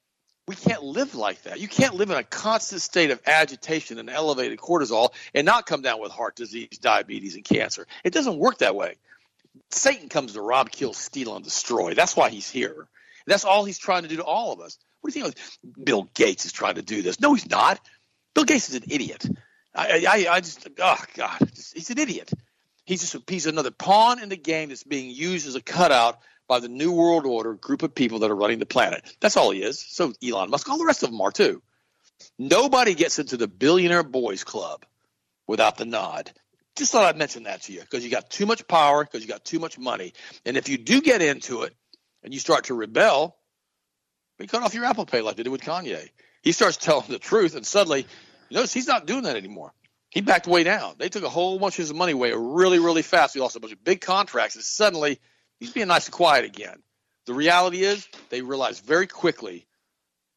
we 0.48 0.56
can't 0.56 0.82
live 0.82 1.14
like 1.14 1.42
that. 1.42 1.60
You 1.60 1.68
can't 1.68 1.94
live 1.94 2.10
in 2.10 2.16
a 2.16 2.24
constant 2.24 2.80
state 2.80 3.10
of 3.10 3.20
agitation 3.26 3.98
and 3.98 4.08
elevated 4.08 4.58
cortisol 4.58 5.10
and 5.34 5.44
not 5.44 5.66
come 5.66 5.82
down 5.82 6.00
with 6.00 6.10
heart 6.10 6.36
disease, 6.36 6.78
diabetes, 6.80 7.34
and 7.34 7.44
cancer. 7.44 7.86
It 8.02 8.14
doesn't 8.14 8.38
work 8.38 8.58
that 8.58 8.74
way. 8.74 8.94
Satan 9.70 10.08
comes 10.08 10.32
to 10.32 10.40
rob, 10.40 10.70
kill, 10.70 10.94
steal, 10.94 11.36
and 11.36 11.44
destroy. 11.44 11.92
That's 11.92 12.16
why 12.16 12.30
he's 12.30 12.50
here. 12.50 12.88
That's 13.26 13.44
all 13.44 13.64
he's 13.64 13.78
trying 13.78 14.02
to 14.04 14.08
do 14.08 14.16
to 14.16 14.24
all 14.24 14.52
of 14.52 14.60
us. 14.60 14.78
What 15.02 15.12
do 15.12 15.18
you 15.18 15.26
think? 15.26 15.36
Bill 15.84 16.08
Gates 16.14 16.46
is 16.46 16.52
trying 16.52 16.76
to 16.76 16.82
do 16.82 17.02
this. 17.02 17.20
No, 17.20 17.34
he's 17.34 17.48
not. 17.48 17.78
Bill 18.34 18.44
Gates 18.44 18.70
is 18.70 18.76
an 18.76 18.84
idiot. 18.88 19.26
I, 19.74 20.06
I, 20.08 20.34
I 20.36 20.40
just, 20.40 20.66
oh 20.78 21.04
God, 21.14 21.38
he's 21.74 21.90
an 21.90 21.98
idiot. 21.98 22.32
He's 22.86 23.02
just 23.02 23.14
a, 23.14 23.22
he's 23.28 23.46
another 23.46 23.70
pawn 23.70 24.22
in 24.22 24.30
the 24.30 24.36
game 24.36 24.70
that's 24.70 24.82
being 24.82 25.10
used 25.10 25.46
as 25.46 25.56
a 25.56 25.60
cutout 25.60 26.18
by 26.48 26.60
the 26.60 26.68
New 26.68 26.92
World 26.92 27.26
Order 27.26 27.54
group 27.54 27.82
of 27.82 27.94
people 27.94 28.20
that 28.20 28.30
are 28.30 28.36
running 28.36 28.58
the 28.58 28.66
planet. 28.66 29.04
That's 29.20 29.36
all 29.36 29.50
he 29.50 29.62
is. 29.62 29.78
So 29.86 30.12
Elon 30.26 30.50
Musk, 30.50 30.68
all 30.68 30.78
the 30.78 30.86
rest 30.86 31.02
of 31.02 31.10
them 31.10 31.20
are 31.20 31.30
too. 31.30 31.62
Nobody 32.38 32.94
gets 32.94 33.18
into 33.18 33.36
the 33.36 33.46
billionaire 33.46 34.02
boys 34.02 34.42
club 34.42 34.84
without 35.46 35.76
the 35.76 35.84
nod. 35.84 36.32
Just 36.74 36.92
thought 36.92 37.04
I'd 37.04 37.16
mention 37.18 37.44
that 37.44 37.62
to 37.62 37.72
you 37.72 37.80
because 37.80 38.04
you 38.04 38.10
got 38.10 38.30
too 38.30 38.46
much 38.46 38.66
power, 38.66 39.04
because 39.04 39.22
you 39.22 39.28
got 39.28 39.44
too 39.44 39.58
much 39.58 39.78
money. 39.78 40.14
And 40.44 40.56
if 40.56 40.68
you 40.68 40.78
do 40.78 41.00
get 41.00 41.22
into 41.22 41.62
it 41.62 41.74
and 42.22 42.32
you 42.32 42.40
start 42.40 42.64
to 42.64 42.74
rebel, 42.74 43.36
we 44.38 44.46
cut 44.46 44.62
off 44.62 44.74
your 44.74 44.84
Apple 44.84 45.06
Pay 45.06 45.20
like 45.20 45.36
they 45.36 45.42
did 45.42 45.50
with 45.50 45.62
Kanye. 45.62 46.08
He 46.42 46.52
starts 46.52 46.76
telling 46.76 47.08
the 47.08 47.18
truth, 47.18 47.56
and 47.56 47.66
suddenly, 47.66 48.06
you 48.48 48.54
notice 48.54 48.72
he's 48.72 48.86
not 48.86 49.06
doing 49.06 49.24
that 49.24 49.36
anymore. 49.36 49.72
He 50.10 50.20
backed 50.20 50.46
way 50.46 50.62
down. 50.62 50.94
They 50.98 51.08
took 51.08 51.24
a 51.24 51.28
whole 51.28 51.58
bunch 51.58 51.74
of 51.74 51.82
his 51.82 51.92
money 51.92 52.12
away 52.12 52.32
really, 52.32 52.78
really 52.78 53.02
fast. 53.02 53.34
He 53.34 53.40
lost 53.40 53.56
a 53.56 53.60
bunch 53.60 53.72
of 53.72 53.82
big 53.82 54.00
contracts, 54.00 54.54
and 54.54 54.64
suddenly 54.64 55.18
he's 55.60 55.72
being 55.72 55.88
nice 55.88 56.06
and 56.06 56.14
quiet 56.14 56.44
again. 56.44 56.82
The 57.26 57.34
reality 57.34 57.82
is, 57.82 58.08
they 58.30 58.42
realize 58.42 58.80
very 58.80 59.06
quickly 59.06 59.66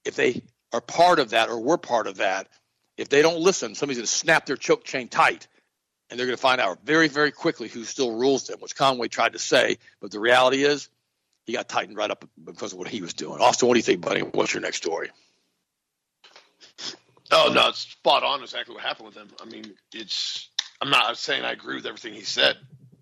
if 0.03 0.15
they 0.15 0.41
are 0.73 0.81
part 0.81 1.19
of 1.19 1.31
that 1.31 1.49
or 1.49 1.59
were 1.59 1.77
part 1.77 2.07
of 2.07 2.17
that, 2.17 2.47
if 2.97 3.09
they 3.09 3.21
don't 3.21 3.39
listen, 3.39 3.75
somebody's 3.75 3.97
going 3.97 4.05
to 4.05 4.11
snap 4.11 4.45
their 4.45 4.57
choke 4.57 4.83
chain 4.83 5.07
tight. 5.07 5.47
And 6.09 6.19
they're 6.19 6.27
going 6.27 6.37
to 6.37 6.41
find 6.41 6.59
out 6.59 6.79
very, 6.83 7.07
very 7.07 7.31
quickly 7.31 7.69
who 7.69 7.85
still 7.85 8.13
rules 8.13 8.45
them, 8.45 8.59
which 8.59 8.75
Kanye 8.75 9.09
tried 9.09 9.31
to 9.33 9.39
say. 9.39 9.77
But 10.01 10.11
the 10.11 10.19
reality 10.19 10.63
is, 10.65 10.89
he 11.45 11.53
got 11.53 11.69
tightened 11.69 11.95
right 11.97 12.11
up 12.11 12.27
because 12.43 12.73
of 12.73 12.79
what 12.79 12.89
he 12.89 13.01
was 13.01 13.13
doing. 13.13 13.39
Austin, 13.39 13.67
what 13.67 13.75
do 13.75 13.79
you 13.79 13.83
think, 13.83 14.01
buddy? 14.01 14.19
What's 14.19 14.53
your 14.53 14.61
next 14.61 14.77
story? 14.77 15.09
Oh 17.31 17.51
no, 17.53 17.69
it's 17.69 17.79
spot 17.79 18.23
on. 18.23 18.41
Exactly 18.41 18.75
what 18.75 18.83
happened 18.83 19.07
with 19.07 19.15
him. 19.15 19.29
I 19.41 19.45
mean, 19.45 19.73
it's. 19.93 20.49
I'm 20.81 20.89
not 20.89 21.17
saying 21.17 21.45
I 21.45 21.53
agree 21.53 21.75
with 21.75 21.85
everything 21.85 22.13
he 22.13 22.23
said. 22.23 22.57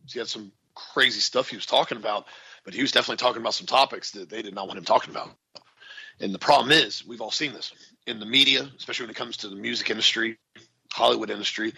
He 0.06 0.20
had 0.20 0.28
some 0.28 0.52
crazy 0.94 1.20
stuff 1.20 1.50
he 1.50 1.56
was 1.56 1.66
talking 1.66 1.98
about, 1.98 2.26
but 2.66 2.74
he 2.74 2.82
was 2.82 2.92
definitely 2.92 3.18
talking 3.18 3.42
about 3.42 3.54
some 3.54 3.68
topics 3.68 4.12
that 4.12 4.30
they 4.30 4.42
did 4.42 4.54
not 4.56 4.68
want 4.68 4.78
him 4.78 4.86
talking 4.86 5.12
about. 5.12 5.30
And 6.20 6.34
the 6.34 6.40
problem 6.40 6.72
is, 6.72 7.06
we've 7.06 7.22
all 7.22 7.32
seen 7.32 7.54
this. 7.54 7.72
in 8.08 8.20
the 8.20 8.26
media, 8.26 8.70
especially 8.78 9.06
when 9.06 9.12
it 9.12 9.16
comes 9.18 9.38
to 9.38 9.50
the 9.50 9.56
music 9.56 9.90
industry, 9.90 10.38
Hollywood 10.92 11.30
industry, 11.30 11.74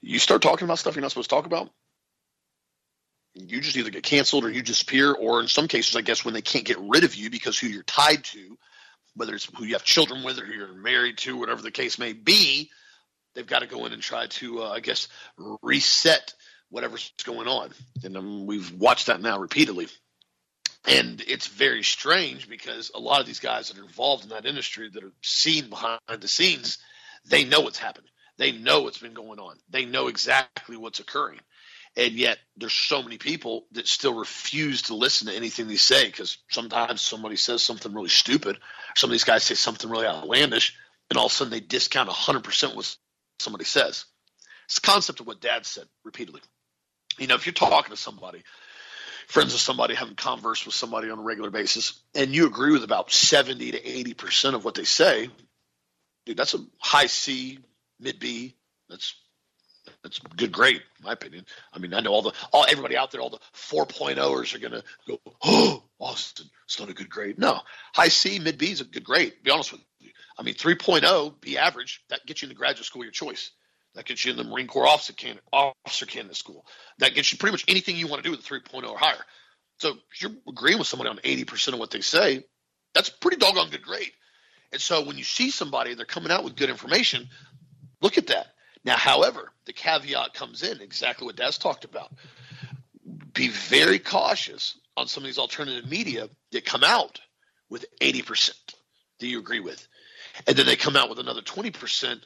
you 0.00 0.18
start 0.18 0.42
talking 0.42 0.64
about 0.64 0.78
stuff 0.78 0.96
you're 0.96 1.02
not 1.02 1.10
supposed 1.10 1.30
to 1.30 1.36
talk 1.36 1.46
about. 1.46 1.70
You 3.34 3.60
just 3.60 3.76
either 3.76 3.90
get 3.90 4.02
canceled 4.02 4.44
or 4.44 4.50
you 4.50 4.62
disappear, 4.62 5.12
or 5.12 5.40
in 5.40 5.48
some 5.48 5.68
cases, 5.68 5.94
I 5.94 6.00
guess, 6.00 6.24
when 6.24 6.32
they 6.32 6.40
can't 6.40 6.64
get 6.64 6.78
rid 6.80 7.04
of 7.04 7.14
you 7.14 7.28
because 7.28 7.58
who 7.58 7.66
you're 7.66 7.82
tied 7.82 8.24
to, 8.24 8.56
whether 9.14 9.34
it's 9.34 9.48
who 9.54 9.64
you 9.64 9.74
have 9.74 9.84
children 9.84 10.24
with 10.24 10.38
or 10.38 10.46
who 10.46 10.54
you're 10.54 10.72
married 10.72 11.18
to, 11.18 11.36
whatever 11.36 11.60
the 11.60 11.70
case 11.70 11.98
may 11.98 12.14
be, 12.14 12.70
they've 13.34 13.46
got 13.46 13.60
to 13.60 13.66
go 13.66 13.84
in 13.84 13.92
and 13.92 14.02
try 14.02 14.26
to, 14.26 14.62
uh, 14.62 14.70
I 14.70 14.80
guess, 14.80 15.08
reset 15.62 16.32
whatever's 16.70 17.12
going 17.24 17.48
on. 17.48 17.70
And 18.04 18.16
um, 18.16 18.46
we've 18.46 18.72
watched 18.72 19.06
that 19.06 19.20
now 19.20 19.38
repeatedly. 19.38 19.88
And 20.86 21.22
it's 21.26 21.48
very 21.48 21.82
strange 21.82 22.48
because 22.48 22.90
a 22.94 23.00
lot 23.00 23.20
of 23.20 23.26
these 23.26 23.40
guys 23.40 23.68
that 23.68 23.78
are 23.78 23.84
involved 23.84 24.24
in 24.24 24.30
that 24.30 24.46
industry 24.46 24.88
that 24.92 25.02
are 25.02 25.12
seen 25.22 25.68
behind 25.68 26.00
the 26.20 26.28
scenes, 26.28 26.78
they 27.28 27.44
know 27.44 27.60
what's 27.60 27.78
happened. 27.78 28.06
They 28.38 28.52
know 28.52 28.82
what's 28.82 28.98
been 28.98 29.14
going 29.14 29.40
on. 29.40 29.56
They 29.70 29.84
know 29.84 30.08
exactly 30.08 30.76
what's 30.76 31.00
occurring. 31.00 31.40
And 31.96 32.12
yet 32.12 32.38
there's 32.56 32.74
so 32.74 33.02
many 33.02 33.16
people 33.16 33.66
that 33.72 33.88
still 33.88 34.14
refuse 34.14 34.82
to 34.82 34.94
listen 34.94 35.28
to 35.28 35.34
anything 35.34 35.66
they 35.66 35.76
say 35.76 36.06
because 36.06 36.36
sometimes 36.50 37.00
somebody 37.00 37.36
says 37.36 37.62
something 37.62 37.92
really 37.92 38.10
stupid. 38.10 38.58
Some 38.94 39.08
of 39.08 39.12
these 39.12 39.24
guys 39.24 39.44
say 39.44 39.54
something 39.54 39.88
really 39.88 40.06
outlandish, 40.06 40.76
and 41.10 41.18
all 41.18 41.26
of 41.26 41.32
a 41.32 41.34
sudden 41.34 41.50
they 41.50 41.60
discount 41.60 42.10
100% 42.10 42.76
what 42.76 42.96
somebody 43.40 43.64
says. 43.64 44.04
It's 44.66 44.74
the 44.74 44.86
concept 44.86 45.20
of 45.20 45.26
what 45.26 45.40
dad 45.40 45.64
said 45.64 45.86
repeatedly. 46.04 46.42
You 47.18 47.26
know, 47.26 47.34
if 47.34 47.46
you're 47.46 47.52
talking 47.52 47.90
to 47.90 47.96
somebody, 47.96 48.42
friends 49.26 49.54
of 49.54 49.60
somebody, 49.60 49.94
having 49.94 50.14
converse 50.14 50.64
with 50.64 50.74
somebody 50.74 51.10
on 51.10 51.18
a 51.18 51.22
regular 51.22 51.50
basis, 51.50 52.00
and 52.14 52.34
you 52.34 52.46
agree 52.46 52.72
with 52.72 52.84
about 52.84 53.10
70 53.10 53.72
to 53.72 53.80
80% 53.80 54.54
of 54.54 54.64
what 54.64 54.74
they 54.74 54.84
say, 54.84 55.28
dude, 56.24 56.36
that's 56.36 56.54
a 56.54 56.58
high 56.78 57.06
C, 57.06 57.58
mid 57.98 58.18
B. 58.18 58.54
That's 58.88 59.14
that's 60.02 60.18
good 60.18 60.50
grade, 60.52 60.82
in 60.98 61.04
my 61.04 61.12
opinion. 61.12 61.46
I 61.72 61.78
mean, 61.78 61.94
I 61.94 62.00
know 62.00 62.12
all 62.12 62.22
the 62.22 62.32
all 62.52 62.66
everybody 62.68 62.96
out 62.96 63.10
there, 63.10 63.20
all 63.20 63.30
the 63.30 63.38
4.0ers 63.54 64.54
are 64.54 64.58
gonna 64.58 64.82
go, 65.06 65.18
oh, 65.44 65.82
Austin, 65.98 66.46
it's 66.64 66.78
not 66.78 66.88
a 66.90 66.92
good 66.92 67.08
grade. 67.08 67.38
No, 67.38 67.60
high 67.94 68.08
C, 68.08 68.38
mid 68.38 68.58
B 68.58 68.70
is 68.70 68.80
a 68.80 68.84
good 68.84 69.04
grade. 69.04 69.34
Be 69.42 69.50
honest 69.50 69.72
with 69.72 69.80
you. 70.00 70.10
I 70.38 70.42
mean, 70.42 70.54
3.0, 70.54 71.40
be 71.40 71.56
average, 71.56 72.02
that 72.10 72.26
gets 72.26 72.42
you 72.42 72.46
in 72.46 72.50
the 72.50 72.54
graduate 72.54 72.84
school 72.84 73.02
your 73.04 73.12
choice. 73.12 73.52
That 73.96 74.04
gets 74.04 74.24
you 74.24 74.30
in 74.30 74.36
the 74.36 74.44
Marine 74.44 74.66
Corps 74.66 74.86
officer 74.86 75.14
candidate, 75.14 75.42
officer 75.52 76.06
candidate 76.06 76.36
school. 76.36 76.66
That 76.98 77.14
gets 77.14 77.32
you 77.32 77.38
pretty 77.38 77.52
much 77.52 77.64
anything 77.66 77.96
you 77.96 78.06
want 78.06 78.22
to 78.22 78.28
do 78.28 78.36
with 78.36 78.40
a 78.40 78.54
3.0 78.54 78.88
or 78.88 78.98
higher. 78.98 79.24
So 79.78 79.96
if 80.12 80.22
you're 80.22 80.32
agreeing 80.48 80.78
with 80.78 80.86
somebody 80.86 81.10
on 81.10 81.16
80% 81.18 81.72
of 81.72 81.78
what 81.78 81.90
they 81.90 82.02
say, 82.02 82.44
that's 82.94 83.08
pretty 83.08 83.38
doggone 83.38 83.70
good 83.70 83.82
grade. 83.82 84.12
And 84.72 84.80
so 84.80 85.04
when 85.04 85.16
you 85.16 85.24
see 85.24 85.50
somebody, 85.50 85.94
they're 85.94 86.04
coming 86.04 86.30
out 86.30 86.44
with 86.44 86.56
good 86.56 86.70
information, 86.70 87.28
look 88.00 88.18
at 88.18 88.28
that. 88.28 88.46
Now, 88.84 88.96
however, 88.96 89.50
the 89.64 89.72
caveat 89.72 90.34
comes 90.34 90.62
in 90.62 90.80
exactly 90.80 91.26
what 91.26 91.36
Dad's 91.36 91.58
talked 91.58 91.84
about. 91.84 92.12
Be 93.32 93.48
very 93.48 93.98
cautious 93.98 94.78
on 94.96 95.08
some 95.08 95.22
of 95.22 95.26
these 95.26 95.38
alternative 95.38 95.90
media 95.90 96.28
that 96.52 96.64
come 96.64 96.84
out 96.84 97.20
with 97.68 97.84
80% 98.00 98.52
that 99.20 99.26
you 99.26 99.38
agree 99.38 99.60
with. 99.60 99.86
And 100.46 100.56
then 100.56 100.66
they 100.66 100.76
come 100.76 100.96
out 100.96 101.08
with 101.08 101.18
another 101.18 101.40
20% 101.40 102.20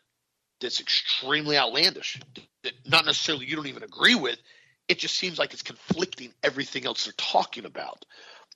that's 0.60 0.80
extremely 0.80 1.58
outlandish, 1.58 2.20
that 2.64 2.72
not 2.86 3.06
necessarily 3.06 3.46
you 3.46 3.56
don't 3.56 3.66
even 3.68 3.82
agree 3.82 4.14
with. 4.14 4.38
It 4.88 4.98
just 4.98 5.16
seems 5.16 5.38
like 5.38 5.52
it's 5.52 5.62
conflicting 5.62 6.32
everything 6.42 6.86
else 6.86 7.04
they're 7.04 7.14
talking 7.16 7.64
about. 7.66 8.04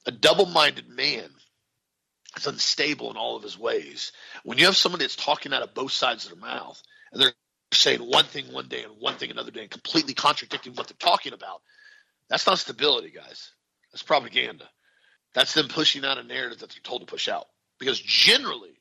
A 0.06 0.12
double 0.12 0.46
minded 0.46 0.88
man 0.88 1.28
is 2.36 2.46
unstable 2.46 3.10
in 3.10 3.16
all 3.16 3.36
of 3.36 3.42
his 3.42 3.58
ways. 3.58 4.12
When 4.44 4.58
you 4.58 4.66
have 4.66 4.76
somebody 4.76 5.04
that's 5.04 5.16
talking 5.16 5.52
out 5.52 5.62
of 5.62 5.74
both 5.74 5.92
sides 5.92 6.24
of 6.26 6.32
their 6.32 6.40
mouth 6.40 6.82
and 7.12 7.22
they're 7.22 7.32
saying 7.72 8.00
one 8.00 8.24
thing 8.26 8.52
one 8.52 8.68
day 8.68 8.84
and 8.84 8.94
one 9.00 9.16
thing 9.16 9.30
another 9.30 9.50
day 9.50 9.62
and 9.62 9.70
completely 9.70 10.14
contradicting 10.14 10.74
what 10.74 10.88
they're 10.88 10.96
talking 10.98 11.32
about, 11.32 11.62
that's 12.30 12.46
not 12.46 12.58
stability, 12.58 13.10
guys. 13.10 13.52
That's 13.92 14.02
propaganda. 14.02 14.64
That's 15.34 15.54
them 15.54 15.68
pushing 15.68 16.04
out 16.04 16.18
a 16.18 16.24
narrative 16.24 16.60
that 16.60 16.70
they're 16.70 16.82
told 16.82 17.02
to 17.02 17.06
push 17.06 17.28
out. 17.28 17.46
Because 17.78 18.00
generally, 18.00 18.80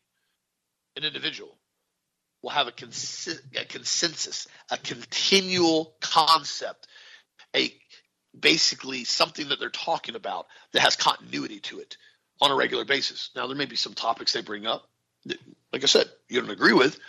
an 0.97 1.03
individual 1.03 1.57
will 2.43 2.51
have 2.51 2.67
a, 2.67 2.71
consi- 2.71 3.39
a 3.56 3.65
consensus, 3.65 4.47
a 4.69 4.77
continual 4.77 5.95
concept, 6.01 6.88
a 7.56 7.73
basically 8.38 9.06
something 9.06 9.49
that 9.49 9.60
they're 9.60 9.69
talking 9.69 10.15
about 10.15 10.47
that 10.73 10.82
has 10.82 10.95
continuity 10.95 11.60
to 11.62 11.79
it 11.79 11.97
on 12.41 12.51
a 12.51 12.56
regular 12.56 12.84
basis. 12.84 13.29
Now, 13.36 13.47
there 13.47 13.56
may 13.56 13.65
be 13.65 13.77
some 13.77 13.93
topics 13.93 14.34
they 14.34 14.41
bring 14.41 14.67
up 14.67 14.88
that, 15.25 15.38
like 15.71 15.84
I 15.84 15.88
said, 15.88 16.08
you 16.27 16.41
don't 16.41 16.49
agree 16.49 16.73
with, 16.73 16.99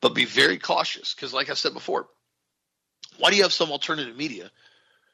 but 0.00 0.14
be 0.14 0.26
very 0.26 0.58
cautious 0.58 1.14
because, 1.14 1.32
like 1.32 1.50
I 1.50 1.54
said 1.54 1.72
before, 1.72 2.08
why 3.18 3.30
do 3.30 3.36
you 3.36 3.42
have 3.42 3.52
some 3.52 3.70
alternative 3.70 4.16
media 4.16 4.50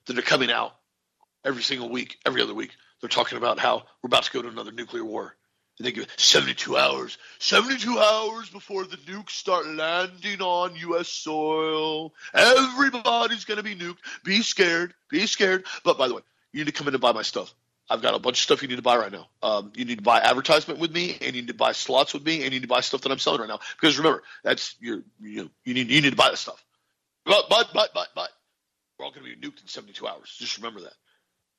that 0.06 0.18
are 0.18 0.22
coming 0.22 0.50
out 0.50 0.74
every 1.44 1.62
single 1.62 1.88
week, 1.88 2.18
every 2.26 2.42
other 2.42 2.54
week? 2.54 2.72
They're 3.00 3.08
talking 3.08 3.38
about 3.38 3.60
how 3.60 3.84
we're 4.02 4.08
about 4.08 4.24
to 4.24 4.32
go 4.32 4.42
to 4.42 4.48
another 4.48 4.72
nuclear 4.72 5.04
war. 5.04 5.36
They 5.80 5.92
give 5.92 6.08
72 6.16 6.76
hours, 6.76 7.18
72 7.38 7.98
hours 7.98 8.50
before 8.50 8.84
the 8.84 8.96
nukes 8.96 9.30
start 9.30 9.66
landing 9.66 10.40
on 10.40 10.74
U.S. 10.74 11.08
soil. 11.08 12.12
Everybody's 12.34 13.44
going 13.44 13.58
to 13.58 13.62
be 13.62 13.76
nuked. 13.76 13.98
Be 14.24 14.42
scared. 14.42 14.92
Be 15.08 15.26
scared. 15.26 15.66
But 15.84 15.96
by 15.96 16.08
the 16.08 16.14
way, 16.14 16.22
you 16.52 16.60
need 16.60 16.66
to 16.66 16.72
come 16.72 16.88
in 16.88 16.94
and 16.94 17.00
buy 17.00 17.12
my 17.12 17.22
stuff. 17.22 17.54
I've 17.88 18.02
got 18.02 18.14
a 18.14 18.18
bunch 18.18 18.38
of 18.38 18.42
stuff 18.42 18.60
you 18.60 18.68
need 18.68 18.76
to 18.76 18.82
buy 18.82 18.96
right 18.96 19.12
now. 19.12 19.28
Um, 19.42 19.72
you 19.74 19.84
need 19.84 19.98
to 19.98 20.02
buy 20.02 20.20
advertisement 20.20 20.78
with 20.80 20.92
me, 20.92 21.16
and 21.22 21.34
you 21.34 21.42
need 21.42 21.48
to 21.48 21.54
buy 21.54 21.72
slots 21.72 22.12
with 22.12 22.24
me, 22.24 22.36
and 22.36 22.44
you 22.44 22.50
need 22.50 22.62
to 22.62 22.68
buy 22.68 22.80
stuff 22.80 23.02
that 23.02 23.12
I'm 23.12 23.18
selling 23.18 23.40
right 23.40 23.48
now. 23.48 23.60
Because 23.80 23.96
remember, 23.98 24.22
that's 24.42 24.74
your 24.80 25.02
you 25.20 25.48
you 25.64 25.74
need 25.74 25.88
you 25.90 26.02
need 26.02 26.10
to 26.10 26.16
buy 26.16 26.30
this 26.30 26.40
stuff. 26.40 26.62
But 27.24 27.46
but 27.48 27.70
but 27.72 27.90
but 27.94 28.08
but 28.14 28.30
we're 28.98 29.06
all 29.06 29.12
going 29.12 29.24
to 29.24 29.36
be 29.36 29.46
nuked 29.46 29.62
in 29.62 29.68
72 29.68 30.06
hours. 30.06 30.34
Just 30.38 30.58
remember 30.58 30.80
that. 30.80 30.94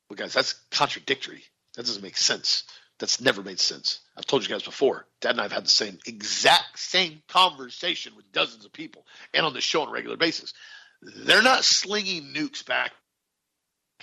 But 0.09 0.17
guys, 0.17 0.33
that's 0.33 0.53
contradictory. 0.71 1.43
That 1.75 1.85
doesn't 1.85 2.03
make 2.03 2.17
sense. 2.17 2.63
That's 2.99 3.21
never 3.21 3.41
made 3.41 3.59
sense. 3.59 4.01
I've 4.17 4.25
told 4.25 4.43
you 4.43 4.49
guys 4.49 4.63
before. 4.63 5.05
Dad 5.21 5.31
and 5.31 5.39
I 5.39 5.43
have 5.43 5.53
had 5.53 5.65
the 5.65 5.69
same 5.69 5.99
exact 6.05 6.77
same 6.77 7.21
conversation 7.29 8.15
with 8.15 8.31
dozens 8.31 8.65
of 8.65 8.73
people 8.73 9.05
and 9.33 9.45
on 9.45 9.53
the 9.53 9.61
show 9.61 9.81
on 9.81 9.87
a 9.87 9.91
regular 9.91 10.17
basis. 10.17 10.53
They're 11.01 11.41
not 11.41 11.63
slinging 11.63 12.33
nukes 12.33 12.65
back 12.65 12.91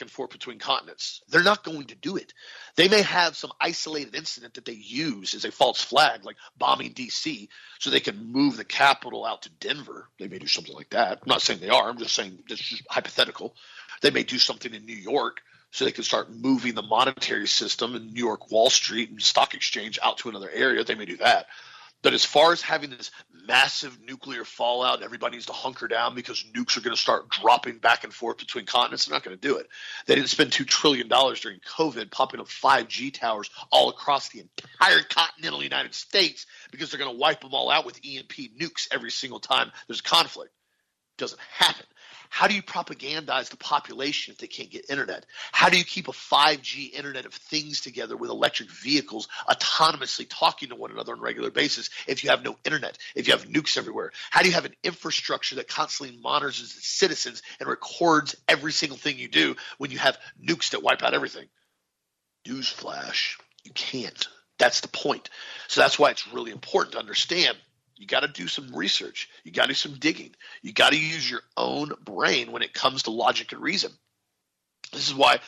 and 0.00 0.10
forth 0.10 0.30
between 0.30 0.58
continents. 0.58 1.22
They're 1.28 1.42
not 1.42 1.64
going 1.64 1.86
to 1.86 1.94
do 1.94 2.16
it. 2.16 2.32
They 2.76 2.88
may 2.88 3.02
have 3.02 3.36
some 3.36 3.52
isolated 3.60 4.14
incident 4.14 4.54
that 4.54 4.64
they 4.64 4.72
use 4.72 5.34
as 5.34 5.44
a 5.44 5.50
false 5.52 5.82
flag, 5.82 6.24
like 6.24 6.36
bombing 6.56 6.92
DC, 6.92 7.48
so 7.78 7.90
they 7.90 8.00
can 8.00 8.32
move 8.32 8.56
the 8.56 8.64
capital 8.64 9.24
out 9.24 9.42
to 9.42 9.50
Denver. 9.50 10.08
They 10.18 10.28
may 10.28 10.38
do 10.38 10.46
something 10.46 10.74
like 10.74 10.90
that. 10.90 11.20
I'm 11.22 11.28
not 11.28 11.42
saying 11.42 11.60
they 11.60 11.68
are. 11.68 11.88
I'm 11.88 11.98
just 11.98 12.14
saying 12.14 12.42
this 12.48 12.60
is 12.72 12.82
hypothetical. 12.88 13.54
They 14.02 14.10
may 14.10 14.22
do 14.22 14.38
something 14.38 14.72
in 14.72 14.84
New 14.84 14.96
York 14.96 15.40
so 15.70 15.84
they 15.84 15.92
can 15.92 16.04
start 16.04 16.30
moving 16.30 16.74
the 16.74 16.82
monetary 16.82 17.46
system 17.46 17.94
in 17.94 18.12
New 18.12 18.24
York 18.24 18.50
Wall 18.50 18.70
Street 18.70 19.10
and 19.10 19.20
stock 19.20 19.54
exchange 19.54 19.98
out 20.02 20.18
to 20.18 20.28
another 20.28 20.50
area. 20.50 20.84
They 20.84 20.94
may 20.94 21.04
do 21.04 21.16
that. 21.18 21.46
But 22.02 22.14
as 22.14 22.24
far 22.24 22.52
as 22.52 22.62
having 22.62 22.90
this 22.90 23.10
massive 23.46 24.00
nuclear 24.00 24.44
fallout, 24.44 25.02
everybody 25.02 25.36
needs 25.36 25.46
to 25.46 25.52
hunker 25.52 25.88
down 25.88 26.14
because 26.14 26.44
nukes 26.54 26.76
are 26.76 26.80
going 26.80 26.94
to 26.94 27.00
start 27.00 27.28
dropping 27.30 27.78
back 27.78 28.04
and 28.04 28.12
forth 28.12 28.38
between 28.38 28.66
continents. 28.66 29.06
They're 29.06 29.14
not 29.14 29.24
going 29.24 29.36
to 29.36 29.48
do 29.48 29.56
it. 29.56 29.66
They 30.06 30.14
didn't 30.14 30.28
spend 30.28 30.52
$2 30.52 30.66
trillion 30.66 31.08
during 31.08 31.58
COVID 31.60 32.10
popping 32.10 32.40
up 32.40 32.46
5G 32.46 33.12
towers 33.12 33.50
all 33.72 33.88
across 33.88 34.28
the 34.28 34.40
entire 34.40 35.02
continental 35.08 35.62
United 35.62 35.94
States 35.94 36.46
because 36.70 36.90
they're 36.90 37.00
going 37.00 37.12
to 37.12 37.18
wipe 37.18 37.40
them 37.40 37.54
all 37.54 37.70
out 37.70 37.86
with 37.86 38.00
EMP 38.04 38.56
nukes 38.60 38.88
every 38.92 39.10
single 39.10 39.40
time 39.40 39.72
there's 39.88 40.00
conflict. 40.00 40.52
It 41.18 41.20
doesn't 41.20 41.40
happen. 41.40 41.86
How 42.28 42.46
do 42.46 42.54
you 42.54 42.62
propagandize 42.62 43.50
the 43.50 43.56
population 43.56 44.32
if 44.32 44.38
they 44.38 44.46
can't 44.46 44.70
get 44.70 44.90
internet? 44.90 45.26
How 45.52 45.68
do 45.68 45.78
you 45.78 45.84
keep 45.84 46.08
a 46.08 46.12
5G 46.12 46.92
internet 46.92 47.26
of 47.26 47.34
things 47.34 47.80
together 47.80 48.16
with 48.16 48.30
electric 48.30 48.70
vehicles 48.70 49.28
autonomously 49.48 50.26
talking 50.28 50.70
to 50.70 50.74
one 50.74 50.90
another 50.90 51.12
on 51.12 51.18
a 51.18 51.22
regular 51.22 51.50
basis 51.50 51.90
if 52.06 52.24
you 52.24 52.30
have 52.30 52.44
no 52.44 52.56
internet, 52.64 52.98
if 53.14 53.26
you 53.26 53.32
have 53.32 53.46
nukes 53.46 53.76
everywhere? 53.76 54.12
How 54.30 54.42
do 54.42 54.48
you 54.48 54.54
have 54.54 54.64
an 54.64 54.74
infrastructure 54.82 55.56
that 55.56 55.68
constantly 55.68 56.18
monitors 56.18 56.60
its 56.60 56.86
citizens 56.86 57.42
and 57.60 57.68
records 57.68 58.36
every 58.48 58.72
single 58.72 58.98
thing 58.98 59.18
you 59.18 59.28
do 59.28 59.56
when 59.78 59.90
you 59.90 59.98
have 59.98 60.18
nukes 60.42 60.70
that 60.70 60.82
wipe 60.82 61.02
out 61.02 61.14
everything? 61.14 61.46
Newsflash, 62.46 63.38
you 63.64 63.72
can't. 63.72 64.28
That's 64.58 64.80
the 64.80 64.88
point. 64.88 65.28
So 65.68 65.80
that's 65.80 65.98
why 65.98 66.10
it's 66.10 66.32
really 66.32 66.50
important 66.50 66.92
to 66.92 66.98
understand 66.98 67.56
you 67.96 68.06
got 68.06 68.20
to 68.20 68.28
do 68.28 68.46
some 68.48 68.74
research. 68.74 69.28
You 69.44 69.52
got 69.52 69.62
to 69.62 69.68
do 69.68 69.74
some 69.74 69.94
digging. 69.94 70.34
You 70.62 70.72
got 70.72 70.92
to 70.92 70.98
use 70.98 71.28
your 71.30 71.42
own 71.56 71.92
brain 72.04 72.52
when 72.52 72.62
it 72.62 72.74
comes 72.74 73.04
to 73.04 73.10
logic 73.10 73.52
and 73.52 73.62
reason. 73.62 73.92
This 74.92 75.08
is 75.08 75.14
why 75.14 75.40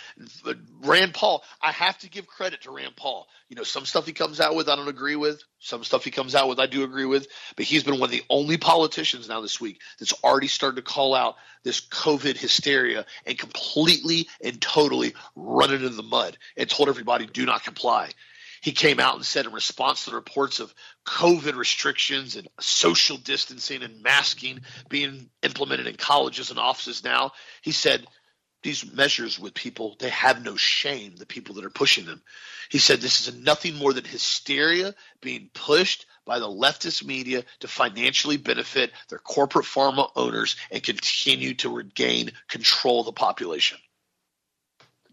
uh, 0.47 0.55
Rand 0.83 1.15
Paul, 1.15 1.45
I 1.63 1.71
have 1.71 1.97
to 1.99 2.11
give 2.11 2.27
credit 2.27 2.63
to 2.63 2.73
Rand 2.73 2.97
Paul. 2.97 3.29
You 3.49 3.57
know, 3.57 3.63
some 3.63 3.87
stuff 3.87 4.05
he 4.05 4.13
comes 4.13 4.41
out 4.41 4.57
with 4.57 4.69
I 4.69 4.75
don't 4.75 4.89
agree 4.89 5.15
with. 5.15 5.43
Some 5.61 5.85
stuff 5.85 6.05
he 6.05 6.11
comes 6.11 6.35
out 6.35 6.49
with 6.49 6.59
I 6.59 6.67
do 6.67 6.83
agree 6.83 7.05
with. 7.05 7.29
But 7.57 7.65
he's 7.65 7.85
been 7.85 8.01
one 8.01 8.09
of 8.09 8.11
the 8.11 8.25
only 8.29 8.57
politicians 8.57 9.29
now 9.29 9.41
this 9.41 9.61
week 9.61 9.81
that's 9.99 10.13
already 10.25 10.49
started 10.49 10.77
to 10.77 10.83
call 10.83 11.15
out 11.15 11.37
this 11.63 11.81
COVID 11.81 12.37
hysteria 12.37 13.07
and 13.27 13.39
completely 13.39 14.29
and 14.43 14.61
totally 14.61 15.15
run 15.37 15.71
it 15.71 15.83
into 15.83 15.91
the 15.91 16.03
mud 16.03 16.37
and 16.57 16.69
told 16.69 16.89
everybody 16.89 17.27
do 17.27 17.47
not 17.47 17.63
comply. 17.63 18.11
He 18.61 18.73
came 18.73 19.01
out 19.01 19.17
and 19.17 19.25
said 19.25 19.47
in 19.47 19.53
response 19.53 20.05
to 20.05 20.11
the 20.11 20.17
reports 20.17 20.61
of 20.61 20.75
COVID 21.07 21.57
restrictions 21.57 22.37
and 22.37 22.49
social 22.61 23.17
distancing 23.17 23.83
and 23.83 24.03
masking 24.03 24.61
being 24.89 25.31
implemented 25.43 25.87
in 25.87 25.97
colleges 25.97 26.51
and 26.51 26.59
offices 26.59 27.05
now, 27.05 27.33
he 27.63 27.73
said 27.73 28.07
these 28.63 28.93
measures 28.93 29.39
with 29.39 29.55
people, 29.55 29.97
they 30.01 30.09
have 30.09 30.43
no 30.45 30.57
shame, 30.57 31.15
the 31.17 31.27
people 31.27 31.55
that 31.55 31.65
are 31.65 31.71
pushing 31.71 32.07
them. 32.07 32.23
He 32.71 32.79
said 32.79 33.01
this 33.01 33.27
is 33.27 33.35
nothing 33.35 33.77
more 33.77 33.93
than 33.93 34.05
hysteria 34.05 34.95
being 35.21 35.51
pushed 35.55 36.07
by 36.27 36.39
the 36.39 36.49
leftist 36.49 37.05
media 37.05 37.45
to 37.61 37.69
financially 37.69 38.37
benefit 38.37 38.93
their 39.09 39.19
corporate 39.19 39.65
pharma 39.65 40.11
owners 40.17 40.57
and 40.71 40.83
continue 40.83 41.55
to 41.55 41.71
regain 41.71 42.33
control 42.49 43.01
of 43.01 43.07
the 43.07 43.13
population. 43.13 43.79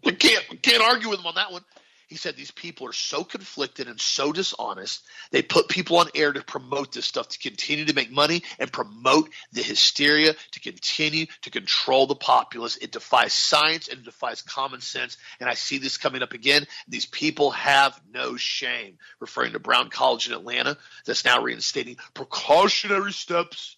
We 0.04 0.12
can't, 0.12 0.44
we 0.50 0.56
can't 0.58 0.82
argue 0.82 1.08
with 1.08 1.20
him 1.20 1.26
on 1.26 1.36
that 1.36 1.52
one. 1.52 1.64
He 2.06 2.16
said 2.16 2.36
these 2.36 2.52
people 2.52 2.86
are 2.86 2.92
so 2.92 3.24
conflicted 3.24 3.88
and 3.88 4.00
so 4.00 4.32
dishonest. 4.32 5.04
They 5.32 5.42
put 5.42 5.68
people 5.68 5.98
on 5.98 6.08
air 6.14 6.32
to 6.32 6.42
promote 6.42 6.92
this 6.92 7.04
stuff, 7.04 7.28
to 7.30 7.38
continue 7.38 7.84
to 7.86 7.94
make 7.94 8.12
money 8.12 8.44
and 8.60 8.72
promote 8.72 9.30
the 9.52 9.62
hysteria, 9.62 10.34
to 10.52 10.60
continue 10.60 11.26
to 11.42 11.50
control 11.50 12.06
the 12.06 12.14
populace. 12.14 12.76
It 12.76 12.92
defies 12.92 13.32
science 13.32 13.88
and 13.88 13.98
it 13.98 14.04
defies 14.04 14.40
common 14.40 14.80
sense. 14.80 15.18
And 15.40 15.48
I 15.48 15.54
see 15.54 15.78
this 15.78 15.96
coming 15.96 16.22
up 16.22 16.32
again. 16.32 16.66
These 16.86 17.06
people 17.06 17.50
have 17.50 18.00
no 18.12 18.36
shame, 18.36 18.98
referring 19.18 19.52
to 19.54 19.58
Brown 19.58 19.90
College 19.90 20.28
in 20.28 20.34
Atlanta 20.34 20.78
that's 21.06 21.24
now 21.24 21.42
reinstating 21.42 21.96
precautionary 22.14 23.12
steps 23.12 23.75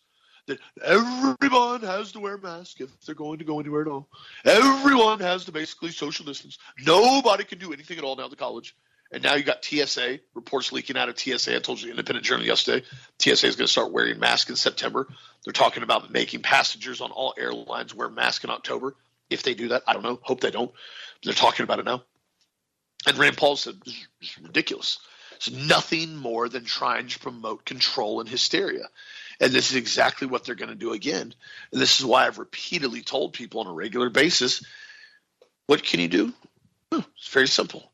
that 0.49 0.59
everyone 0.83 1.81
has 1.83 2.13
to 2.13 2.21
wear 2.21 2.35
a 2.35 2.41
mask 2.41 2.81
if 2.81 2.91
they're 3.07 3.15
going 3.15 3.39
to 3.39 3.45
go 3.45 3.61
anywhere 3.61 3.83
at 3.83 3.89
all. 3.89 4.09
Everyone 4.45 5.21
has 5.21 5.45
to 5.47 5.53
basically 5.53 5.91
social 5.91 6.27
distance. 6.27 6.59
Nobody 6.85 7.45
can 7.45 7.59
do 7.59 7.73
anything 7.73 7.99
at 7.99 8.05
all 8.05 8.17
now 8.17 8.25
at 8.25 8.31
the 8.31 8.37
college. 8.37 8.75
And 9.11 9.23
now 9.23 9.35
you 9.35 9.43
got 9.43 9.65
TSA 9.65 10.21
reports 10.35 10.71
leaking 10.71 10.99
out 10.99 11.09
of 11.09 11.19
TSA. 11.19 11.57
I 11.57 11.61
told 11.61 11.81
you 11.81 11.87
the 11.87 11.93
Independent 11.93 12.27
Journal 12.27 12.45
yesterday. 12.45 12.85
TSA 13.19 13.47
is 13.47 13.57
going 13.57 13.67
to 13.67 13.73
start 13.73 13.91
wearing 13.91 14.19
masks 14.19 14.51
in 14.51 14.57
September. 14.57 15.09
They're 15.45 15.53
talking 15.53 15.83
about 15.83 16.11
making 16.11 16.43
passengers 16.43 17.01
on 17.01 17.11
all 17.11 17.35
airlines 17.39 17.95
wear 17.95 18.11
masks 18.11 18.45
in 18.45 18.51
October. 18.51 18.97
If 19.31 19.43
they 19.43 19.55
do 19.55 19.69
that, 19.69 19.83
I 19.87 19.95
don't 19.95 20.03
know. 20.03 20.19
Hope 20.23 20.41
they 20.41 20.51
don't. 20.51 20.73
They're 21.23 21.33
talking 21.33 21.65
about 21.65 21.79
it 21.79 21.87
now. 21.87 22.03
And 23.07 23.17
Rand 23.17 23.37
Paul 23.37 23.57
said, 23.57 23.81
"This 23.85 23.95
is 24.21 24.39
ridiculous. 24.39 24.99
It's 25.37 25.51
nothing 25.51 26.17
more 26.17 26.49
than 26.49 26.65
trying 26.65 27.09
to 27.09 27.19
promote 27.19 27.65
control 27.65 28.21
and 28.21 28.29
hysteria." 28.29 28.89
And 29.41 29.53
this 29.53 29.71
is 29.71 29.77
exactly 29.77 30.27
what 30.27 30.45
they're 30.45 30.55
going 30.55 30.71
to 30.71 30.75
do 30.75 30.93
again. 30.93 31.33
And 31.73 31.81
this 31.81 32.01
is 32.01 32.07
why 32.07 32.27
I've 32.27 32.39
repeatedly 32.39 33.03
told 33.03 33.33
people 33.33 33.61
on 33.61 33.67
a 33.67 33.73
regular 33.73 34.11
basis 34.11 34.65
what 35.67 35.83
can 35.83 36.01
you 36.01 36.09
do? 36.09 36.33
It's 36.93 37.29
very 37.29 37.47
simple. 37.47 37.93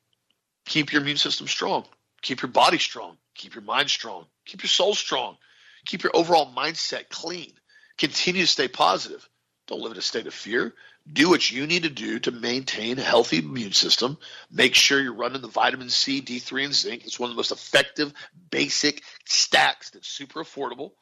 Keep 0.64 0.92
your 0.92 1.02
immune 1.02 1.16
system 1.16 1.48
strong, 1.48 1.84
keep 2.22 2.40
your 2.40 2.50
body 2.50 2.78
strong, 2.78 3.18
keep 3.34 3.54
your 3.54 3.64
mind 3.64 3.90
strong, 3.90 4.26
keep 4.46 4.62
your 4.62 4.68
soul 4.68 4.94
strong, 4.94 5.36
keep 5.84 6.04
your 6.04 6.12
overall 6.14 6.50
mindset 6.54 7.08
clean. 7.10 7.52
Continue 7.98 8.42
to 8.42 8.46
stay 8.46 8.68
positive. 8.68 9.28
Don't 9.66 9.80
live 9.80 9.92
in 9.92 9.98
a 9.98 10.02
state 10.02 10.26
of 10.26 10.34
fear. 10.34 10.74
Do 11.10 11.28
what 11.28 11.50
you 11.50 11.66
need 11.66 11.82
to 11.82 11.90
do 11.90 12.18
to 12.20 12.30
maintain 12.30 12.98
a 12.98 13.02
healthy 13.02 13.38
immune 13.38 13.72
system. 13.72 14.18
Make 14.50 14.74
sure 14.74 15.00
you're 15.00 15.12
running 15.12 15.42
the 15.42 15.48
vitamin 15.48 15.90
C, 15.90 16.22
D3, 16.22 16.66
and 16.66 16.74
zinc. 16.74 17.04
It's 17.04 17.18
one 17.18 17.28
of 17.28 17.34
the 17.34 17.38
most 17.38 17.52
effective 17.52 18.12
basic 18.50 19.02
stacks 19.26 19.90
that's 19.90 20.08
super 20.08 20.42
affordable. 20.42 20.92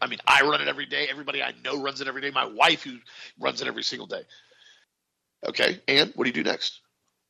I 0.00 0.06
mean, 0.06 0.18
I 0.26 0.42
run 0.42 0.60
it 0.60 0.68
every 0.68 0.86
day. 0.86 1.06
Everybody 1.10 1.42
I 1.42 1.52
know 1.64 1.80
runs 1.80 2.00
it 2.00 2.08
every 2.08 2.20
day. 2.20 2.30
My 2.30 2.46
wife, 2.46 2.82
who 2.82 2.98
runs 3.38 3.60
it 3.60 3.68
every 3.68 3.82
single 3.82 4.06
day. 4.06 4.22
Okay, 5.46 5.80
and 5.86 6.12
what 6.14 6.24
do 6.24 6.30
you 6.30 6.34
do 6.34 6.48
next? 6.48 6.80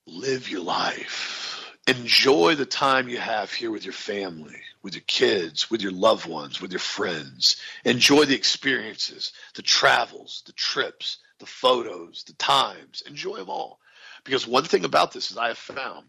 Live 0.07 0.51
your 0.51 0.63
life. 0.63 1.75
Enjoy 1.87 2.55
the 2.55 2.67
time 2.67 3.09
you 3.09 3.19
have 3.19 3.51
here 3.51 3.71
with 3.71 3.85
your 3.85 3.95
family, 3.95 4.61
with 4.83 4.95
your 4.95 5.05
kids, 5.07 5.71
with 5.71 5.81
your 5.81 5.93
loved 5.93 6.27
ones, 6.27 6.61
with 6.61 6.71
your 6.71 6.81
friends. 6.81 7.57
Enjoy 7.85 8.25
the 8.25 8.35
experiences, 8.35 9.33
the 9.55 9.63
travels, 9.63 10.43
the 10.47 10.53
trips, 10.53 11.19
the 11.39 11.47
photos, 11.47 12.25
the 12.25 12.35
times. 12.35 13.03
Enjoy 13.07 13.37
them 13.37 13.49
all. 13.49 13.81
Because 14.25 14.47
one 14.47 14.65
thing 14.65 14.85
about 14.85 15.13
this 15.13 15.31
is 15.31 15.39
I 15.39 15.49
have 15.49 15.59
found 15.59 16.07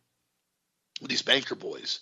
with 1.01 1.09
these 1.09 1.21
banker 1.21 1.55
boys, 1.55 1.99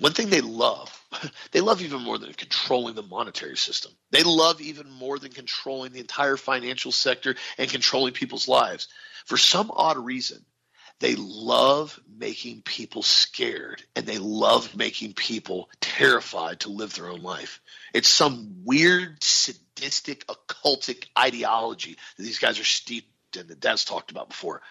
one 0.00 0.12
thing 0.12 0.30
they 0.30 0.40
love, 0.40 1.04
they 1.52 1.60
love 1.60 1.82
even 1.82 2.00
more 2.02 2.18
than 2.18 2.32
controlling 2.32 2.94
the 2.94 3.02
monetary 3.02 3.56
system. 3.56 3.92
They 4.10 4.22
love 4.22 4.60
even 4.60 4.90
more 4.90 5.18
than 5.18 5.30
controlling 5.30 5.92
the 5.92 6.00
entire 6.00 6.36
financial 6.36 6.90
sector 6.90 7.36
and 7.58 7.70
controlling 7.70 8.14
people's 8.14 8.48
lives. 8.48 8.88
For 9.26 9.36
some 9.36 9.70
odd 9.70 9.98
reason, 9.98 10.44
they 11.00 11.16
love 11.16 11.98
making 12.18 12.62
people 12.62 13.02
scared 13.02 13.82
and 13.94 14.06
they 14.06 14.18
love 14.18 14.74
making 14.74 15.14
people 15.14 15.68
terrified 15.80 16.60
to 16.60 16.70
live 16.70 16.94
their 16.94 17.08
own 17.08 17.22
life. 17.22 17.60
It's 17.92 18.08
some 18.08 18.62
weird, 18.64 19.22
sadistic, 19.22 20.26
occultic 20.26 21.06
ideology 21.18 21.96
that 22.16 22.22
these 22.22 22.38
guys 22.38 22.58
are 22.58 22.64
steeped 22.64 23.08
in 23.36 23.46
that 23.48 23.60
Dad's 23.60 23.84
talked 23.84 24.10
about 24.10 24.30
before. 24.30 24.62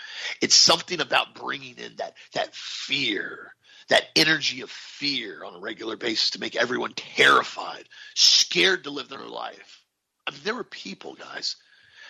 It's 0.41 0.55
something 0.55 1.01
about 1.01 1.35
bringing 1.35 1.77
in 1.77 1.95
that, 1.97 2.15
that 2.33 2.53
fear 2.55 3.53
that 3.89 4.07
energy 4.15 4.61
of 4.61 4.69
fear 4.69 5.43
on 5.43 5.55
a 5.55 5.59
regular 5.59 5.97
basis 5.97 6.31
to 6.31 6.39
make 6.39 6.55
everyone 6.55 6.93
terrified, 6.93 7.85
scared 8.15 8.83
to 8.85 8.91
live 8.91 9.09
their 9.09 9.19
life. 9.19 9.83
I 10.27 10.31
mean, 10.31 10.41
there 10.43 10.55
were 10.55 10.63
people, 10.63 11.15
guys, 11.15 11.55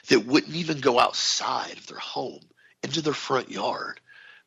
that 0.09 0.25
wouldn't 0.25 0.55
even 0.55 0.80
go 0.80 0.99
outside 0.99 1.77
of 1.77 1.88
their 1.88 1.99
home 1.99 2.41
into 2.84 3.01
their 3.01 3.13
front 3.13 3.49
yard 3.49 3.99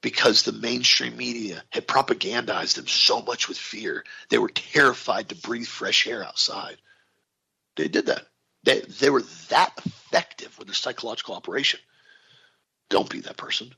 because 0.03 0.43
the 0.43 0.53
mainstream 0.53 1.16
media 1.16 1.62
had 1.70 1.87
propagandized 1.87 2.74
them 2.74 2.89
so 2.89 3.22
much 3.22 3.49
with 3.49 3.57
fear. 3.57 4.05
They 4.28 4.39
were 4.39 4.49
terrified 4.49 5.28
to 5.28 5.35
breathe 5.35 5.66
fresh 5.66 6.07
air 6.07 6.24
outside. 6.24 6.76
They 7.76 7.89
did 7.89 8.07
that. 8.07 8.26
They, 8.64 8.80
they 8.80 9.11
were 9.11 9.22
that 9.49 9.72
effective 9.85 10.59
with 10.59 10.68
their 10.68 10.74
psychological 10.74 11.35
operation. 11.35 11.80
Don't 12.91 13.09
be 13.09 13.20
that 13.20 13.37
person. 13.37 13.72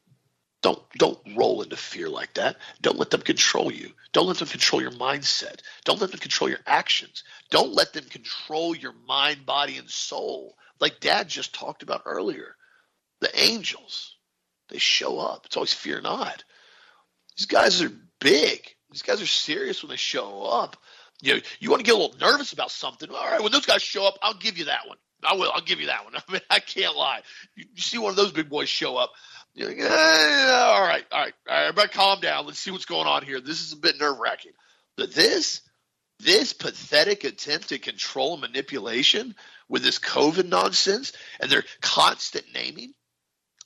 Don't 0.65 0.83
don't 0.97 1.19
roll 1.37 1.61
into 1.61 1.77
fear 1.77 2.09
like 2.09 2.33
that. 2.35 2.57
Don't 2.81 2.99
let 2.99 3.11
them 3.11 3.21
control 3.21 3.71
you. 3.71 3.91
Don't 4.15 4.27
let 4.27 4.39
them 4.39 4.49
control 4.49 4.81
your 4.81 4.93
mindset. 4.93 5.61
Don't 5.85 6.01
let 6.01 6.11
them 6.11 6.21
control 6.21 6.49
your 6.49 6.61
actions. 6.67 7.23
Don't 7.51 7.75
let 7.75 7.93
them 7.93 8.05
control 8.05 8.75
your 8.75 8.95
mind, 9.07 9.45
body, 9.45 9.77
and 9.77 9.91
soul. 9.91 10.57
Like 10.81 11.01
Dad 11.01 11.29
just 11.29 11.55
talked 11.55 11.83
about 11.83 12.05
earlier. 12.07 12.57
The 13.21 13.29
angels, 13.39 14.17
they 14.71 14.79
show 14.79 15.19
up. 15.19 15.45
It's 15.45 15.59
always 15.59 15.75
fear 15.75 16.01
not. 16.01 16.43
These 17.37 17.45
guys 17.45 17.83
are 17.83 17.93
big. 18.19 18.67
These 18.91 19.03
guys 19.03 19.21
are 19.21 19.27
serious 19.27 19.83
when 19.83 19.91
they 19.91 19.97
show 19.97 20.45
up. 20.45 20.79
You 21.21 21.35
know, 21.35 21.41
you 21.61 21.69
want 21.69 21.81
to 21.81 21.85
get 21.85 21.95
a 21.95 21.99
little 21.99 22.19
nervous 22.19 22.55
about 22.55 22.71
something. 22.71 23.11
All 23.11 23.17
right, 23.17 23.43
when 23.43 23.53
those 23.53 23.67
guys 23.67 23.83
show 23.83 24.07
up, 24.07 24.19
I'll 24.23 24.33
give 24.33 24.57
you 24.57 24.65
that 24.65 24.89
one. 24.89 24.97
I 25.23 25.35
will. 25.35 25.51
I'll 25.55 25.63
give 25.63 25.81
you 25.81 25.89
that 25.89 26.05
one. 26.05 26.15
I 26.29 26.33
mean, 26.33 26.41
I 26.49 26.61
can't 26.61 26.97
lie. 26.97 27.21
You, 27.55 27.65
you 27.75 27.83
see 27.83 27.99
one 27.99 28.11
of 28.11 28.17
those 28.17 28.33
big 28.33 28.49
boys 28.49 28.71
show 28.71 28.97
up. 28.97 29.11
You're 29.55 29.69
like, 29.69 29.79
eh, 29.79 29.85
all 29.85 30.83
right, 30.83 31.05
all 31.13 31.21
right, 31.21 31.33
all 31.49 31.55
right, 31.55 31.63
everybody 31.69 31.89
calm 31.89 32.21
down. 32.21 32.47
Let's 32.47 32.59
see 32.59 32.73
what's 32.73 32.87
going 32.87 33.07
on 33.07 33.25
here. 33.25 33.41
This 33.41 33.63
is 33.63 33.73
a 33.73 33.77
bit 33.77 33.99
nerve 34.01 34.19
wracking. 34.19 34.53
But 34.97 35.15
this, 35.15 35.61
this 36.19 36.53
pathetic 36.53 37.25
attempt 37.25 37.71
at 37.71 37.83
control 37.83 38.33
and 38.33 38.41
manipulation 38.41 39.35
with 39.69 39.83
this 39.83 39.99
COVID 39.99 40.49
nonsense 40.49 41.13
and 41.41 41.51
their 41.51 41.65
constant 41.81 42.47
naming. 42.53 42.95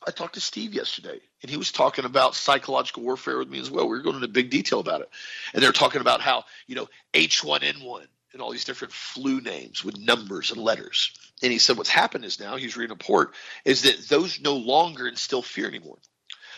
I 0.06 0.10
talked 0.10 0.34
to 0.34 0.40
Steve 0.40 0.74
yesterday, 0.74 1.18
and 1.42 1.50
he 1.50 1.56
was 1.56 1.72
talking 1.72 2.04
about 2.04 2.34
psychological 2.34 3.02
warfare 3.02 3.38
with 3.38 3.48
me 3.48 3.58
as 3.58 3.70
well. 3.70 3.88
We 3.88 3.96
were 3.96 4.02
going 4.02 4.16
into 4.16 4.28
big 4.28 4.50
detail 4.50 4.80
about 4.80 5.00
it, 5.00 5.10
and 5.52 5.62
they're 5.62 5.72
talking 5.72 6.00
about 6.00 6.20
how 6.20 6.44
you 6.66 6.76
know 6.76 6.88
H1N1 7.14 8.06
and 8.38 8.44
all 8.44 8.52
these 8.52 8.64
different 8.64 8.94
flu 8.94 9.40
names 9.40 9.84
with 9.84 9.98
numbers 9.98 10.52
and 10.52 10.60
letters. 10.60 11.10
And 11.42 11.50
he 11.50 11.58
said 11.58 11.76
what's 11.76 11.90
happened 11.90 12.24
is 12.24 12.38
now 12.38 12.54
he's 12.56 12.76
reading 12.76 12.92
a 12.92 12.94
report 12.94 13.34
is 13.64 13.82
that 13.82 14.08
those 14.08 14.40
no 14.40 14.54
longer 14.54 15.08
instill 15.08 15.42
fear 15.42 15.66
anymore. 15.66 15.98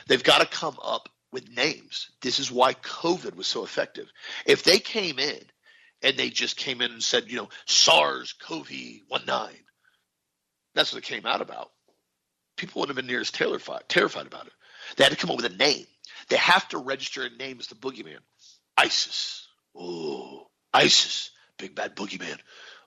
They've 0.07 0.22
got 0.22 0.41
to 0.41 0.47
come 0.47 0.76
up 0.83 1.09
with 1.33 1.49
names. 1.51 2.11
This 2.20 2.39
is 2.39 2.53
why 2.53 2.74
COVID 2.74 3.35
was 3.35 3.47
so 3.47 3.64
effective. 3.64 4.11
If 4.45 4.62
they 4.62 4.78
came 4.78 5.18
in 5.18 5.41
and 6.03 6.18
they 6.18 6.28
just 6.28 6.59
came 6.59 6.83
in 6.83 6.93
and 6.93 7.03
said, 7.03 7.31
you 7.31 7.37
know, 7.37 7.49
SARS 7.64 8.35
CoV 8.35 8.70
19, 8.70 9.57
that's 10.74 10.93
what 10.93 11.03
it 11.03 11.07
came 11.07 11.24
out 11.24 11.41
about. 11.41 11.70
People 12.59 12.81
wouldn't 12.81 12.97
have 12.97 13.03
been 13.03 13.11
near 13.11 13.20
as 13.22 13.31
terrified, 13.31 13.85
terrified 13.89 14.26
about 14.26 14.47
it. 14.47 14.53
They 14.97 15.05
had 15.05 15.12
to 15.12 15.16
come 15.16 15.31
up 15.31 15.37
with 15.37 15.51
a 15.51 15.57
name. 15.57 15.87
They 16.28 16.37
have 16.37 16.68
to 16.68 16.78
register 16.78 17.24
a 17.24 17.31
name 17.31 17.59
as 17.59 17.68
the 17.68 17.74
boogeyman. 17.74 18.18
ISIS. 18.76 19.49
Oh, 19.74 20.47
ISIS. 20.74 21.31
Big 21.61 21.75
Bad 21.75 21.95
Boogeyman. 21.95 22.39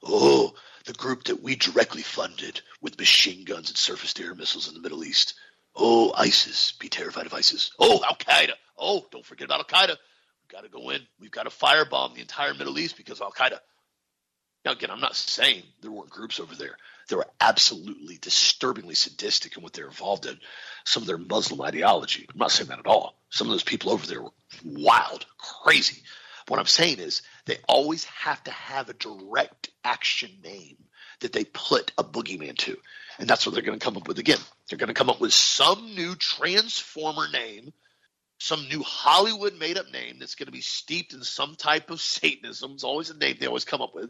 Oh, 0.04 0.54
the 0.86 0.94
group 0.94 1.26
that 1.26 1.42
we 1.42 1.56
directly 1.56 2.02
funded 2.02 2.62
with 2.82 2.98
machine 2.98 3.46
guns 3.46 3.70
and 3.70 3.78
surface 3.78 4.14
to 4.16 4.24
air 4.24 4.36
missiles 4.36 4.68
in 4.68 4.74
the 4.74 4.82
Middle 4.82 5.04
East. 5.04 5.36
Oh, 5.76 6.12
ISIS. 6.18 6.74
Be 6.80 6.90
terrified 6.90 7.28
of 7.28 7.34
ISIS. 7.34 7.72
Oh, 7.80 8.04
Al 8.04 8.16
Qaeda. 8.16 8.54
Oh, 8.78 9.06
don't 9.12 9.26
forget 9.26 9.46
about 9.46 9.60
Al 9.60 9.66
Qaeda. 9.66 9.96
We've 9.96 10.50
got 10.50 10.64
to 10.64 10.70
go 10.70 10.90
in. 10.90 11.02
We've 11.20 11.32
got 11.32 11.44
to 11.44 11.50
firebomb 11.52 12.16
the 12.16 12.22
entire 12.22 12.54
Middle 12.54 12.78
East 12.80 12.98
because 12.98 13.22
Al 13.22 13.32
Qaeda. 13.32 13.60
Now, 14.66 14.72
again, 14.72 14.90
I'm 14.90 15.02
not 15.02 15.16
saying 15.16 15.64
there 15.82 15.92
weren't 15.92 16.10
groups 16.10 16.40
over 16.40 16.56
there. 16.56 16.78
They 17.10 17.16
were 17.16 17.28
absolutely 17.40 18.18
disturbingly 18.18 18.96
sadistic 18.96 19.58
in 19.58 19.64
what 19.64 19.74
they're 19.74 19.88
involved 19.88 20.26
in. 20.26 20.40
Some 20.86 21.04
of 21.04 21.08
their 21.08 21.18
Muslim 21.18 21.62
ideology. 21.62 22.26
I'm 22.32 22.40
not 22.40 22.52
saying 22.52 22.70
that 22.70 22.80
at 22.80 22.88
all. 22.88 23.16
Some 23.30 23.48
of 23.48 23.52
those 23.52 23.64
people 23.64 23.92
over 23.92 24.08
there 24.08 24.22
were 24.22 24.32
wild, 24.64 25.26
crazy. 25.38 26.02
What 26.48 26.60
I'm 26.60 26.66
saying 26.66 27.00
is 27.00 27.22
they 27.46 27.58
always 27.68 28.04
have 28.06 28.44
to 28.44 28.52
have 28.52 28.90
a 28.90 28.94
direct 28.94 29.70
action 29.84 30.32
name 30.44 30.78
that 31.22 31.34
they 31.34 31.46
put 31.46 31.92
a 31.98 32.04
boogeyman 32.04 32.58
to. 32.58 32.78
And 33.20 33.30
that's 33.30 33.46
what 33.46 33.54
they're 33.54 33.64
going 33.64 33.80
to 33.80 33.84
come 33.84 33.98
up 33.98 34.08
with 34.08 34.20
again. 34.20 34.40
They're 34.68 34.78
going 34.78 34.88
to 34.88 34.94
come 34.94 35.10
up 35.10 35.22
with 35.22 35.34
some 35.34 35.96
new 35.96 36.16
transformer 36.16 37.28
name, 37.32 37.74
some 38.40 38.68
new 38.68 38.84
Hollywood 38.84 39.58
made 39.58 39.78
up 39.78 39.92
name 39.92 40.18
that's 40.20 40.36
going 40.36 40.48
to 40.48 40.52
be 40.52 40.62
steeped 40.62 41.14
in 41.14 41.24
some 41.24 41.56
type 41.56 41.90
of 41.92 42.02
Satanism. 42.02 42.72
It's 42.74 42.84
always 42.84 43.10
a 43.10 43.18
name 43.18 43.38
they 43.40 43.48
always 43.48 43.66
come 43.66 43.82
up 43.82 43.96
with. 43.96 44.10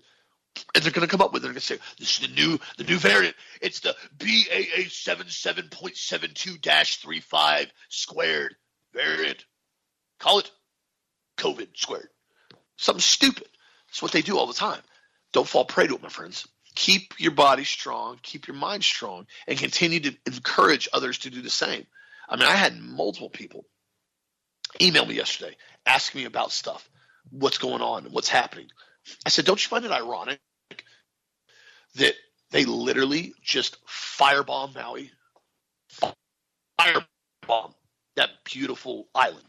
And 0.75 0.83
they're 0.83 0.91
going 0.91 1.07
to 1.07 1.11
come 1.11 1.21
up 1.21 1.33
with. 1.33 1.41
It. 1.41 1.47
They're 1.47 1.53
going 1.53 1.61
to 1.61 1.65
say 1.65 1.79
this 1.97 2.19
is 2.19 2.27
the 2.27 2.35
new 2.35 2.59
the 2.77 2.83
new 2.83 2.99
variant. 2.99 3.35
It's 3.59 3.79
the 3.79 3.95
BAA 4.19 4.87
seven 4.89 5.27
seven 5.27 5.67
point 5.69 5.97
seven 5.97 6.31
two 6.35 6.59
dash 6.59 6.97
three 6.97 7.21
five 7.21 7.71
squared 7.89 8.55
variant. 8.93 9.45
Call 10.19 10.39
it 10.39 10.51
COVID 11.37 11.69
squared. 11.75 12.09
Something 12.83 12.99
stupid. 12.99 13.47
That's 13.87 14.01
what 14.01 14.11
they 14.11 14.21
do 14.21 14.37
all 14.37 14.45
the 14.45 14.53
time. 14.53 14.81
Don't 15.31 15.47
fall 15.47 15.63
prey 15.63 15.87
to 15.87 15.95
it, 15.95 16.03
my 16.03 16.09
friends. 16.09 16.45
Keep 16.75 17.17
your 17.17 17.31
body 17.31 17.63
strong, 17.63 18.19
keep 18.21 18.45
your 18.45 18.57
mind 18.57 18.83
strong, 18.83 19.25
and 19.47 19.57
continue 19.57 20.01
to 20.01 20.13
encourage 20.25 20.89
others 20.91 21.19
to 21.19 21.29
do 21.29 21.41
the 21.41 21.49
same. 21.49 21.87
I 22.27 22.35
mean, 22.35 22.45
I 22.45 22.57
had 22.57 22.77
multiple 22.77 23.29
people 23.29 23.63
email 24.81 25.05
me 25.05 25.15
yesterday 25.15 25.55
asking 25.85 26.21
me 26.21 26.25
about 26.25 26.51
stuff, 26.51 26.89
what's 27.29 27.57
going 27.57 27.81
on, 27.81 28.03
what's 28.11 28.27
happening. 28.27 28.67
I 29.25 29.29
said, 29.29 29.45
don't 29.45 29.63
you 29.63 29.69
find 29.69 29.85
it 29.85 29.91
ironic 29.91 30.41
that 31.95 32.15
they 32.51 32.65
literally 32.65 33.33
just 33.41 33.77
firebomb 33.87 34.75
Maui, 34.75 35.09
firebomb 36.77 37.73
that 38.17 38.29
beautiful 38.43 39.07
island, 39.15 39.45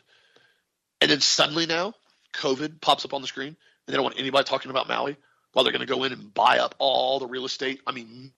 and 1.00 1.10
then 1.10 1.20
suddenly 1.20 1.66
now 1.66 1.94
COVID 2.34 2.80
pops 2.80 3.04
up 3.04 3.14
on 3.14 3.22
the 3.22 3.28
screen, 3.28 3.48
and 3.48 3.56
they 3.86 3.94
don't 3.94 4.04
want 4.04 4.18
anybody 4.18 4.44
talking 4.44 4.70
about 4.70 4.88
Maui 4.88 5.16
while 5.52 5.64
they're 5.64 5.72
going 5.72 5.86
to 5.86 5.92
go 5.92 6.04
in 6.04 6.12
and 6.12 6.34
buy 6.34 6.58
up 6.58 6.74
all 6.78 7.18
the 7.18 7.26
real 7.26 7.44
estate. 7.44 7.80
I 7.86 7.92
mean, 7.92 8.32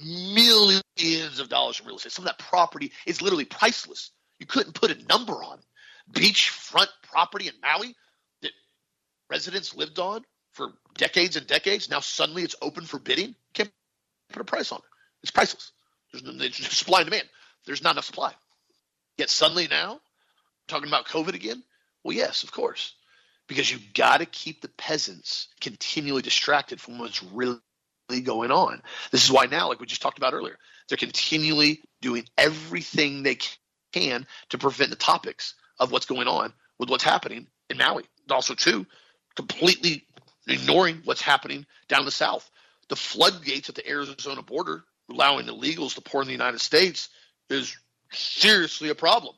millions 0.00 1.40
of 1.40 1.48
dollars 1.48 1.80
in 1.80 1.86
real 1.86 1.96
estate. 1.96 2.12
Some 2.12 2.24
of 2.24 2.36
that 2.36 2.38
property 2.38 2.92
is 3.06 3.22
literally 3.22 3.44
priceless. 3.44 4.10
You 4.38 4.46
couldn't 4.46 4.74
put 4.74 4.90
a 4.90 5.06
number 5.06 5.34
on 5.34 5.58
it. 5.58 5.64
beachfront 6.12 6.88
property 7.02 7.48
in 7.48 7.54
Maui 7.62 7.94
that 8.42 8.50
residents 9.30 9.74
lived 9.74 9.98
on 9.98 10.24
for 10.52 10.72
decades 10.96 11.36
and 11.36 11.46
decades. 11.46 11.88
Now 11.90 12.00
suddenly 12.00 12.42
it's 12.42 12.56
open 12.60 12.84
for 12.84 12.98
bidding. 12.98 13.34
Can't 13.54 13.70
put 14.32 14.42
a 14.42 14.44
price 14.44 14.72
on 14.72 14.78
it. 14.78 14.84
It's 15.22 15.30
priceless. 15.30 15.72
There's, 16.12 16.24
no, 16.24 16.32
there's 16.32 16.56
supply 16.56 17.00
and 17.00 17.10
demand. 17.10 17.28
There's 17.66 17.82
not 17.82 17.92
enough 17.92 18.04
supply. 18.04 18.32
Yet 19.16 19.30
suddenly 19.30 19.68
now, 19.68 20.00
talking 20.66 20.88
about 20.88 21.06
COVID 21.06 21.34
again. 21.34 21.62
Well, 22.02 22.16
yes, 22.16 22.42
of 22.42 22.50
course, 22.52 22.94
because 23.48 23.70
you've 23.70 23.92
got 23.94 24.18
to 24.18 24.26
keep 24.26 24.60
the 24.60 24.68
peasants 24.68 25.48
continually 25.60 26.22
distracted 26.22 26.80
from 26.80 26.98
what's 26.98 27.22
really 27.22 27.58
going 28.24 28.50
on. 28.50 28.82
This 29.10 29.24
is 29.24 29.32
why 29.32 29.46
now, 29.46 29.68
like 29.68 29.80
we 29.80 29.86
just 29.86 30.02
talked 30.02 30.18
about 30.18 30.34
earlier, 30.34 30.58
they're 30.88 30.96
continually 30.98 31.80
doing 32.00 32.24
everything 32.36 33.22
they 33.22 33.38
can 33.92 34.26
to 34.50 34.58
prevent 34.58 34.90
the 34.90 34.96
topics 34.96 35.54
of 35.78 35.92
what's 35.92 36.06
going 36.06 36.28
on 36.28 36.52
with 36.78 36.90
what's 36.90 37.04
happening 37.04 37.46
in 37.68 37.78
Maui. 37.78 38.04
Also, 38.30 38.54
too, 38.54 38.86
completely 39.36 40.06
ignoring 40.46 41.00
what's 41.04 41.22
happening 41.22 41.66
down 41.88 42.04
the 42.04 42.10
south. 42.10 42.50
The 42.88 42.96
floodgates 42.96 43.68
at 43.68 43.74
the 43.74 43.88
Arizona 43.88 44.42
border, 44.42 44.84
allowing 45.10 45.46
illegals 45.46 45.94
to 45.94 46.00
pour 46.00 46.20
in 46.22 46.26
the 46.26 46.32
United 46.32 46.60
States, 46.60 47.08
is 47.48 47.76
seriously 48.12 48.88
a 48.90 48.94
problem. 48.94 49.34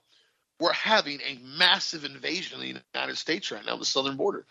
We're 0.61 0.73
having 0.73 1.21
a 1.21 1.39
massive 1.59 2.05
invasion 2.05 2.55
of 2.57 2.61
the 2.61 2.81
United 2.95 3.17
States 3.17 3.51
right 3.51 3.65
now, 3.65 3.73
on 3.75 3.79
the 3.81 3.85
southern 3.85 4.17
border. 4.17 4.47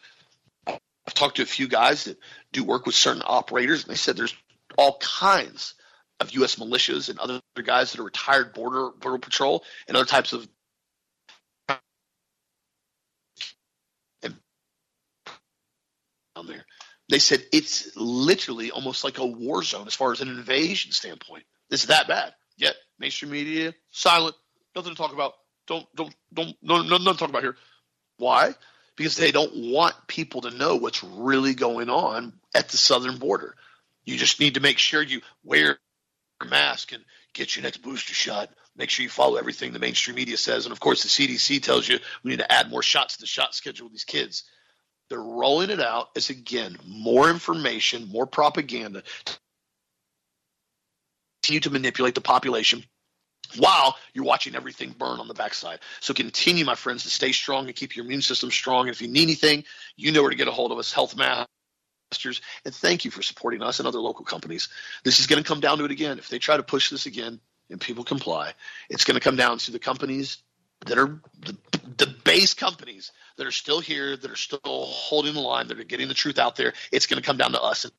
I've 0.67 1.13
talked 1.13 1.37
to 1.37 1.43
a 1.43 1.47
few 1.47 1.67
guys 1.67 2.05
that 2.05 2.17
do 2.51 2.63
work 2.63 2.85
with 2.85 2.95
certain 2.95 3.23
operators, 3.25 3.83
and 3.83 3.91
they 3.91 3.97
said 3.97 4.15
there's 4.17 4.35
all 4.77 4.97
kinds 4.99 5.75
of 6.19 6.31
U.S. 6.33 6.55
militias 6.55 7.09
and 7.09 7.19
other 7.19 7.41
guys 7.63 7.91
that 7.91 8.01
are 8.01 8.05
retired 8.05 8.53
border 8.53 8.89
border 8.99 9.17
patrol 9.19 9.63
and 9.87 9.97
other 9.97 10.05
types 10.05 10.33
of 10.33 10.47
down 16.35 16.47
there. 16.47 16.65
They 17.09 17.19
said 17.19 17.43
it's 17.51 17.95
literally 17.95 18.71
almost 18.71 19.03
like 19.03 19.17
a 19.19 19.25
war 19.25 19.63
zone 19.63 19.87
as 19.87 19.95
far 19.95 20.11
as 20.11 20.21
an 20.21 20.29
invasion 20.29 20.91
standpoint. 20.91 21.43
It's 21.69 21.87
that 21.87 22.07
bad. 22.07 22.33
Yet 22.57 22.75
mainstream 22.99 23.31
media 23.31 23.73
silent, 23.91 24.35
nothing 24.75 24.91
to 24.93 24.97
talk 24.97 25.13
about. 25.13 25.33
Don't 25.67 25.85
don't 25.95 26.13
don't 26.33 26.55
no 26.61 26.81
nothing 26.81 27.05
to 27.05 27.13
talk 27.13 27.29
about 27.29 27.43
here. 27.43 27.55
Why? 28.17 28.55
Because 28.95 29.15
they 29.15 29.31
don't 29.31 29.71
want 29.71 29.95
people 30.07 30.41
to 30.41 30.51
know 30.51 30.75
what's 30.75 31.03
really 31.03 31.53
going 31.55 31.89
on 31.89 32.33
at 32.53 32.69
the 32.69 32.77
southern 32.77 33.17
border. 33.17 33.55
You 34.05 34.17
just 34.17 34.39
need 34.39 34.55
to 34.55 34.59
make 34.59 34.77
sure 34.77 35.01
you 35.01 35.21
wear 35.43 35.79
a 36.41 36.45
mask 36.45 36.91
and 36.91 37.03
get 37.33 37.55
your 37.55 37.63
next 37.63 37.77
booster 37.77 38.13
shot. 38.13 38.49
Make 38.75 38.89
sure 38.89 39.03
you 39.03 39.09
follow 39.09 39.37
everything 39.37 39.71
the 39.71 39.79
mainstream 39.79 40.15
media 40.15 40.37
says, 40.37 40.65
and 40.65 40.73
of 40.73 40.79
course 40.79 41.03
the 41.03 41.09
CDC 41.09 41.61
tells 41.63 41.87
you 41.87 41.99
we 42.23 42.31
need 42.31 42.39
to 42.39 42.51
add 42.51 42.69
more 42.69 42.83
shots 42.83 43.15
to 43.15 43.21
the 43.21 43.27
shot 43.27 43.55
schedule 43.55 43.85
with 43.85 43.93
these 43.93 44.03
kids. 44.03 44.43
They're 45.09 45.19
rolling 45.19 45.69
it 45.69 45.79
out 45.79 46.09
as 46.15 46.29
again 46.29 46.77
more 46.85 47.29
information, 47.29 48.09
more 48.09 48.25
propaganda, 48.25 49.03
continue 51.43 51.59
to 51.61 51.69
manipulate 51.69 52.15
the 52.15 52.21
population 52.21 52.83
while 53.57 53.97
you're 54.13 54.25
watching 54.25 54.55
everything 54.55 54.95
burn 54.97 55.19
on 55.19 55.27
the 55.27 55.33
backside. 55.33 55.79
So 55.99 56.13
continue, 56.13 56.65
my 56.65 56.75
friends, 56.75 57.03
to 57.03 57.09
stay 57.09 57.31
strong 57.31 57.65
and 57.65 57.75
keep 57.75 57.95
your 57.95 58.05
immune 58.05 58.21
system 58.21 58.51
strong. 58.51 58.87
And 58.87 58.95
if 58.95 59.01
you 59.01 59.07
need 59.07 59.23
anything, 59.23 59.63
you 59.95 60.11
know 60.11 60.21
where 60.21 60.31
to 60.31 60.37
get 60.37 60.47
a 60.47 60.51
hold 60.51 60.71
of 60.71 60.77
us, 60.77 60.91
Health 60.93 61.15
Masters. 61.15 62.41
And 62.65 62.73
thank 62.73 63.05
you 63.05 63.11
for 63.11 63.21
supporting 63.21 63.61
us 63.61 63.79
and 63.79 63.87
other 63.87 63.99
local 63.99 64.25
companies. 64.25 64.69
This 65.03 65.19
is 65.19 65.27
going 65.27 65.41
to 65.41 65.47
come 65.47 65.59
down 65.59 65.77
to 65.79 65.85
it 65.85 65.91
again. 65.91 66.17
If 66.17 66.29
they 66.29 66.39
try 66.39 66.57
to 66.57 66.63
push 66.63 66.89
this 66.89 67.05
again 67.05 67.39
and 67.69 67.79
people 67.79 68.03
comply, 68.03 68.53
it's 68.89 69.05
going 69.05 69.15
to 69.15 69.21
come 69.21 69.35
down 69.35 69.57
to 69.59 69.71
the 69.71 69.79
companies 69.79 70.37
that 70.85 70.97
are 70.97 71.19
the, 71.39 71.57
the 71.97 72.07
base 72.23 72.53
companies 72.53 73.11
that 73.37 73.47
are 73.47 73.51
still 73.51 73.79
here, 73.79 74.17
that 74.17 74.29
are 74.29 74.35
still 74.35 74.59
holding 74.63 75.33
the 75.33 75.39
line, 75.39 75.67
that 75.67 75.79
are 75.79 75.83
getting 75.83 76.07
the 76.07 76.13
truth 76.13 76.37
out 76.37 76.55
there. 76.55 76.73
It's 76.91 77.05
going 77.05 77.21
to 77.21 77.25
come 77.25 77.37
down 77.37 77.53
to 77.53 77.61
us 77.61 77.85
and 77.85 77.93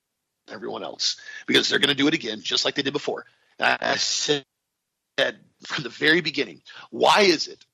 everyone 0.49 0.85
else 0.85 1.17
because 1.47 1.69
they're 1.69 1.79
going 1.79 1.89
to 1.89 1.95
do 1.95 2.07
it 2.07 2.15
again, 2.15 2.41
just 2.43 2.65
like 2.65 2.75
they 2.75 2.83
did 2.83 2.93
before. 2.93 3.25
I 3.59 3.97
said 3.97 4.45
from 5.17 5.83
the 5.83 5.91
very 5.91 6.21
beginning, 6.21 6.63
why 6.91 7.23
is 7.23 7.49
it 7.49 7.65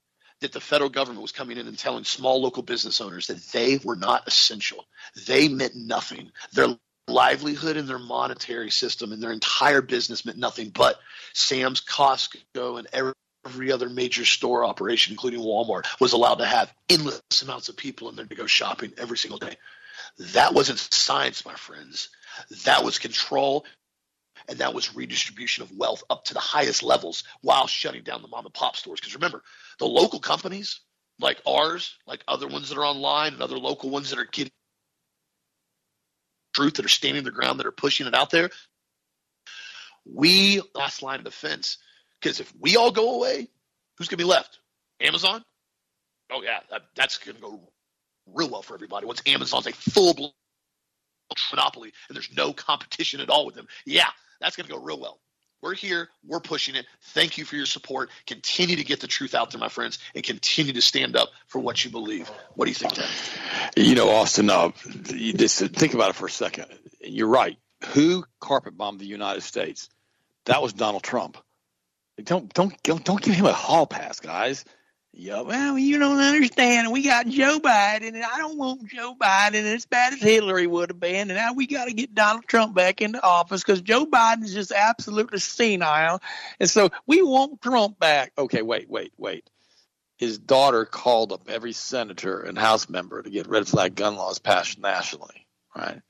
that 0.41 0.53
the 0.53 0.61
federal 0.61 0.91
government 0.91 1.23
was 1.23 1.33
coming 1.33 1.59
in 1.59 1.67
and 1.67 1.79
telling 1.79 2.05
small 2.05 2.41
local 2.41 2.63
business 2.63 3.01
owners 3.01 3.27
that 3.27 3.43
they 3.53 3.79
were 3.85 3.97
not 3.97 4.27
essential? 4.27 4.85
They 5.27 5.49
meant 5.49 5.75
nothing. 5.75 6.31
Their 6.53 6.77
livelihood 7.09 7.77
and 7.77 7.89
their 7.89 7.99
monetary 7.99 8.71
system 8.71 9.13
and 9.13 9.23
their 9.23 9.33
entire 9.33 9.83
business 9.83 10.25
meant 10.25 10.39
nothing 10.39 10.71
but 10.71 10.99
Sam's, 11.35 11.81
Costco, 11.81 12.79
and 12.79 12.87
every 12.93 13.15
every 13.47 13.73
other 13.73 13.89
major 13.89 14.25
store 14.25 14.67
operation, 14.67 15.13
including 15.13 15.41
Walmart, 15.41 15.87
was 15.99 16.13
allowed 16.13 16.37
to 16.37 16.45
have 16.45 16.73
endless 16.91 17.23
amounts 17.43 17.71
of 17.71 17.77
people 17.77 18.11
in 18.11 18.17
there 18.17 18.27
to 18.27 18.35
go 18.35 18.47
shopping 18.47 18.93
every 18.99 19.17
single 19.17 19.39
day. 19.39 19.57
That 20.19 20.53
wasn't 20.53 20.79
science, 20.79 21.45
my 21.47 21.55
friends. 21.55 22.11
That 22.65 22.85
was 22.85 22.99
control 22.99 23.65
and 24.51 24.59
that 24.59 24.75
was 24.75 24.95
redistribution 24.97 25.63
of 25.63 25.71
wealth 25.77 26.03
up 26.11 26.25
to 26.25 26.35
the 26.35 26.41
highest 26.41 26.83
levels 26.83 27.23
while 27.41 27.69
shutting 27.69 28.03
down 28.03 28.21
the 28.21 28.29
mom 28.29 28.45
and 28.45 28.53
pop 28.53 28.75
stores. 28.77 28.99
Because 29.01 29.15
remember, 29.15 29.43
the 29.79 29.87
local 29.87 30.19
companies 30.19 30.81
like 31.21 31.41
ours, 31.47 31.97
like 32.07 32.25
other 32.27 32.49
ones 32.49 32.69
that 32.69 32.77
are 32.77 32.85
online 32.85 33.33
and 33.33 33.43
other 33.43 33.59
local 33.59 33.91
ones 33.91 34.11
that 34.11 34.19
are 34.19 34.27
getting 34.31 34.51
truth, 36.53 36.75
that 36.75 36.85
are 36.85 36.89
standing 36.89 37.23
their 37.23 37.33
ground, 37.33 37.61
that 37.61 37.67
are 37.67 37.73
pushing 37.73 38.09
it 38.09 38.15
out 38.15 38.31
there, 38.31 38.51
we 40.05 40.61
last 40.75 41.01
line 41.03 41.21
of 41.21 41.25
defense 41.25 41.79
because 42.21 42.41
if 42.41 42.53
we 42.59 42.77
all 42.77 42.91
go 42.91 43.15
away, 43.15 43.47
who's 43.97 44.09
going 44.09 44.19
to 44.19 44.25
be 44.25 44.29
left? 44.29 44.59
Amazon? 45.01 45.45
Oh, 46.33 46.43
yeah, 46.43 46.59
that, 46.71 46.83
that's 46.97 47.19
going 47.19 47.37
to 47.37 47.43
go 47.43 47.61
real 48.27 48.51
well 48.51 48.63
for 48.63 48.75
everybody. 48.75 49.07
Once 49.07 49.23
Amazon's 49.27 49.69
a 49.69 49.73
full 49.73 50.15
blown 50.15 50.33
monopoly 51.53 51.93
and 52.09 52.17
there's 52.17 52.35
no 52.37 52.53
competition 52.53 53.21
at 53.21 53.31
all 53.31 53.47
with 53.47 53.55
them, 53.55 53.69
yeah, 53.87 54.11
that's 54.41 54.57
going 54.57 54.67
to 54.67 54.73
go 54.73 54.81
real 54.81 55.01
well. 55.01 55.19
We're 55.63 55.75
here. 55.75 56.09
We're 56.27 56.41
pushing 56.41 56.75
it. 56.75 56.87
Thank 57.13 57.37
you 57.37 57.45
for 57.45 57.57
your 57.57 57.67
support. 57.67 58.09
Continue 58.27 58.77
to 58.77 58.85
get 58.85 59.01
the 59.01 59.07
truth 59.07 59.35
out 59.35 59.51
there, 59.51 59.61
my 59.61 59.69
friends, 59.69 59.99
and 60.15 60.25
continue 60.25 60.73
to 60.73 60.81
stand 60.81 61.17
up 61.17 61.29
for 61.49 61.59
what 61.59 61.85
you 61.85 61.91
believe. 61.91 62.29
What 62.55 62.65
do 62.65 62.71
you 62.71 62.75
think, 62.75 62.95
Ted? 62.95 63.09
You 63.77 63.95
know, 63.95 64.09
Austin, 64.09 64.49
uh, 64.49 64.71
just 65.05 65.59
think 65.59 65.93
about 65.93 66.11
it 66.11 66.17
for 66.17 66.27
a 66.27 66.31
second. 66.31 66.67
You're 67.01 67.29
right. 67.29 67.59
Who 67.93 68.25
carpet 68.41 68.77
bombed 68.77 69.01
the 69.01 69.07
United 69.07 69.43
States? 69.43 69.91
That 70.47 70.63
was 70.63 70.73
Donald 70.73 71.03
Trump. 71.03 71.37
Don't 72.23 72.53
don't 72.53 72.83
don't 72.83 73.23
give 73.23 73.35
him 73.35 73.47
a 73.47 73.53
hall 73.53 73.87
pass, 73.87 74.21
guys. 74.21 74.65
Yeah, 75.13 75.41
well, 75.43 75.77
you 75.77 75.99
don't 75.99 76.21
understand. 76.21 76.93
We 76.93 77.03
got 77.03 77.27
Joe 77.27 77.59
Biden, 77.59 78.15
and 78.15 78.23
I 78.25 78.39
don't 78.39 78.57
want 78.57 78.89
Joe 78.89 79.15
Biden 79.21 79.65
as 79.65 79.85
bad 79.85 80.13
as 80.13 80.21
Hillary 80.21 80.67
would 80.69 80.91
have 80.91 81.01
been. 81.01 81.31
And 81.31 81.37
now 81.37 81.53
we 81.53 81.67
got 81.67 81.87
to 81.87 81.93
get 81.93 82.15
Donald 82.15 82.45
Trump 82.47 82.75
back 82.75 83.01
into 83.01 83.23
office 83.23 83.63
because 83.63 83.81
Joe 83.83 84.07
Biden 84.07 84.45
is 84.45 84.55
just 84.55 84.71
absolutely 84.73 85.41
senile. 85.41 86.23
And 86.61 86.71
so 86.71 86.91
we 87.07 87.23
want 87.23 87.61
Trump 87.61 87.99
back. 87.99 88.33
Okay, 88.39 88.63
wait, 88.63 88.89
wait, 88.89 89.13
wait. 89.19 89.51
his 90.21 90.39
daughter 90.39 90.85
called 90.85 91.33
up 91.33 91.49
every 91.49 91.73
senator 91.73 92.41
and 92.41 92.59
House 92.59 92.91
member 92.91 93.23
to 93.23 93.31
get 93.31 93.49
red 93.49 93.67
flag 93.67 93.95
gun 93.95 94.17
laws 94.17 94.39
passed 94.39 94.79
nationally. 94.79 95.47
Right? 95.75 96.03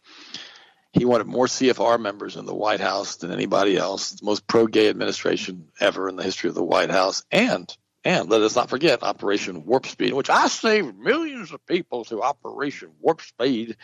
He 0.92 1.04
wanted 1.04 1.28
more 1.28 1.46
CFR 1.46 2.00
members 2.00 2.34
in 2.34 2.44
the 2.44 2.54
White 2.54 2.80
House 2.80 3.16
than 3.16 3.30
anybody 3.30 3.76
else. 3.76 4.10
the 4.10 4.26
most 4.26 4.48
pro-gay 4.48 4.88
administration 4.88 5.68
ever 5.78 6.08
in 6.08 6.16
the 6.16 6.24
history 6.24 6.48
of 6.48 6.56
the 6.56 6.64
White 6.64 6.90
House, 6.90 7.24
and 7.30 7.72
and 8.04 8.30
let 8.30 8.42
us 8.42 8.56
not 8.56 8.70
forget 8.70 9.02
Operation 9.02 9.66
Warp 9.66 9.86
Speed, 9.86 10.14
which 10.14 10.30
I 10.30 10.48
saved 10.48 10.98
millions 10.98 11.52
of 11.52 11.64
people 11.66 12.04
through 12.04 12.22
Operation 12.22 12.90
Warp 13.00 13.20
Speed. 13.20 13.76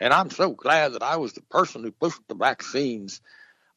And 0.00 0.12
I'm 0.12 0.30
so 0.30 0.50
glad 0.50 0.94
that 0.94 1.02
I 1.02 1.16
was 1.16 1.32
the 1.32 1.42
person 1.42 1.84
who 1.84 1.92
pushed 1.92 2.20
the 2.26 2.34
vaccines. 2.34 3.20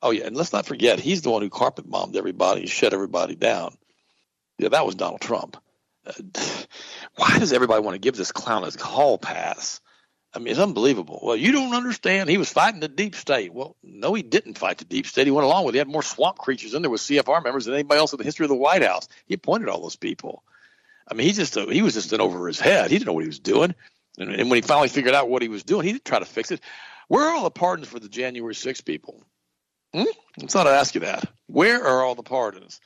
Oh, 0.01 0.11
yeah. 0.11 0.25
And 0.25 0.35
let's 0.35 0.53
not 0.53 0.65
forget, 0.65 0.99
he's 0.99 1.21
the 1.21 1.29
one 1.29 1.43
who 1.43 1.49
carpet 1.49 1.89
bombed 1.89 2.15
everybody, 2.15 2.65
shut 2.65 2.93
everybody 2.93 3.35
down. 3.35 3.75
Yeah, 4.57 4.69
that 4.69 4.85
was 4.85 4.95
Donald 4.95 5.21
Trump. 5.21 5.57
Uh, 6.05 6.13
why 7.15 7.37
does 7.37 7.53
everybody 7.53 7.83
want 7.83 7.95
to 7.95 7.99
give 7.99 8.15
this 8.15 8.31
clown 8.31 8.63
a 8.63 8.83
hall 8.83 9.17
pass? 9.17 9.81
I 10.35 10.39
mean, 10.39 10.49
it's 10.49 10.59
unbelievable. 10.59 11.19
Well, 11.23 11.35
you 11.35 11.53
don't 11.53 11.73
understand. 11.73 12.29
He 12.29 12.37
was 12.37 12.51
fighting 12.51 12.81
the 12.81 12.89
deep 12.89 13.15
state. 13.15 13.53
Well, 13.53 13.77
no, 13.81 14.13
he 14.13 14.21
didn't 14.21 14.57
fight 14.57 14.79
the 14.79 14.85
deep 14.85 15.07
state. 15.07 15.27
He 15.27 15.31
went 15.31 15.45
along 15.45 15.65
with 15.65 15.73
it. 15.73 15.77
He 15.77 15.79
had 15.79 15.87
more 15.87 16.03
swamp 16.03 16.37
creatures 16.37 16.73
in 16.73 16.81
there 16.81 16.91
with 16.91 17.01
CFR 17.01 17.41
members 17.41 17.65
than 17.65 17.73
anybody 17.73 17.99
else 17.99 18.11
in 18.11 18.17
the 18.17 18.25
history 18.25 18.43
of 18.43 18.49
the 18.49 18.55
White 18.55 18.83
House. 18.83 19.07
He 19.27 19.33
appointed 19.33 19.69
all 19.69 19.81
those 19.81 19.95
people. 19.95 20.43
I 21.09 21.13
mean, 21.13 21.27
he 21.27 21.33
just 21.33 21.55
he 21.55 21.81
was 21.81 21.93
just 21.93 22.11
in 22.11 22.19
over 22.19 22.47
his 22.47 22.59
head. 22.59 22.91
He 22.91 22.97
didn't 22.97 23.07
know 23.07 23.13
what 23.13 23.23
he 23.23 23.29
was 23.29 23.39
doing. 23.39 23.75
And, 24.17 24.29
and 24.29 24.49
when 24.49 24.57
he 24.57 24.61
finally 24.61 24.89
figured 24.89 25.15
out 25.15 25.29
what 25.29 25.41
he 25.41 25.47
was 25.47 25.63
doing, 25.63 25.85
he 25.85 25.93
didn't 25.93 26.05
try 26.05 26.19
to 26.19 26.25
fix 26.25 26.51
it. 26.51 26.61
Where 27.07 27.27
are 27.27 27.35
all 27.35 27.43
the 27.43 27.51
pardons 27.51 27.87
for 27.87 27.99
the 27.99 28.09
January 28.09 28.55
6 28.55 28.81
people? 28.81 29.23
Hmm? 29.93 30.03
I 30.41 30.47
thought 30.47 30.67
I'd 30.67 30.75
ask 30.75 30.95
you 30.95 31.01
that. 31.01 31.25
Where 31.47 31.85
are 31.85 32.03
all 32.03 32.15
the 32.15 32.23
pardons? 32.23 32.81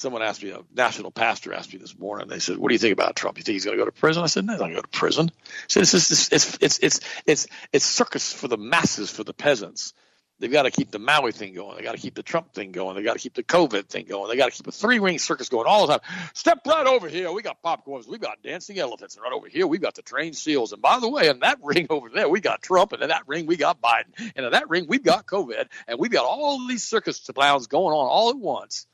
Someone 0.00 0.22
asked 0.22 0.42
me, 0.42 0.50
a 0.50 0.60
national 0.74 1.10
pastor 1.10 1.52
asked 1.52 1.72
me 1.72 1.78
this 1.78 1.98
morning. 1.98 2.28
They 2.28 2.38
said, 2.38 2.56
"What 2.56 2.68
do 2.68 2.74
you 2.74 2.78
think 2.78 2.92
about 2.92 3.16
Trump? 3.16 3.38
You 3.38 3.44
think 3.44 3.54
he's 3.54 3.64
going 3.64 3.76
to 3.76 3.82
go 3.82 3.86
to 3.86 3.92
prison?" 3.92 4.22
I 4.22 4.26
said, 4.26 4.44
"No, 4.44 4.54
he's 4.54 4.60
not 4.60 4.66
going 4.66 4.76
to 4.76 4.82
go 4.82 4.82
to 4.82 4.98
prison." 4.98 5.30
I 5.30 5.64
said, 5.68 5.82
"It's 5.82 5.92
just, 5.92 6.32
it's, 6.32 6.58
it's 6.60 6.78
it's 6.78 7.00
it's 7.26 7.46
it's 7.72 7.84
circus 7.84 8.32
for 8.32 8.48
the 8.48 8.56
masses, 8.56 9.10
for 9.10 9.24
the 9.24 9.34
peasants. 9.34 9.92
They've 10.38 10.50
got 10.50 10.62
to 10.62 10.70
keep 10.70 10.90
the 10.90 10.98
Maui 10.98 11.32
thing 11.32 11.52
going. 11.52 11.76
They 11.76 11.82
got 11.82 11.92
to 11.92 12.00
keep 12.00 12.14
the 12.14 12.22
Trump 12.22 12.54
thing 12.54 12.72
going. 12.72 12.96
They 12.96 13.02
got 13.02 13.12
to 13.12 13.18
keep 13.18 13.34
the 13.34 13.42
COVID 13.42 13.88
thing 13.88 14.06
going. 14.06 14.30
They 14.30 14.36
got 14.36 14.50
to 14.50 14.56
keep 14.56 14.66
a 14.66 14.72
three 14.72 14.98
ring 14.98 15.18
circus 15.18 15.50
going 15.50 15.66
all 15.66 15.86
the 15.86 15.98
time. 15.98 16.30
Step 16.32 16.60
right 16.66 16.86
over 16.86 17.10
here. 17.10 17.30
We 17.30 17.42
got 17.42 17.62
popcorns. 17.62 18.08
We 18.08 18.16
got 18.16 18.42
dancing 18.42 18.78
elephants. 18.78 19.16
And 19.16 19.22
right 19.22 19.34
over 19.34 19.48
here, 19.48 19.66
we 19.66 19.76
got 19.76 19.96
the 19.96 20.02
trained 20.02 20.34
seals. 20.34 20.72
And 20.72 20.80
by 20.80 20.98
the 20.98 21.10
way, 21.10 21.28
in 21.28 21.40
that 21.40 21.58
ring 21.62 21.88
over 21.90 22.08
there, 22.08 22.26
we 22.26 22.40
got 22.40 22.62
Trump. 22.62 22.92
And 22.92 23.02
in 23.02 23.10
that 23.10 23.28
ring, 23.28 23.44
we 23.44 23.58
got 23.58 23.82
Biden. 23.82 24.32
And 24.34 24.46
in 24.46 24.52
that 24.52 24.70
ring, 24.70 24.86
we've 24.88 25.02
got 25.02 25.26
COVID. 25.26 25.68
And 25.86 25.98
we've 25.98 26.10
got 26.10 26.24
all 26.24 26.66
these 26.66 26.84
circus 26.84 27.20
clowns 27.20 27.66
going 27.66 27.94
on 27.94 28.08
all 28.08 28.30
at 28.30 28.38
once. 28.38 28.86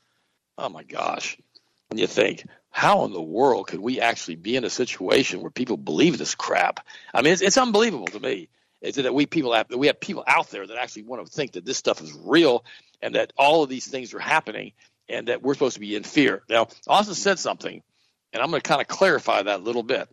Oh 0.57 0.69
my 0.69 0.83
gosh 0.83 1.37
and 1.89 1.99
you 1.99 2.07
think, 2.07 2.45
how 2.69 3.05
in 3.05 3.13
the 3.13 3.21
world 3.21 3.67
could 3.67 3.79
we 3.79 3.99
actually 3.99 4.35
be 4.35 4.55
in 4.55 4.63
a 4.63 4.69
situation 4.69 5.41
where 5.41 5.51
people 5.51 5.77
believe 5.77 6.17
this 6.17 6.35
crap? 6.35 6.85
I 7.13 7.21
mean, 7.21 7.33
it's, 7.33 7.41
it's 7.41 7.57
unbelievable 7.57 8.07
to 8.07 8.19
me. 8.19 8.49
Is 8.81 8.97
it 8.97 9.03
that 9.03 9.13
we 9.13 9.25
people 9.25 9.53
have 9.53 9.67
we 9.71 9.87
have 9.87 9.99
people 9.99 10.23
out 10.27 10.51
there 10.51 10.67
that 10.67 10.77
actually 10.77 11.03
want 11.03 11.25
to 11.25 11.31
think 11.31 11.53
that 11.53 11.65
this 11.65 11.77
stuff 11.77 12.01
is 12.01 12.13
real 12.13 12.63
and 13.01 13.15
that 13.15 13.33
all 13.35 13.63
of 13.63 13.69
these 13.69 13.87
things 13.87 14.13
are 14.13 14.19
happening 14.19 14.73
and 15.09 15.29
that 15.29 15.41
we're 15.41 15.55
supposed 15.55 15.75
to 15.75 15.79
be 15.79 15.95
in 15.95 16.03
fear. 16.03 16.43
Now, 16.47 16.67
Austin 16.87 17.15
said 17.15 17.39
something, 17.39 17.81
and 18.33 18.43
I'm 18.43 18.51
going 18.51 18.61
to 18.61 18.67
kind 18.67 18.81
of 18.81 18.87
clarify 18.87 19.41
that 19.41 19.59
a 19.59 19.63
little 19.63 19.81
bit. 19.81 20.09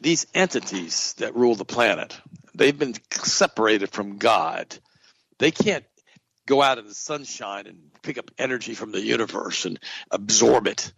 These 0.00 0.26
entities 0.34 1.14
that 1.18 1.36
rule 1.36 1.54
the 1.54 1.64
planet, 1.64 2.18
they've 2.54 2.76
been 2.76 2.94
separated 3.12 3.90
from 3.90 4.18
God. 4.18 4.76
They 5.38 5.52
can't 5.52 5.84
go 6.46 6.62
out 6.62 6.78
in 6.78 6.86
the 6.86 6.94
sunshine 6.94 7.66
and 7.66 7.78
pick 8.02 8.18
up 8.18 8.30
energy 8.38 8.74
from 8.74 8.92
the 8.92 9.00
universe 9.00 9.64
and 9.64 9.78
absorb 10.10 10.66
it. 10.66 10.92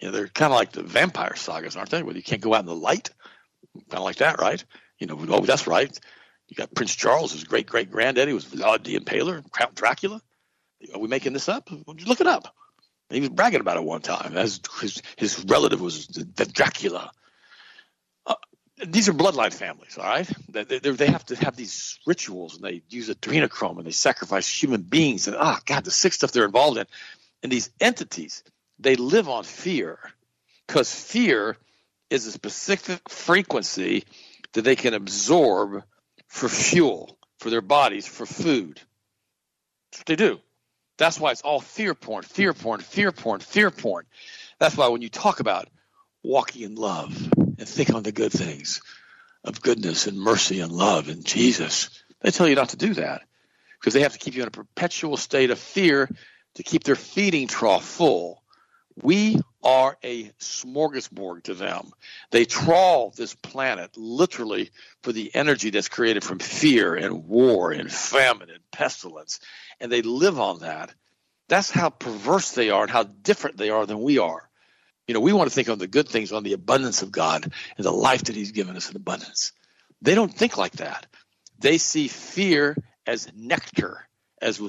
You 0.00 0.08
know, 0.08 0.12
they're 0.12 0.28
kind 0.28 0.52
of 0.52 0.58
like 0.58 0.72
the 0.72 0.82
vampire 0.82 1.36
sagas, 1.36 1.76
aren't 1.76 1.90
they? 1.90 2.02
Where 2.02 2.16
you 2.16 2.22
can't 2.22 2.42
go 2.42 2.54
out 2.54 2.60
in 2.60 2.66
the 2.66 2.74
light, 2.74 3.10
kind 3.74 3.98
of 3.98 4.04
like 4.04 4.16
that, 4.16 4.40
right? 4.40 4.62
You 4.98 5.06
know, 5.06 5.18
oh, 5.28 5.40
that's 5.40 5.66
right. 5.66 5.98
You 6.48 6.56
got 6.56 6.74
Prince 6.74 6.94
Charles, 6.94 7.32
his 7.32 7.44
great 7.44 7.66
great 7.66 7.90
granddaddy 7.90 8.32
was 8.32 8.44
Vlad 8.44 8.84
the 8.84 8.98
Impaler, 8.98 9.42
Count 9.52 9.74
Dracula. 9.74 10.20
Are 10.92 11.00
we 11.00 11.08
making 11.08 11.32
this 11.32 11.48
up? 11.48 11.70
Look 11.86 12.20
it 12.20 12.26
up. 12.26 12.54
He 13.08 13.20
was 13.20 13.28
bragging 13.28 13.60
about 13.60 13.76
it 13.76 13.84
one 13.84 14.02
time. 14.02 14.32
His 14.32 14.60
his 15.16 15.44
relative 15.46 15.80
was 15.80 16.08
the 16.08 16.46
Dracula 16.46 17.12
these 18.86 19.08
are 19.08 19.12
bloodline 19.12 19.52
families, 19.52 19.96
all 19.98 20.04
right? 20.04 20.28
They, 20.48 20.64
they, 20.64 21.06
have 21.06 21.24
to 21.26 21.36
have 21.36 21.56
these 21.56 21.98
rituals, 22.06 22.56
and 22.56 22.64
they 22.64 22.82
use 22.88 23.08
adrenochrome, 23.08 23.78
and 23.78 23.86
they 23.86 23.92
sacrifice 23.92 24.48
human 24.48 24.82
beings, 24.82 25.28
and 25.28 25.36
ah, 25.38 25.56
oh, 25.58 25.62
God, 25.64 25.84
the 25.84 25.90
sick 25.90 26.12
stuff 26.12 26.32
they're 26.32 26.44
involved 26.44 26.78
in. 26.78 26.86
And 27.42 27.52
these 27.52 27.70
entities, 27.80 28.42
they 28.78 28.96
live 28.96 29.28
on 29.28 29.44
fear, 29.44 29.98
because 30.66 30.92
fear 30.92 31.56
is 32.10 32.26
a 32.26 32.32
specific 32.32 33.08
frequency 33.08 34.04
that 34.52 34.62
they 34.62 34.76
can 34.76 34.94
absorb 34.94 35.82
for 36.28 36.48
fuel, 36.48 37.16
for 37.38 37.50
their 37.50 37.60
bodies, 37.60 38.06
for 38.06 38.26
food. 38.26 38.80
That's 39.90 40.00
what 40.00 40.06
they 40.06 40.16
do. 40.16 40.40
That's 40.98 41.18
why 41.18 41.30
it's 41.32 41.42
all 41.42 41.60
fear 41.60 41.94
porn, 41.94 42.22
fear 42.22 42.52
porn, 42.52 42.80
fear 42.80 43.12
porn, 43.12 43.40
fear 43.40 43.70
porn. 43.70 44.06
That's 44.58 44.76
why 44.76 44.88
when 44.88 45.02
you 45.02 45.08
talk 45.08 45.40
about 45.40 45.68
walking 46.22 46.62
in 46.62 46.74
love 46.74 47.30
and 47.62 47.68
think 47.68 47.94
on 47.94 48.02
the 48.02 48.10
good 48.10 48.32
things 48.32 48.82
of 49.44 49.62
goodness 49.62 50.08
and 50.08 50.18
mercy 50.18 50.58
and 50.58 50.72
love 50.72 51.08
and 51.08 51.24
Jesus. 51.24 52.02
They 52.20 52.32
tell 52.32 52.48
you 52.48 52.56
not 52.56 52.70
to 52.70 52.76
do 52.76 52.94
that 52.94 53.22
because 53.78 53.94
they 53.94 54.02
have 54.02 54.14
to 54.14 54.18
keep 54.18 54.34
you 54.34 54.42
in 54.42 54.48
a 54.48 54.50
perpetual 54.50 55.16
state 55.16 55.52
of 55.52 55.60
fear 55.60 56.10
to 56.54 56.62
keep 56.64 56.82
their 56.82 56.96
feeding 56.96 57.46
trough 57.46 57.84
full. 57.84 58.42
We 59.00 59.40
are 59.62 59.96
a 60.02 60.24
smorgasbord 60.40 61.44
to 61.44 61.54
them. 61.54 61.92
They 62.32 62.46
trawl 62.46 63.10
this 63.10 63.36
planet 63.36 63.96
literally 63.96 64.72
for 65.04 65.12
the 65.12 65.32
energy 65.32 65.70
that's 65.70 65.88
created 65.88 66.24
from 66.24 66.40
fear 66.40 66.96
and 66.96 67.28
war 67.28 67.70
and 67.70 67.92
famine 67.92 68.50
and 68.50 68.70
pestilence. 68.72 69.38
And 69.78 69.92
they 69.92 70.02
live 70.02 70.40
on 70.40 70.58
that. 70.58 70.92
That's 71.46 71.70
how 71.70 71.90
perverse 71.90 72.50
they 72.50 72.70
are 72.70 72.82
and 72.82 72.90
how 72.90 73.04
different 73.04 73.56
they 73.56 73.70
are 73.70 73.86
than 73.86 74.02
we 74.02 74.18
are. 74.18 74.48
You 75.06 75.14
know, 75.14 75.20
we 75.20 75.32
want 75.32 75.50
to 75.50 75.54
think 75.54 75.68
on 75.68 75.78
the 75.78 75.86
good 75.86 76.08
things, 76.08 76.32
on 76.32 76.42
the 76.42 76.52
abundance 76.52 77.02
of 77.02 77.10
God 77.10 77.44
and 77.76 77.84
the 77.84 77.92
life 77.92 78.24
that 78.24 78.36
He's 78.36 78.52
given 78.52 78.76
us 78.76 78.90
in 78.90 78.96
abundance. 78.96 79.52
They 80.00 80.14
don't 80.14 80.32
think 80.32 80.56
like 80.56 80.72
that. 80.72 81.06
They 81.58 81.78
see 81.78 82.08
fear 82.08 82.76
as 83.06 83.28
nectar, 83.36 84.06
as 84.40 84.60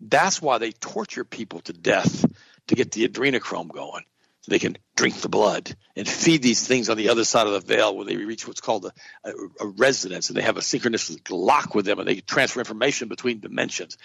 that's 0.00 0.42
why 0.42 0.58
they 0.58 0.72
torture 0.72 1.24
people 1.24 1.60
to 1.60 1.72
death 1.72 2.24
to 2.68 2.74
get 2.74 2.92
the 2.92 3.08
adrenochrome 3.08 3.72
going. 3.72 4.04
So 4.42 4.50
they 4.50 4.58
can 4.58 4.78
drink 4.96 5.16
the 5.16 5.28
blood 5.28 5.74
and 5.96 6.08
feed 6.08 6.42
these 6.42 6.66
things 6.66 6.88
on 6.88 6.96
the 6.96 7.10
other 7.10 7.24
side 7.24 7.46
of 7.46 7.52
the 7.52 7.60
veil 7.60 7.94
when 7.94 8.06
they 8.06 8.16
reach 8.16 8.46
what's 8.46 8.62
called 8.62 8.86
a, 8.86 8.92
a, 9.28 9.32
a 9.60 9.66
resonance 9.66 10.30
and 10.30 10.36
they 10.36 10.42
have 10.42 10.56
a 10.56 10.62
synchronous 10.62 11.14
lock 11.28 11.74
with 11.74 11.84
them 11.84 11.98
and 11.98 12.08
they 12.08 12.16
transfer 12.16 12.60
information 12.60 13.08
between 13.08 13.40
dimensions. 13.40 13.98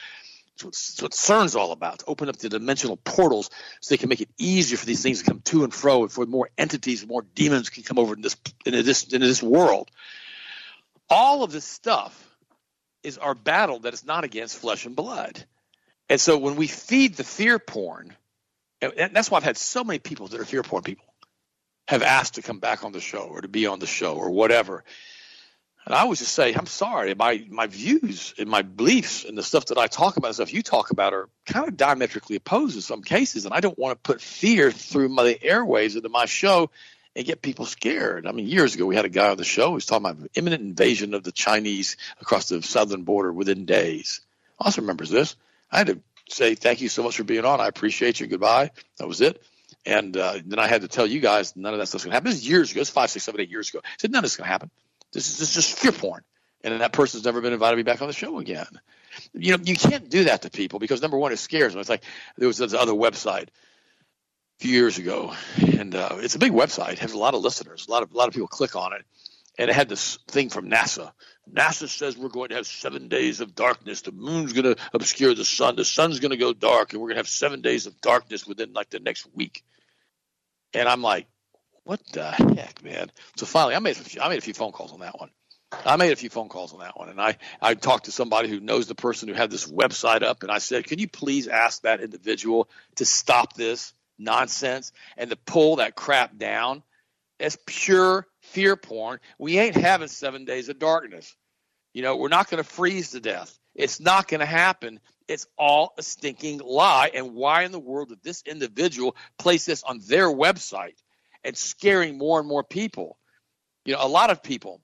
That's 0.62 1.02
what, 1.02 1.12
CERN's 1.12 1.56
all 1.56 1.72
about. 1.72 2.00
To 2.00 2.06
open 2.08 2.30
up 2.30 2.38
the 2.38 2.50
dimensional 2.50 2.98
portals 2.98 3.50
so 3.82 3.94
they 3.94 3.98
can 3.98 4.10
make 4.10 4.22
it 4.22 4.30
easier 4.38 4.78
for 4.78 4.86
these 4.86 5.04
things 5.04 5.20
to 5.20 5.26
come 5.26 5.42
to 5.42 5.64
and 5.64 5.74
fro, 5.74 6.04
and 6.04 6.12
for 6.12 6.26
more 6.26 6.50
entities, 6.58 7.06
more 7.06 7.24
demons 7.36 7.70
can 7.70 7.84
come 7.84 8.00
over 8.00 8.14
in 8.14 8.22
this 8.22 8.38
into 8.66 8.84
this 8.84 9.04
into 9.04 9.28
this 9.28 9.44
world. 9.44 9.92
All 11.10 11.44
of 11.44 11.52
this 11.52 11.66
stuff 11.66 12.38
is 13.04 13.18
our 13.18 13.36
battle 13.36 13.80
that 13.80 13.94
is 13.94 14.06
not 14.06 14.24
against 14.24 14.58
flesh 14.58 14.86
and 14.86 14.96
blood. 14.96 15.46
And 16.10 16.20
so 16.20 16.38
when 16.38 16.56
we 16.56 16.68
feed 16.68 17.16
the 17.16 17.24
fear 17.24 17.60
porn, 17.60 18.16
and 18.82 19.16
that's 19.16 19.30
why 19.30 19.38
I've 19.38 19.44
had 19.44 19.58
so 19.58 19.84
many 19.84 20.00
people 20.00 20.28
that 20.28 20.40
are 20.40 20.46
fear 20.46 20.64
porn 20.64 20.84
people 20.84 21.06
have 21.88 22.02
asked 22.02 22.36
to 22.36 22.42
come 22.42 22.60
back 22.60 22.84
on 22.84 22.92
the 22.92 23.00
show 23.00 23.28
or 23.30 23.42
to 23.42 23.48
be 23.48 23.68
on 23.68 23.80
the 23.80 23.88
show 23.88 24.16
or 24.16 24.32
whatever. 24.32 24.84
And 25.86 25.94
I 25.94 26.00
always 26.00 26.20
just 26.20 26.34
say, 26.34 26.54
I'm 26.54 26.66
sorry, 26.66 27.14
my 27.14 27.46
my 27.50 27.68
views 27.68 28.34
and 28.40 28.50
my 28.50 28.64
beliefs 28.64 29.24
and 29.24 29.38
the 29.38 29.44
stuff 29.44 29.68
that 29.68 29.78
I 29.78 29.86
talk 29.86 30.18
about, 30.18 30.30
the 30.30 30.34
stuff 30.36 30.54
you 30.54 30.64
talk 30.64 30.90
about, 30.90 31.14
are 31.14 31.30
kind 31.46 31.68
of 31.68 31.78
diametrically 31.78 32.38
opposed 32.38 32.76
in 32.76 32.82
some 32.82 33.04
cases. 33.04 33.46
And 33.46 33.54
I 33.54 33.60
don't 33.60 33.78
want 33.78 33.92
to 33.92 34.08
put 34.14 34.22
fear 34.22 34.72
through 34.72 35.10
my 35.10 35.38
airways 35.42 35.96
into 35.96 36.10
my 36.10 36.26
show 36.26 36.72
and 37.16 37.26
get 37.26 37.42
people 37.42 37.66
scared. 37.66 38.26
I 38.26 38.32
mean, 38.32 38.48
years 38.48 38.74
ago 38.74 38.86
we 38.88 38.96
had 38.96 39.06
a 39.06 39.10
guy 39.10 39.30
on 39.30 39.38
the 39.38 39.44
show 39.44 39.68
who 39.68 39.74
was 39.74 39.86
talking 39.86 40.06
about 40.08 40.30
imminent 40.34 40.64
invasion 40.64 41.14
of 41.14 41.24
the 41.24 41.32
Chinese 41.32 41.98
across 42.20 42.50
the 42.50 42.64
southern 42.64 43.04
border 43.04 43.32
within 43.32 43.66
days. 43.66 44.22
Austin 44.60 44.84
remembers 44.84 45.10
this. 45.12 45.36
I 45.72 45.78
had 45.78 45.88
to 45.88 46.00
say 46.30 46.56
thank 46.56 46.82
you 46.82 46.90
so 46.90 47.04
much 47.04 47.18
for 47.18 47.24
being 47.24 47.46
on. 47.46 47.62
I 47.62 47.68
appreciate 47.68 48.20
you. 48.20 48.28
Goodbye. 48.28 48.72
That 48.98 49.08
was 49.08 49.22
it. 49.22 49.42
And 49.86 50.18
uh, 50.18 50.40
then 50.44 50.58
I 50.58 50.66
had 50.66 50.82
to 50.82 50.88
tell 50.88 51.06
you 51.06 51.20
guys 51.20 51.56
none 51.56 51.74
of 51.74 51.80
that 51.80 51.86
stuff's 51.88 52.06
gonna 52.06 52.16
happen. 52.16 52.32
This 52.32 52.40
is 52.40 52.50
years 52.50 52.72
ago. 52.72 52.82
It's 52.82 52.90
five, 52.90 53.12
six, 53.12 53.24
seven, 53.24 53.40
eight 53.42 53.52
years 53.52 53.70
ago. 53.70 53.82
I 53.84 53.90
said 54.00 54.12
none 54.12 54.20
of 54.20 54.24
this 54.24 54.32
is 54.32 54.38
gonna 54.38 54.50
happen. 54.50 54.72
This 55.16 55.30
is, 55.30 55.40
this 55.40 55.50
is 55.50 55.56
just 55.56 55.80
fear 55.80 55.94
porn. 55.94 56.22
And 56.64 56.82
that 56.82 56.92
person's 56.92 57.24
never 57.24 57.42
been 57.42 57.54
invited 57.54 57.78
to 57.78 57.84
be 57.84 57.90
back 57.90 58.02
on 58.02 58.08
the 58.08 58.14
show 58.14 58.40
again. 58.40 58.68
You 59.34 59.56
know, 59.56 59.64
you 59.64 59.76
can't 59.76 60.10
do 60.10 60.26
that 60.26 60.42
to 60.42 60.50
people 60.50 60.80
because 60.80 61.02
number 61.02 61.18
one, 61.18 61.32
it 61.32 61.38
scares 61.38 61.72
them. 61.72 61.80
It's 61.80 61.90
like 61.90 62.04
there 62.38 62.48
was 62.48 62.58
this 62.58 62.74
other 62.74 62.92
website 62.92 63.48
a 63.48 63.50
few 64.60 64.72
years 64.72 64.98
ago, 64.98 65.34
and 65.58 65.96
uh, 65.96 66.18
it's 66.20 66.36
a 66.36 66.40
big 66.40 66.52
website, 66.52 66.94
it 66.94 67.00
has 67.00 67.14
a 67.14 67.18
lot 67.18 67.34
of 67.34 67.42
listeners, 67.42 67.88
a 67.88 67.92
lot 67.92 68.04
of 68.04 68.12
a 68.14 68.18
lot 68.18 68.28
of 68.28 68.34
people 68.34 68.48
click 68.48 68.76
on 68.76 68.94
it, 68.94 69.06
and 69.58 69.70
it 69.70 69.76
had 69.76 69.88
this 69.88 70.18
thing 70.28 70.50
from 70.50 70.70
NASA. 70.70 71.12
NASA 71.54 71.88
says 71.88 72.18
we're 72.18 72.30
going 72.30 72.50
to 72.50 72.56
have 72.56 72.68
seven 72.68 73.08
days 73.08 73.42
of 73.42 73.56
darkness. 73.56 74.02
The 74.02 74.12
moon's 74.12 74.54
going 74.54 74.76
to 74.76 74.82
obscure 74.94 75.34
the 75.34 75.46
sun. 75.46 75.76
The 75.76 75.86
sun's 75.86 76.20
going 76.20 76.32
to 76.32 76.38
go 76.38 76.52
dark, 76.52 76.92
and 76.92 77.02
we're 77.02 77.10
going 77.10 77.16
to 77.16 77.20
have 77.20 77.30
seven 77.30 77.62
days 77.62 77.86
of 77.86 78.02
darkness 78.02 78.46
within 78.46 78.74
like 78.74 78.90
the 78.90 79.00
next 79.00 79.28
week. 79.34 79.64
And 80.74 80.90
I'm 80.90 81.02
like, 81.02 81.28
what 81.86 82.02
the 82.12 82.32
heck, 82.32 82.84
man? 82.84 83.12
So 83.38 83.46
finally, 83.46 83.76
I 83.76 83.80
made 83.80 83.98
I 84.20 84.28
made 84.28 84.40
a 84.40 84.42
few 84.42 84.54
phone 84.54 84.72
calls 84.72 84.92
on 84.92 85.00
that 85.00 85.20
one. 85.20 85.30
I 85.72 85.98
made 85.98 86.12
a 86.12 86.16
few 86.16 86.30
phone 86.30 86.50
calls 86.50 86.74
on 86.74 86.80
that 86.80 86.98
one, 86.98 87.10
and 87.10 87.22
I 87.22 87.38
I 87.62 87.76
talked 87.76 88.06
to 88.06 88.12
somebody 88.12 88.50
who 88.50 88.60
knows 88.60 88.88
the 88.88 88.96
person 88.96 89.30
who 89.30 89.36
had 89.36 89.52
this 89.52 89.70
website 89.70 90.24
up, 90.24 90.44
and 90.44 90.52
I 90.52 90.58
said, 90.58 90.86
can 90.86 91.00
you 91.00 91.08
please 91.08 91.48
ask 91.48 91.84
that 91.84 92.02
individual 92.02 92.70
to 92.96 93.06
stop 93.06 93.54
this 93.54 93.94
nonsense 94.18 94.92
and 95.16 95.30
to 95.30 95.36
pull 95.36 95.78
that 95.78 95.96
crap 95.96 96.38
down? 96.38 96.84
It's 97.40 97.58
pure 97.66 98.28
fear 98.42 98.76
porn. 98.76 99.20
We 99.38 99.60
ain't 99.60 99.76
having 99.76 100.08
seven 100.08 100.46
days 100.46 100.70
of 100.70 100.80
darkness. 100.80 101.36
You 101.94 102.02
know, 102.02 102.16
we're 102.16 102.30
not 102.30 102.50
going 102.50 102.64
to 102.64 102.70
freeze 102.70 103.12
to 103.12 103.20
death. 103.20 103.58
It's 103.76 104.00
not 104.00 104.28
going 104.28 104.40
to 104.40 104.46
happen. 104.46 105.00
It's 105.28 105.48
all 105.58 105.94
a 105.98 106.04
stinking 106.04 106.60
lie. 106.60 107.12
And 107.14 107.34
why 107.34 107.64
in 107.64 107.72
the 107.72 107.80
world 107.80 108.10
did 108.10 108.24
this 108.24 108.44
individual 108.46 109.16
place 109.38 109.66
this 109.66 109.84
on 109.84 110.00
their 110.08 110.28
website 110.28 110.96
and 111.46 111.56
scaring 111.56 112.18
more 112.18 112.40
and 112.40 112.48
more 112.48 112.64
people? 112.64 113.18
You 113.86 113.94
know, 113.94 114.00
a 114.04 114.08
lot 114.08 114.32
of 114.32 114.44
people, 114.44 114.82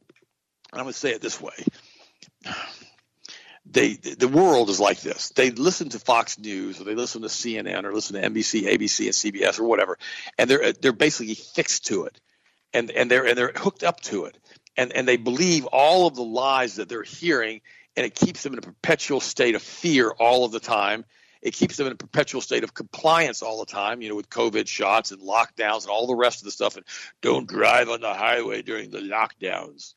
I'm 0.71 0.81
going 0.81 0.93
to 0.93 0.97
say 0.97 1.11
it 1.11 1.21
this 1.21 1.41
way. 1.41 1.53
They, 3.63 3.93
the 3.93 4.27
world 4.27 4.69
is 4.69 4.79
like 4.79 5.01
this. 5.01 5.29
They 5.29 5.51
listen 5.51 5.89
to 5.89 5.99
Fox 5.99 6.39
News 6.39 6.81
or 6.81 6.83
they 6.83 6.95
listen 6.95 7.21
to 7.21 7.27
CNN 7.27 7.83
or 7.83 7.93
listen 7.93 8.19
to 8.19 8.27
NBC, 8.27 8.63
ABC, 8.63 9.05
and 9.05 9.35
CBS 9.35 9.59
or 9.59 9.65
whatever, 9.65 9.99
and 10.37 10.49
they're 10.49 10.73
they're 10.73 10.91
basically 10.91 11.35
fixed 11.35 11.85
to 11.85 12.05
it, 12.05 12.19
and 12.73 12.89
and 12.89 13.09
they're 13.09 13.25
and 13.25 13.37
they're 13.37 13.53
hooked 13.55 13.83
up 13.83 14.01
to 14.01 14.25
it, 14.25 14.37
and 14.75 14.91
and 14.91 15.07
they 15.07 15.15
believe 15.15 15.67
all 15.67 16.07
of 16.07 16.15
the 16.15 16.23
lies 16.23 16.77
that 16.77 16.89
they're 16.89 17.03
hearing, 17.03 17.61
and 17.95 18.05
it 18.05 18.15
keeps 18.15 18.41
them 18.43 18.53
in 18.53 18.59
a 18.59 18.63
perpetual 18.63 19.19
state 19.19 19.53
of 19.53 19.61
fear 19.61 20.09
all 20.09 20.43
of 20.43 20.51
the 20.51 20.59
time. 20.59 21.05
It 21.41 21.53
keeps 21.53 21.77
them 21.77 21.87
in 21.87 21.93
a 21.93 21.97
perpetual 21.97 22.41
state 22.41 22.63
of 22.63 22.73
compliance 22.73 23.41
all 23.41 23.59
the 23.59 23.71
time, 23.71 24.01
you 24.01 24.09
know, 24.09 24.15
with 24.15 24.29
COVID 24.29 24.67
shots 24.67 25.11
and 25.11 25.21
lockdowns 25.21 25.83
and 25.83 25.89
all 25.89 26.07
the 26.07 26.15
rest 26.15 26.39
of 26.39 26.45
the 26.45 26.51
stuff. 26.51 26.77
And 26.77 26.85
don't 27.21 27.47
drive 27.47 27.89
on 27.89 28.01
the 28.01 28.13
highway 28.13 28.61
during 28.61 28.91
the 28.91 28.99
lockdowns. 28.99 29.93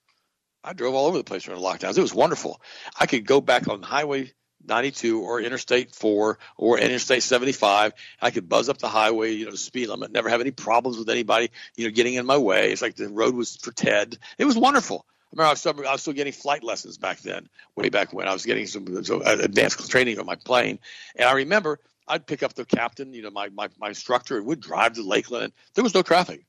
I 0.63 0.73
drove 0.73 0.95
all 0.95 1.07
over 1.07 1.19
the 1.19 1.25
place 1.25 1.45
during 1.45 1.61
the 1.61 1.67
lockdowns. 1.67 1.99
It 1.99 2.03
was 2.03 2.15
wonderful. 2.15 2.61
I 2.99 3.07
could 3.07 3.27
go 3.27 3.43
back 3.43 3.69
on 3.69 3.83
Highway 3.83 4.33
92 4.67 5.21
or 5.21 5.41
Interstate 5.41 5.95
4 5.95 6.39
or 6.57 6.79
Interstate 6.79 7.23
75. 7.23 7.93
I 8.21 8.31
could 8.31 8.49
buzz 8.49 8.69
up 8.69 8.79
the 8.79 8.89
highway, 8.89 9.33
you 9.33 9.45
know, 9.45 9.51
the 9.51 9.57
speed 9.57 9.89
limit, 9.89 10.13
never 10.13 10.29
have 10.29 10.41
any 10.41 10.51
problems 10.51 10.99
with 10.99 11.11
anybody, 11.11 11.51
you 11.77 11.85
know, 11.85 11.93
getting 11.93 12.15
in 12.15 12.27
my 12.27 12.39
way. 12.39 12.73
It's 12.73 12.83
like 12.83 12.97
the 12.97 13.09
road 13.09 13.35
was 13.35 13.57
for 13.57 13.73
Ted. 13.73 14.19
It 14.39 14.45
was 14.45 14.57
wonderful. 14.57 15.05
Remember 15.35 15.49
I 15.49 15.51
was, 15.51 15.59
still, 15.59 15.89
I 15.89 15.93
was 15.93 16.01
still 16.01 16.13
getting 16.13 16.33
flight 16.33 16.63
lessons 16.63 16.97
back 16.97 17.19
then, 17.19 17.49
way 17.75 17.89
back 17.89 18.13
when 18.13 18.29
I 18.29 18.33
was 18.33 18.47
getting 18.47 18.69
some 18.69 19.05
so 19.05 19.21
advanced 19.21 19.91
training 19.91 20.21
on 20.21 20.27
my 20.27 20.37
plane. 20.37 20.79
And 21.17 21.29
I 21.29 21.33
remember 21.33 21.81
I'd 22.07 22.25
pick 22.25 22.45
up 22.45 22.55
the 22.55 22.65
captain, 22.65 23.13
you 23.13 23.23
know, 23.23 23.31
my, 23.31 23.49
my, 23.49 23.69
my 23.79 23.89
instructor, 23.89 24.37
and 24.37 24.47
we'd 24.47 24.61
drive 24.61 24.93
to 24.93 25.03
Lakeland. 25.03 25.53
There 25.75 25.83
was 25.83 25.93
no 25.93 26.03
traffic. 26.03 26.45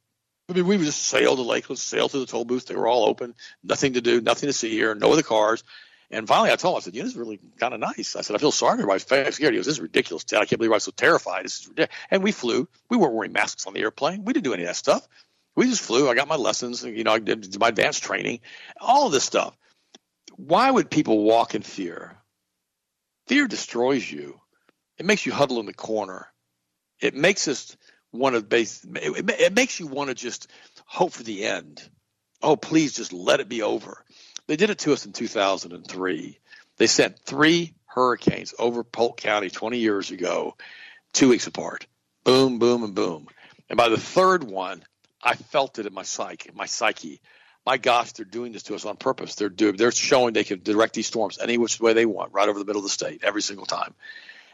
I 0.49 0.53
mean, 0.53 0.67
we 0.67 0.77
would 0.77 0.85
just 0.85 1.01
sail 1.01 1.35
to 1.35 1.41
Lakeland, 1.41 1.79
sail 1.79 2.07
to 2.09 2.19
the 2.19 2.27
toll 2.27 2.45
booth. 2.45 2.67
They 2.67 2.75
were 2.75 2.87
all 2.87 3.05
open, 3.05 3.33
nothing 3.63 3.93
to 3.93 4.01
do, 4.01 4.21
nothing 4.21 4.47
to 4.47 4.53
see 4.53 4.69
here, 4.69 4.93
no 4.93 5.11
other 5.13 5.23
cars. 5.23 5.63
And 6.11 6.27
finally, 6.27 6.51
I 6.51 6.55
told 6.55 6.75
him, 6.75 6.77
I 6.77 6.81
said, 6.81 6.93
you 6.93 7.01
know, 7.01 7.05
this 7.05 7.13
is 7.13 7.19
really 7.19 7.39
kind 7.57 7.73
of 7.73 7.79
nice. 7.79 8.15
I 8.15 8.21
said, 8.21 8.35
I 8.35 8.39
feel 8.39 8.51
sorry 8.51 8.77
for 8.77 8.91
everybody. 8.91 8.99
scared. 8.99 9.53
He 9.53 9.57
goes, 9.57 9.65
this 9.65 9.75
is 9.75 9.81
ridiculous. 9.81 10.23
I 10.31 10.45
can't 10.45 10.59
believe 10.59 10.71
I 10.71 10.75
was 10.75 10.83
so 10.83 10.91
terrified. 10.91 11.45
This 11.45 11.61
is 11.61 11.67
ridiculous. 11.69 11.99
And 12.11 12.21
we 12.21 12.31
flew. 12.31 12.67
We 12.89 12.97
weren't 12.97 13.13
wearing 13.13 13.31
masks 13.31 13.65
on 13.65 13.73
the 13.73 13.79
airplane. 13.79 14.23
We 14.23 14.33
didn't 14.33 14.45
do 14.45 14.53
any 14.53 14.63
of 14.63 14.67
that 14.67 14.75
stuff. 14.75 15.07
We 15.55 15.67
just 15.67 15.81
flew. 15.81 16.09
I 16.09 16.15
got 16.15 16.27
my 16.27 16.35
lessons. 16.35 16.83
You 16.83 17.03
know, 17.03 17.13
I 17.13 17.19
did 17.19 17.57
my 17.59 17.69
advanced 17.69 18.03
training, 18.03 18.41
all 18.79 19.09
this 19.09 19.23
stuff. 19.23 19.55
Why 20.35 20.69
would 20.69 20.89
people 20.89 21.23
walk 21.23 21.55
in 21.55 21.61
fear? 21.61 22.17
Fear 23.27 23.47
destroys 23.47 24.09
you. 24.09 24.39
It 24.97 25.05
makes 25.05 25.25
you 25.25 25.31
huddle 25.31 25.59
in 25.59 25.65
the 25.65 25.73
corner. 25.73 26.27
It 26.99 27.15
makes 27.15 27.47
us 27.47 27.75
want 28.11 28.35
to 28.35 28.41
base. 28.41 28.85
It, 28.95 29.29
it 29.29 29.53
makes 29.55 29.79
you 29.79 29.87
want 29.87 30.09
to 30.09 30.15
just 30.15 30.49
hope 30.85 31.13
for 31.13 31.23
the 31.23 31.45
end. 31.45 31.87
Oh, 32.41 32.55
please 32.55 32.93
just 32.93 33.13
let 33.13 33.39
it 33.39 33.49
be 33.49 33.61
over. 33.61 34.03
They 34.47 34.55
did 34.55 34.69
it 34.69 34.79
to 34.79 34.93
us 34.93 35.05
in 35.05 35.13
2003. 35.13 36.39
They 36.77 36.87
sent 36.87 37.19
three 37.19 37.73
hurricanes 37.85 38.53
over 38.59 38.83
Polk 38.83 39.17
County 39.17 39.49
20 39.49 39.77
years 39.79 40.11
ago, 40.11 40.55
two 41.13 41.29
weeks 41.29 41.47
apart. 41.47 41.87
Boom, 42.23 42.59
boom, 42.59 42.83
and 42.83 42.93
boom. 42.93 43.27
And 43.69 43.77
by 43.77 43.89
the 43.89 43.97
third 43.97 44.43
one, 44.43 44.83
I 45.25 45.33
felt 45.35 45.79
it 45.79 45.87
in 45.87 45.93
my 45.93 46.03
psyche. 46.03 46.51
My 46.53 46.67
psyche. 46.67 47.19
My 47.65 47.77
gosh, 47.77 48.11
they're 48.11 48.25
doing 48.25 48.51
this 48.51 48.61
to 48.63 48.75
us 48.75 48.85
on 48.85 48.95
purpose. 48.95 49.33
They're 49.33 49.49
doing. 49.49 49.75
They're 49.75 49.91
showing 49.91 50.33
they 50.33 50.43
can 50.43 50.61
direct 50.61 50.93
these 50.93 51.07
storms 51.07 51.39
any 51.41 51.57
which 51.57 51.79
way 51.79 51.93
they 51.93 52.05
want, 52.05 52.31
right 52.31 52.47
over 52.47 52.59
the 52.59 52.65
middle 52.65 52.79
of 52.79 52.83
the 52.83 52.89
state, 52.89 53.23
every 53.23 53.41
single 53.41 53.65
time. 53.65 53.95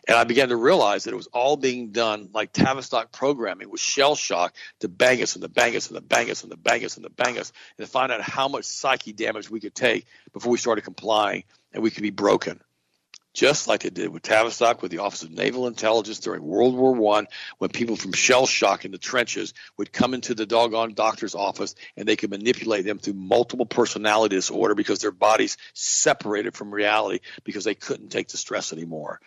And 0.08 0.18
I 0.18 0.24
began 0.24 0.50
to 0.50 0.56
realize 0.56 1.04
that 1.04 1.12
it 1.12 1.18
was 1.18 1.28
all 1.28 1.58
being 1.58 1.92
done 1.92 2.30
like 2.34 2.54
Tavistock 2.54 3.12
programming 3.12 3.70
with 3.70 3.82
shell 3.82 4.16
shock 4.16 4.56
to 4.80 4.90
bang 4.90 5.22
us 5.22 5.36
and 5.36 5.44
the 5.44 5.50
bang 5.50 5.76
us 5.76 5.90
and 5.90 5.98
the 5.98 6.02
bang 6.02 6.32
us 6.32 6.42
and 6.42 6.52
the 6.52 6.58
bang 6.58 6.84
us 6.84 6.96
and 6.96 7.06
the 7.06 7.10
bang 7.10 7.38
us 7.38 7.52
and 7.78 7.86
to 7.86 7.92
find 7.92 8.12
out 8.12 8.22
how 8.22 8.48
much 8.48 8.66
psyche 8.66 9.14
damage 9.14 9.50
we 9.50 9.60
could 9.60 9.76
take 9.76 10.08
before 10.34 10.52
we 10.52 10.58
started 10.58 10.84
complying 10.84 11.44
and 11.72 11.84
we 11.84 11.92
could 11.92 12.02
be 12.02 12.10
broken. 12.10 12.60
Just 13.34 13.68
like 13.68 13.84
they 13.84 13.90
did 13.90 14.10
with 14.10 14.24
Tavistock 14.24 14.82
with 14.82 14.92
the 14.92 14.98
Office 14.98 15.24
of 15.24 15.32
Naval 15.32 15.68
Intelligence 15.68 16.20
during 16.20 16.44
World 16.44 16.76
War 16.76 16.94
One, 16.94 17.28
when 17.60 17.70
people 17.70 17.96
from 17.96 18.12
shell 18.12 18.46
shock 18.46 18.84
in 18.84 18.92
the 18.92 18.98
trenches 18.98 19.54
would 19.78 19.94
come 19.94 20.14
into 20.14 20.36
the 20.36 20.46
doggone 20.46 20.94
doctor's 20.94 21.34
office 21.34 21.76
and 21.96 22.08
they 22.08 22.18
could 22.18 22.30
manipulate 22.30 22.86
them 22.86 23.00
through 23.00 23.14
multiple 23.14 23.66
personality 23.66 24.36
disorder 24.36 24.76
because 24.76 25.00
their 25.00 25.12
bodies 25.12 25.56
separated 25.74 26.56
from 26.56 26.74
reality 26.74 27.20
because 27.46 27.64
they 27.64 27.76
couldn't 27.76 28.10
take 28.10 28.28
the 28.28 28.38
stress 28.38 28.74
anymore. 28.74 29.22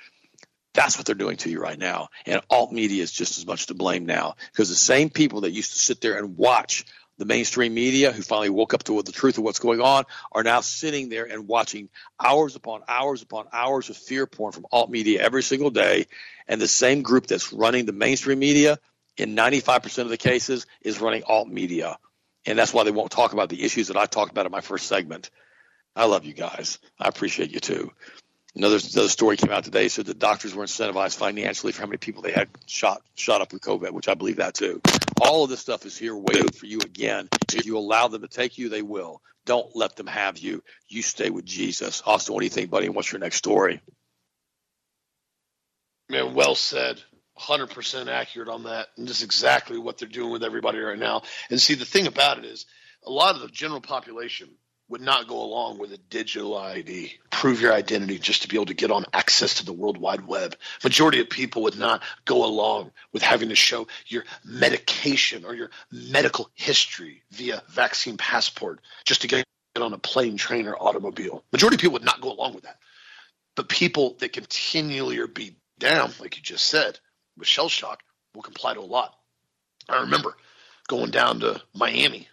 That's 0.74 0.98
what 0.98 1.06
they're 1.06 1.14
doing 1.14 1.36
to 1.38 1.50
you 1.50 1.60
right 1.60 1.78
now. 1.78 2.08
And 2.26 2.42
alt 2.50 2.72
media 2.72 3.02
is 3.02 3.12
just 3.12 3.38
as 3.38 3.46
much 3.46 3.66
to 3.66 3.74
blame 3.74 4.04
now 4.04 4.34
because 4.52 4.68
the 4.68 4.74
same 4.74 5.08
people 5.08 5.42
that 5.42 5.52
used 5.52 5.72
to 5.72 5.78
sit 5.78 6.00
there 6.00 6.18
and 6.18 6.36
watch 6.36 6.84
the 7.18 7.24
mainstream 7.24 7.74
media 7.74 8.12
who 8.12 8.22
finally 8.22 8.50
woke 8.50 8.74
up 8.74 8.82
to 8.84 9.02
the 9.02 9.12
truth 9.12 9.38
of 9.38 9.44
what's 9.44 9.58
going 9.58 9.80
on 9.80 10.04
are 10.32 10.42
now 10.42 10.60
sitting 10.60 11.08
there 11.08 11.24
and 11.24 11.46
watching 11.46 11.88
hours 12.22 12.56
upon 12.56 12.82
hours 12.88 13.22
upon 13.22 13.46
hours 13.52 13.90
of 13.90 13.96
fear 13.96 14.26
porn 14.26 14.52
from 14.52 14.66
alt 14.72 14.90
media 14.90 15.22
every 15.22 15.42
single 15.42 15.70
day. 15.70 16.06
And 16.48 16.60
the 16.60 16.68
same 16.68 17.02
group 17.02 17.26
that's 17.26 17.52
running 17.52 17.86
the 17.86 17.92
mainstream 17.92 18.38
media 18.38 18.78
in 19.16 19.36
95% 19.36 19.98
of 19.98 20.08
the 20.08 20.16
cases 20.16 20.66
is 20.82 21.00
running 21.00 21.22
alt 21.24 21.48
media. 21.48 21.98
And 22.46 22.58
that's 22.58 22.74
why 22.74 22.84
they 22.84 22.90
won't 22.90 23.10
talk 23.10 23.32
about 23.32 23.48
the 23.48 23.62
issues 23.62 23.88
that 23.88 23.96
I 23.96 24.06
talked 24.06 24.32
about 24.32 24.46
in 24.46 24.52
my 24.52 24.60
first 24.60 24.86
segment. 24.86 25.30
I 25.96 26.06
love 26.06 26.24
you 26.24 26.34
guys. 26.34 26.78
I 26.98 27.08
appreciate 27.08 27.52
you 27.52 27.60
too. 27.60 27.92
Another, 28.56 28.76
another 28.76 29.08
story 29.08 29.36
came 29.36 29.50
out 29.50 29.64
today 29.64 29.88
said 29.88 30.06
the 30.06 30.14
doctors 30.14 30.54
were 30.54 30.64
incentivized 30.64 31.16
financially 31.16 31.72
for 31.72 31.80
how 31.80 31.86
many 31.88 31.96
people 31.96 32.22
they 32.22 32.30
had 32.30 32.48
shot 32.66 33.02
shot 33.16 33.40
up 33.40 33.52
with 33.52 33.62
COVID, 33.62 33.90
which 33.90 34.08
I 34.08 34.14
believe 34.14 34.36
that 34.36 34.54
too. 34.54 34.80
All 35.20 35.42
of 35.42 35.50
this 35.50 35.58
stuff 35.58 35.84
is 35.86 35.98
here 35.98 36.16
waiting 36.16 36.50
for 36.50 36.66
you 36.66 36.78
again. 36.78 37.28
If 37.52 37.66
you 37.66 37.76
allow 37.76 38.06
them 38.06 38.22
to 38.22 38.28
take 38.28 38.56
you, 38.56 38.68
they 38.68 38.82
will. 38.82 39.20
Don't 39.44 39.74
let 39.74 39.96
them 39.96 40.06
have 40.06 40.38
you. 40.38 40.62
You 40.88 41.02
stay 41.02 41.30
with 41.30 41.44
Jesus. 41.44 42.02
Austin, 42.06 42.34
what 42.34 42.40
do 42.40 42.46
you 42.46 42.50
think, 42.50 42.70
buddy? 42.70 42.88
What's 42.88 43.10
your 43.10 43.18
next 43.18 43.36
story? 43.36 43.80
Man, 46.08 46.34
well 46.34 46.54
said. 46.54 47.02
100% 47.38 48.06
accurate 48.06 48.48
on 48.48 48.64
that. 48.64 48.86
And 48.96 49.08
just 49.08 49.24
exactly 49.24 49.78
what 49.78 49.98
they're 49.98 50.08
doing 50.08 50.30
with 50.30 50.44
everybody 50.44 50.78
right 50.78 50.98
now. 50.98 51.22
And 51.50 51.60
see, 51.60 51.74
the 51.74 51.84
thing 51.84 52.06
about 52.06 52.38
it 52.38 52.44
is, 52.44 52.66
a 53.04 53.10
lot 53.10 53.34
of 53.34 53.42
the 53.42 53.48
general 53.48 53.80
population 53.80 54.48
would 54.88 55.00
not 55.00 55.28
go 55.28 55.42
along 55.42 55.78
with 55.78 55.92
a 55.92 55.98
digital 56.10 56.56
ID, 56.56 57.14
prove 57.30 57.60
your 57.60 57.72
identity 57.72 58.18
just 58.18 58.42
to 58.42 58.48
be 58.48 58.56
able 58.56 58.66
to 58.66 58.74
get 58.74 58.90
on 58.90 59.04
access 59.12 59.54
to 59.54 59.64
the 59.64 59.72
World 59.72 59.96
Wide 59.96 60.26
Web. 60.26 60.56
Majority 60.82 61.20
of 61.20 61.30
people 61.30 61.62
would 61.62 61.78
not 61.78 62.02
go 62.24 62.44
along 62.44 62.90
with 63.12 63.22
having 63.22 63.48
to 63.48 63.54
show 63.54 63.86
your 64.06 64.24
medication 64.44 65.44
or 65.44 65.54
your 65.54 65.70
medical 65.90 66.50
history 66.54 67.22
via 67.30 67.62
vaccine 67.70 68.18
passport 68.18 68.80
just 69.04 69.22
to 69.22 69.28
get 69.28 69.44
on 69.80 69.94
a 69.94 69.98
plane, 69.98 70.36
train, 70.36 70.66
or 70.68 70.76
automobile. 70.76 71.42
Majority 71.50 71.76
of 71.76 71.80
people 71.80 71.94
would 71.94 72.04
not 72.04 72.20
go 72.20 72.30
along 72.30 72.54
with 72.54 72.64
that. 72.64 72.78
But 73.56 73.68
people 73.68 74.16
that 74.20 74.32
continually 74.32 75.18
are 75.18 75.26
beat 75.26 75.56
down, 75.78 76.12
like 76.20 76.36
you 76.36 76.42
just 76.42 76.66
said, 76.66 76.98
with 77.38 77.48
shell 77.48 77.68
shock, 77.68 78.02
will 78.34 78.42
comply 78.42 78.74
to 78.74 78.80
a 78.80 78.82
lot. 78.82 79.14
I 79.88 80.02
remember 80.02 80.36
going 80.88 81.10
down 81.10 81.40
to 81.40 81.60
Miami 81.74 82.28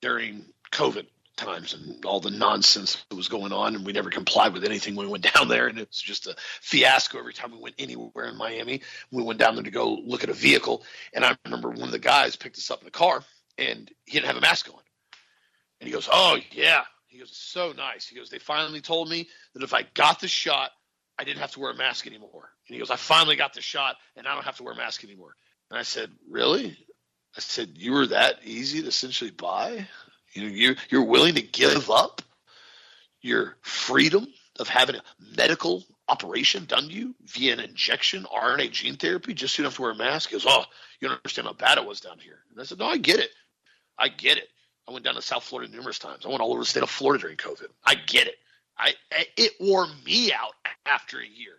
during 0.00 0.44
COVID 0.72 1.06
times 1.38 1.72
and 1.72 2.04
all 2.04 2.20
the 2.20 2.30
nonsense 2.30 3.02
that 3.08 3.16
was 3.16 3.28
going 3.28 3.52
on 3.52 3.74
and 3.74 3.86
we 3.86 3.92
never 3.92 4.10
complied 4.10 4.52
with 4.52 4.64
anything 4.64 4.94
when 4.94 5.06
we 5.06 5.12
went 5.12 5.32
down 5.34 5.48
there 5.48 5.68
and 5.68 5.78
it 5.78 5.88
was 5.88 6.00
just 6.00 6.26
a 6.26 6.36
fiasco 6.60 7.18
every 7.18 7.32
time 7.32 7.52
we 7.52 7.58
went 7.58 7.76
anywhere 7.78 8.26
in 8.26 8.36
Miami. 8.36 8.82
We 9.10 9.22
went 9.22 9.38
down 9.38 9.54
there 9.54 9.64
to 9.64 9.70
go 9.70 9.94
look 10.04 10.24
at 10.24 10.30
a 10.30 10.34
vehicle 10.34 10.82
and 11.14 11.24
I 11.24 11.36
remember 11.44 11.70
one 11.70 11.84
of 11.84 11.92
the 11.92 11.98
guys 11.98 12.36
picked 12.36 12.58
us 12.58 12.70
up 12.70 12.82
in 12.82 12.88
a 12.88 12.90
car 12.90 13.24
and 13.56 13.90
he 14.04 14.12
didn't 14.12 14.26
have 14.26 14.36
a 14.36 14.40
mask 14.40 14.68
on. 14.68 14.80
And 15.80 15.88
he 15.88 15.92
goes, 15.92 16.08
"Oh, 16.10 16.38
yeah." 16.52 16.84
He 17.06 17.18
goes, 17.18 17.36
"So 17.36 17.72
nice." 17.72 18.06
He 18.06 18.16
goes, 18.16 18.30
"They 18.30 18.38
finally 18.38 18.80
told 18.80 19.08
me 19.08 19.28
that 19.54 19.62
if 19.62 19.74
I 19.74 19.82
got 19.82 20.20
the 20.20 20.28
shot, 20.28 20.72
I 21.18 21.24
didn't 21.24 21.40
have 21.40 21.52
to 21.52 21.60
wear 21.60 21.70
a 21.70 21.76
mask 21.76 22.06
anymore." 22.06 22.50
And 22.66 22.74
he 22.74 22.78
goes, 22.78 22.90
"I 22.90 22.96
finally 22.96 23.36
got 23.36 23.54
the 23.54 23.60
shot 23.60 23.96
and 24.16 24.26
I 24.26 24.34
don't 24.34 24.44
have 24.44 24.56
to 24.56 24.62
wear 24.62 24.74
a 24.74 24.76
mask 24.76 25.04
anymore." 25.04 25.34
And 25.70 25.78
I 25.78 25.82
said, 25.82 26.10
"Really?" 26.28 26.76
I 27.36 27.40
said, 27.40 27.76
"You 27.76 27.92
were 27.92 28.06
that 28.08 28.40
easy 28.44 28.82
to 28.82 28.88
essentially 28.88 29.30
buy?" 29.30 29.88
You 30.32 30.76
you're 30.90 31.04
willing 31.04 31.34
to 31.34 31.42
give 31.42 31.90
up 31.90 32.22
your 33.20 33.56
freedom 33.62 34.26
of 34.58 34.68
having 34.68 34.96
a 34.96 35.02
medical 35.36 35.84
operation 36.08 36.64
done 36.64 36.88
to 36.88 36.94
you 36.94 37.14
via 37.26 37.52
an 37.52 37.60
injection, 37.60 38.24
RNA 38.24 38.72
gene 38.72 38.96
therapy, 38.96 39.34
just 39.34 39.54
so 39.54 39.60
you 39.60 39.64
don't 39.64 39.72
have 39.72 39.76
to 39.76 39.82
wear 39.82 39.90
a 39.92 39.96
mask? 39.96 40.30
Goes, 40.30 40.46
Oh, 40.46 40.64
you 41.00 41.08
don't 41.08 41.18
understand 41.18 41.46
how 41.46 41.54
bad 41.54 41.78
it 41.78 41.86
was 41.86 42.00
down 42.00 42.18
here. 42.18 42.38
And 42.50 42.60
I 42.60 42.64
said, 42.64 42.78
No, 42.78 42.86
I 42.86 42.96
get 42.96 43.20
it. 43.20 43.30
I 43.98 44.08
get 44.08 44.38
it. 44.38 44.48
I 44.88 44.92
went 44.92 45.04
down 45.04 45.14
to 45.14 45.22
South 45.22 45.44
Florida 45.44 45.70
numerous 45.70 45.98
times. 45.98 46.24
I 46.24 46.28
went 46.28 46.40
all 46.40 46.52
over 46.52 46.60
the 46.60 46.66
state 46.66 46.82
of 46.82 46.90
Florida 46.90 47.22
during 47.22 47.36
COVID. 47.36 47.68
I 47.84 47.94
get 47.94 48.26
it. 48.26 48.36
I 48.78 48.94
it 49.36 49.52
wore 49.60 49.86
me 50.06 50.32
out 50.32 50.52
after 50.86 51.18
a 51.18 51.26
year 51.26 51.54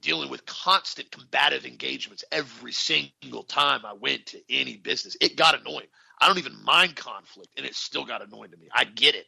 dealing 0.00 0.28
with 0.28 0.44
constant 0.44 1.10
combative 1.10 1.64
engagements 1.64 2.24
every 2.30 2.72
single 2.72 3.42
time 3.44 3.86
I 3.86 3.94
went 3.94 4.26
to 4.26 4.40
any 4.50 4.76
business. 4.76 5.16
It 5.20 5.36
got 5.36 5.58
annoying. 5.58 5.86
I 6.20 6.28
don't 6.28 6.38
even 6.38 6.62
mind 6.64 6.96
conflict, 6.96 7.50
and 7.56 7.66
it 7.66 7.74
still 7.74 8.04
got 8.04 8.22
annoying 8.22 8.50
to 8.50 8.56
me. 8.56 8.68
I 8.72 8.84
get 8.84 9.14
it. 9.14 9.26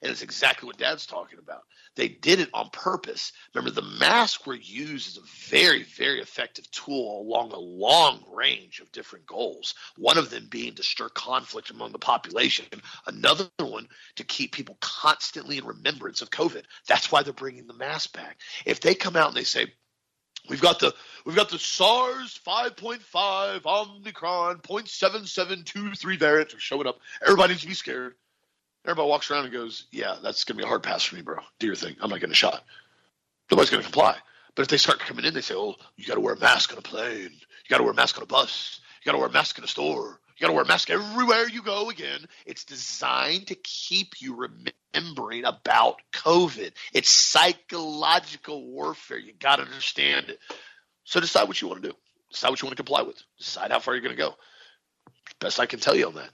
And 0.00 0.12
it's 0.12 0.22
exactly 0.22 0.66
what 0.66 0.78
Dad's 0.78 1.06
talking 1.06 1.40
about. 1.40 1.62
They 1.96 2.06
did 2.06 2.38
it 2.38 2.50
on 2.54 2.70
purpose. 2.70 3.32
Remember, 3.52 3.74
the 3.74 3.86
masks 3.98 4.46
were 4.46 4.54
used 4.54 5.08
as 5.08 5.16
a 5.16 5.26
very, 5.50 5.82
very 5.82 6.20
effective 6.20 6.70
tool 6.70 7.22
along 7.22 7.50
a 7.50 7.58
long 7.58 8.22
range 8.32 8.78
of 8.78 8.92
different 8.92 9.26
goals. 9.26 9.74
One 9.96 10.16
of 10.16 10.30
them 10.30 10.46
being 10.48 10.74
to 10.74 10.84
stir 10.84 11.08
conflict 11.08 11.70
among 11.70 11.90
the 11.90 11.98
population, 11.98 12.66
another 13.06 13.48
one 13.58 13.88
to 14.16 14.24
keep 14.24 14.52
people 14.52 14.78
constantly 14.80 15.58
in 15.58 15.64
remembrance 15.64 16.22
of 16.22 16.30
COVID. 16.30 16.62
That's 16.86 17.10
why 17.10 17.24
they're 17.24 17.32
bringing 17.32 17.66
the 17.66 17.74
mask 17.74 18.12
back. 18.12 18.40
If 18.64 18.80
they 18.80 18.94
come 18.94 19.16
out 19.16 19.28
and 19.28 19.36
they 19.36 19.44
say, 19.44 19.72
We've 20.48 20.60
got 20.60 20.78
the 20.80 20.94
we've 21.24 21.36
got 21.36 21.50
the 21.50 21.58
SARS 21.58 22.40
5.5 22.46 23.66
Omicron 23.66 24.58
0.7723 24.58 26.18
variant 26.18 26.54
are 26.54 26.60
showing 26.60 26.86
up. 26.86 26.98
Everybody 27.22 27.52
needs 27.52 27.62
to 27.62 27.68
be 27.68 27.74
scared. 27.74 28.14
Everybody 28.84 29.08
walks 29.08 29.30
around 29.30 29.44
and 29.44 29.52
goes, 29.52 29.86
"Yeah, 29.90 30.16
that's 30.22 30.44
gonna 30.44 30.58
be 30.58 30.64
a 30.64 30.68
hard 30.68 30.82
pass 30.82 31.04
for 31.04 31.16
me, 31.16 31.22
bro. 31.22 31.36
Do 31.58 31.66
your 31.66 31.76
thing. 31.76 31.96
I'm 32.00 32.10
not 32.10 32.20
getting 32.20 32.32
a 32.32 32.34
shot." 32.34 32.64
Nobody's 33.50 33.70
gonna 33.70 33.82
comply. 33.82 34.16
But 34.54 34.62
if 34.62 34.68
they 34.68 34.76
start 34.78 34.98
coming 34.98 35.24
in, 35.24 35.34
they 35.34 35.40
say, 35.40 35.54
"Oh, 35.54 35.76
you 35.96 36.06
got 36.06 36.14
to 36.14 36.20
wear 36.20 36.34
a 36.34 36.38
mask 36.38 36.72
on 36.72 36.78
a 36.78 36.82
plane. 36.82 37.30
You 37.32 37.68
got 37.68 37.78
to 37.78 37.84
wear 37.84 37.92
a 37.92 37.96
mask 37.96 38.16
on 38.16 38.24
a 38.24 38.26
bus. 38.26 38.80
You 39.00 39.04
got 39.04 39.12
to 39.12 39.18
wear 39.18 39.28
a 39.28 39.32
mask 39.32 39.56
in 39.58 39.64
a 39.64 39.68
store. 39.68 40.20
You 40.38 40.44
got 40.44 40.48
to 40.48 40.52
wear 40.54 40.64
a 40.64 40.68
mask 40.68 40.90
everywhere 40.90 41.48
you 41.48 41.62
go." 41.62 41.90
Again, 41.90 42.26
it's 42.46 42.64
designed 42.64 43.48
to 43.48 43.56
keep 43.56 44.20
you 44.20 44.36
remembering 44.36 45.44
about 45.44 46.00
COVID. 46.12 46.72
It's 46.92 47.10
psychological 47.10 48.64
warfare. 48.66 49.18
You 49.18 49.32
got 49.32 49.56
to 49.56 49.62
understand 49.62 50.30
it. 50.30 50.38
So 51.04 51.20
decide 51.20 51.48
what 51.48 51.60
you 51.60 51.68
want 51.68 51.82
to 51.82 51.88
do. 51.88 51.96
Decide 52.30 52.50
what 52.50 52.62
you 52.62 52.66
want 52.66 52.76
to 52.76 52.82
comply 52.82 53.02
with. 53.02 53.20
Decide 53.38 53.70
how 53.70 53.80
far 53.80 53.94
you're 53.94 54.02
going 54.02 54.16
to 54.16 54.22
go. 54.22 54.34
Best 55.40 55.58
I 55.58 55.66
can 55.66 55.80
tell 55.80 55.96
you 55.96 56.06
on 56.06 56.14
that. 56.14 56.30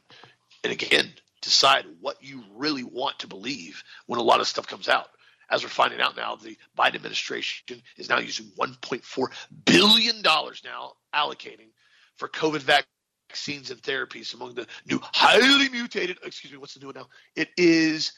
And 0.63 0.73
again, 0.73 1.13
decide 1.43 1.85
what 2.01 2.23
you 2.23 2.43
really 2.57 2.85
want 2.85 3.21
to 3.21 3.27
believe 3.27 3.85
when 4.07 4.19
a 4.19 4.23
lot 4.23 4.41
of 4.41 4.49
stuff 4.49 4.67
comes 4.67 4.89
out. 4.89 5.09
As 5.51 5.63
we're 5.63 5.69
finding 5.69 6.01
out 6.01 6.17
now, 6.17 6.37
the 6.37 6.57
Biden 6.77 6.97
administration 6.97 7.83
is 7.97 8.09
now 8.09 8.19
using 8.19 8.47
$1.4 8.59 9.27
billion 9.65 10.23
now 10.23 10.93
allocating 11.15 11.69
for 12.17 12.29
COVID 12.29 12.61
vaccines 13.35 13.73
and 13.73 13.83
therapies 13.83 14.33
among 14.33 14.55
the 14.55 14.65
new 14.89 15.01
highly 15.03 15.69
mutated, 15.69 16.19
excuse 16.23 16.53
me, 16.53 16.59
what's 16.59 16.75
the 16.75 16.81
new 16.81 16.87
one 16.87 16.95
now? 16.95 17.09
It 17.35 17.49
is 17.57 18.13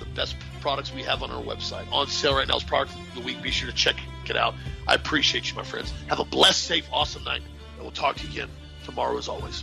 the 0.00 0.04
best 0.16 0.34
products 0.60 0.92
we 0.92 1.04
have 1.04 1.22
on 1.22 1.30
our 1.30 1.40
website. 1.40 1.90
On 1.92 2.08
sale 2.08 2.34
right 2.34 2.48
now 2.48 2.56
is 2.56 2.64
product 2.64 2.92
of 2.92 3.14
the 3.14 3.20
week. 3.20 3.40
Be 3.40 3.52
sure 3.52 3.70
to 3.70 3.74
check 3.74 3.94
it 4.28 4.36
out. 4.36 4.54
I 4.88 4.94
appreciate 4.94 5.48
you, 5.48 5.56
my 5.56 5.62
friends. 5.62 5.94
Have 6.08 6.18
a 6.18 6.24
blessed, 6.24 6.64
safe, 6.64 6.88
awesome 6.92 7.22
night. 7.22 7.42
And 7.74 7.82
we'll 7.82 7.92
talk 7.92 8.16
to 8.16 8.26
you 8.26 8.30
again 8.30 8.48
tomorrow 8.84 9.16
as 9.16 9.28
always. 9.28 9.62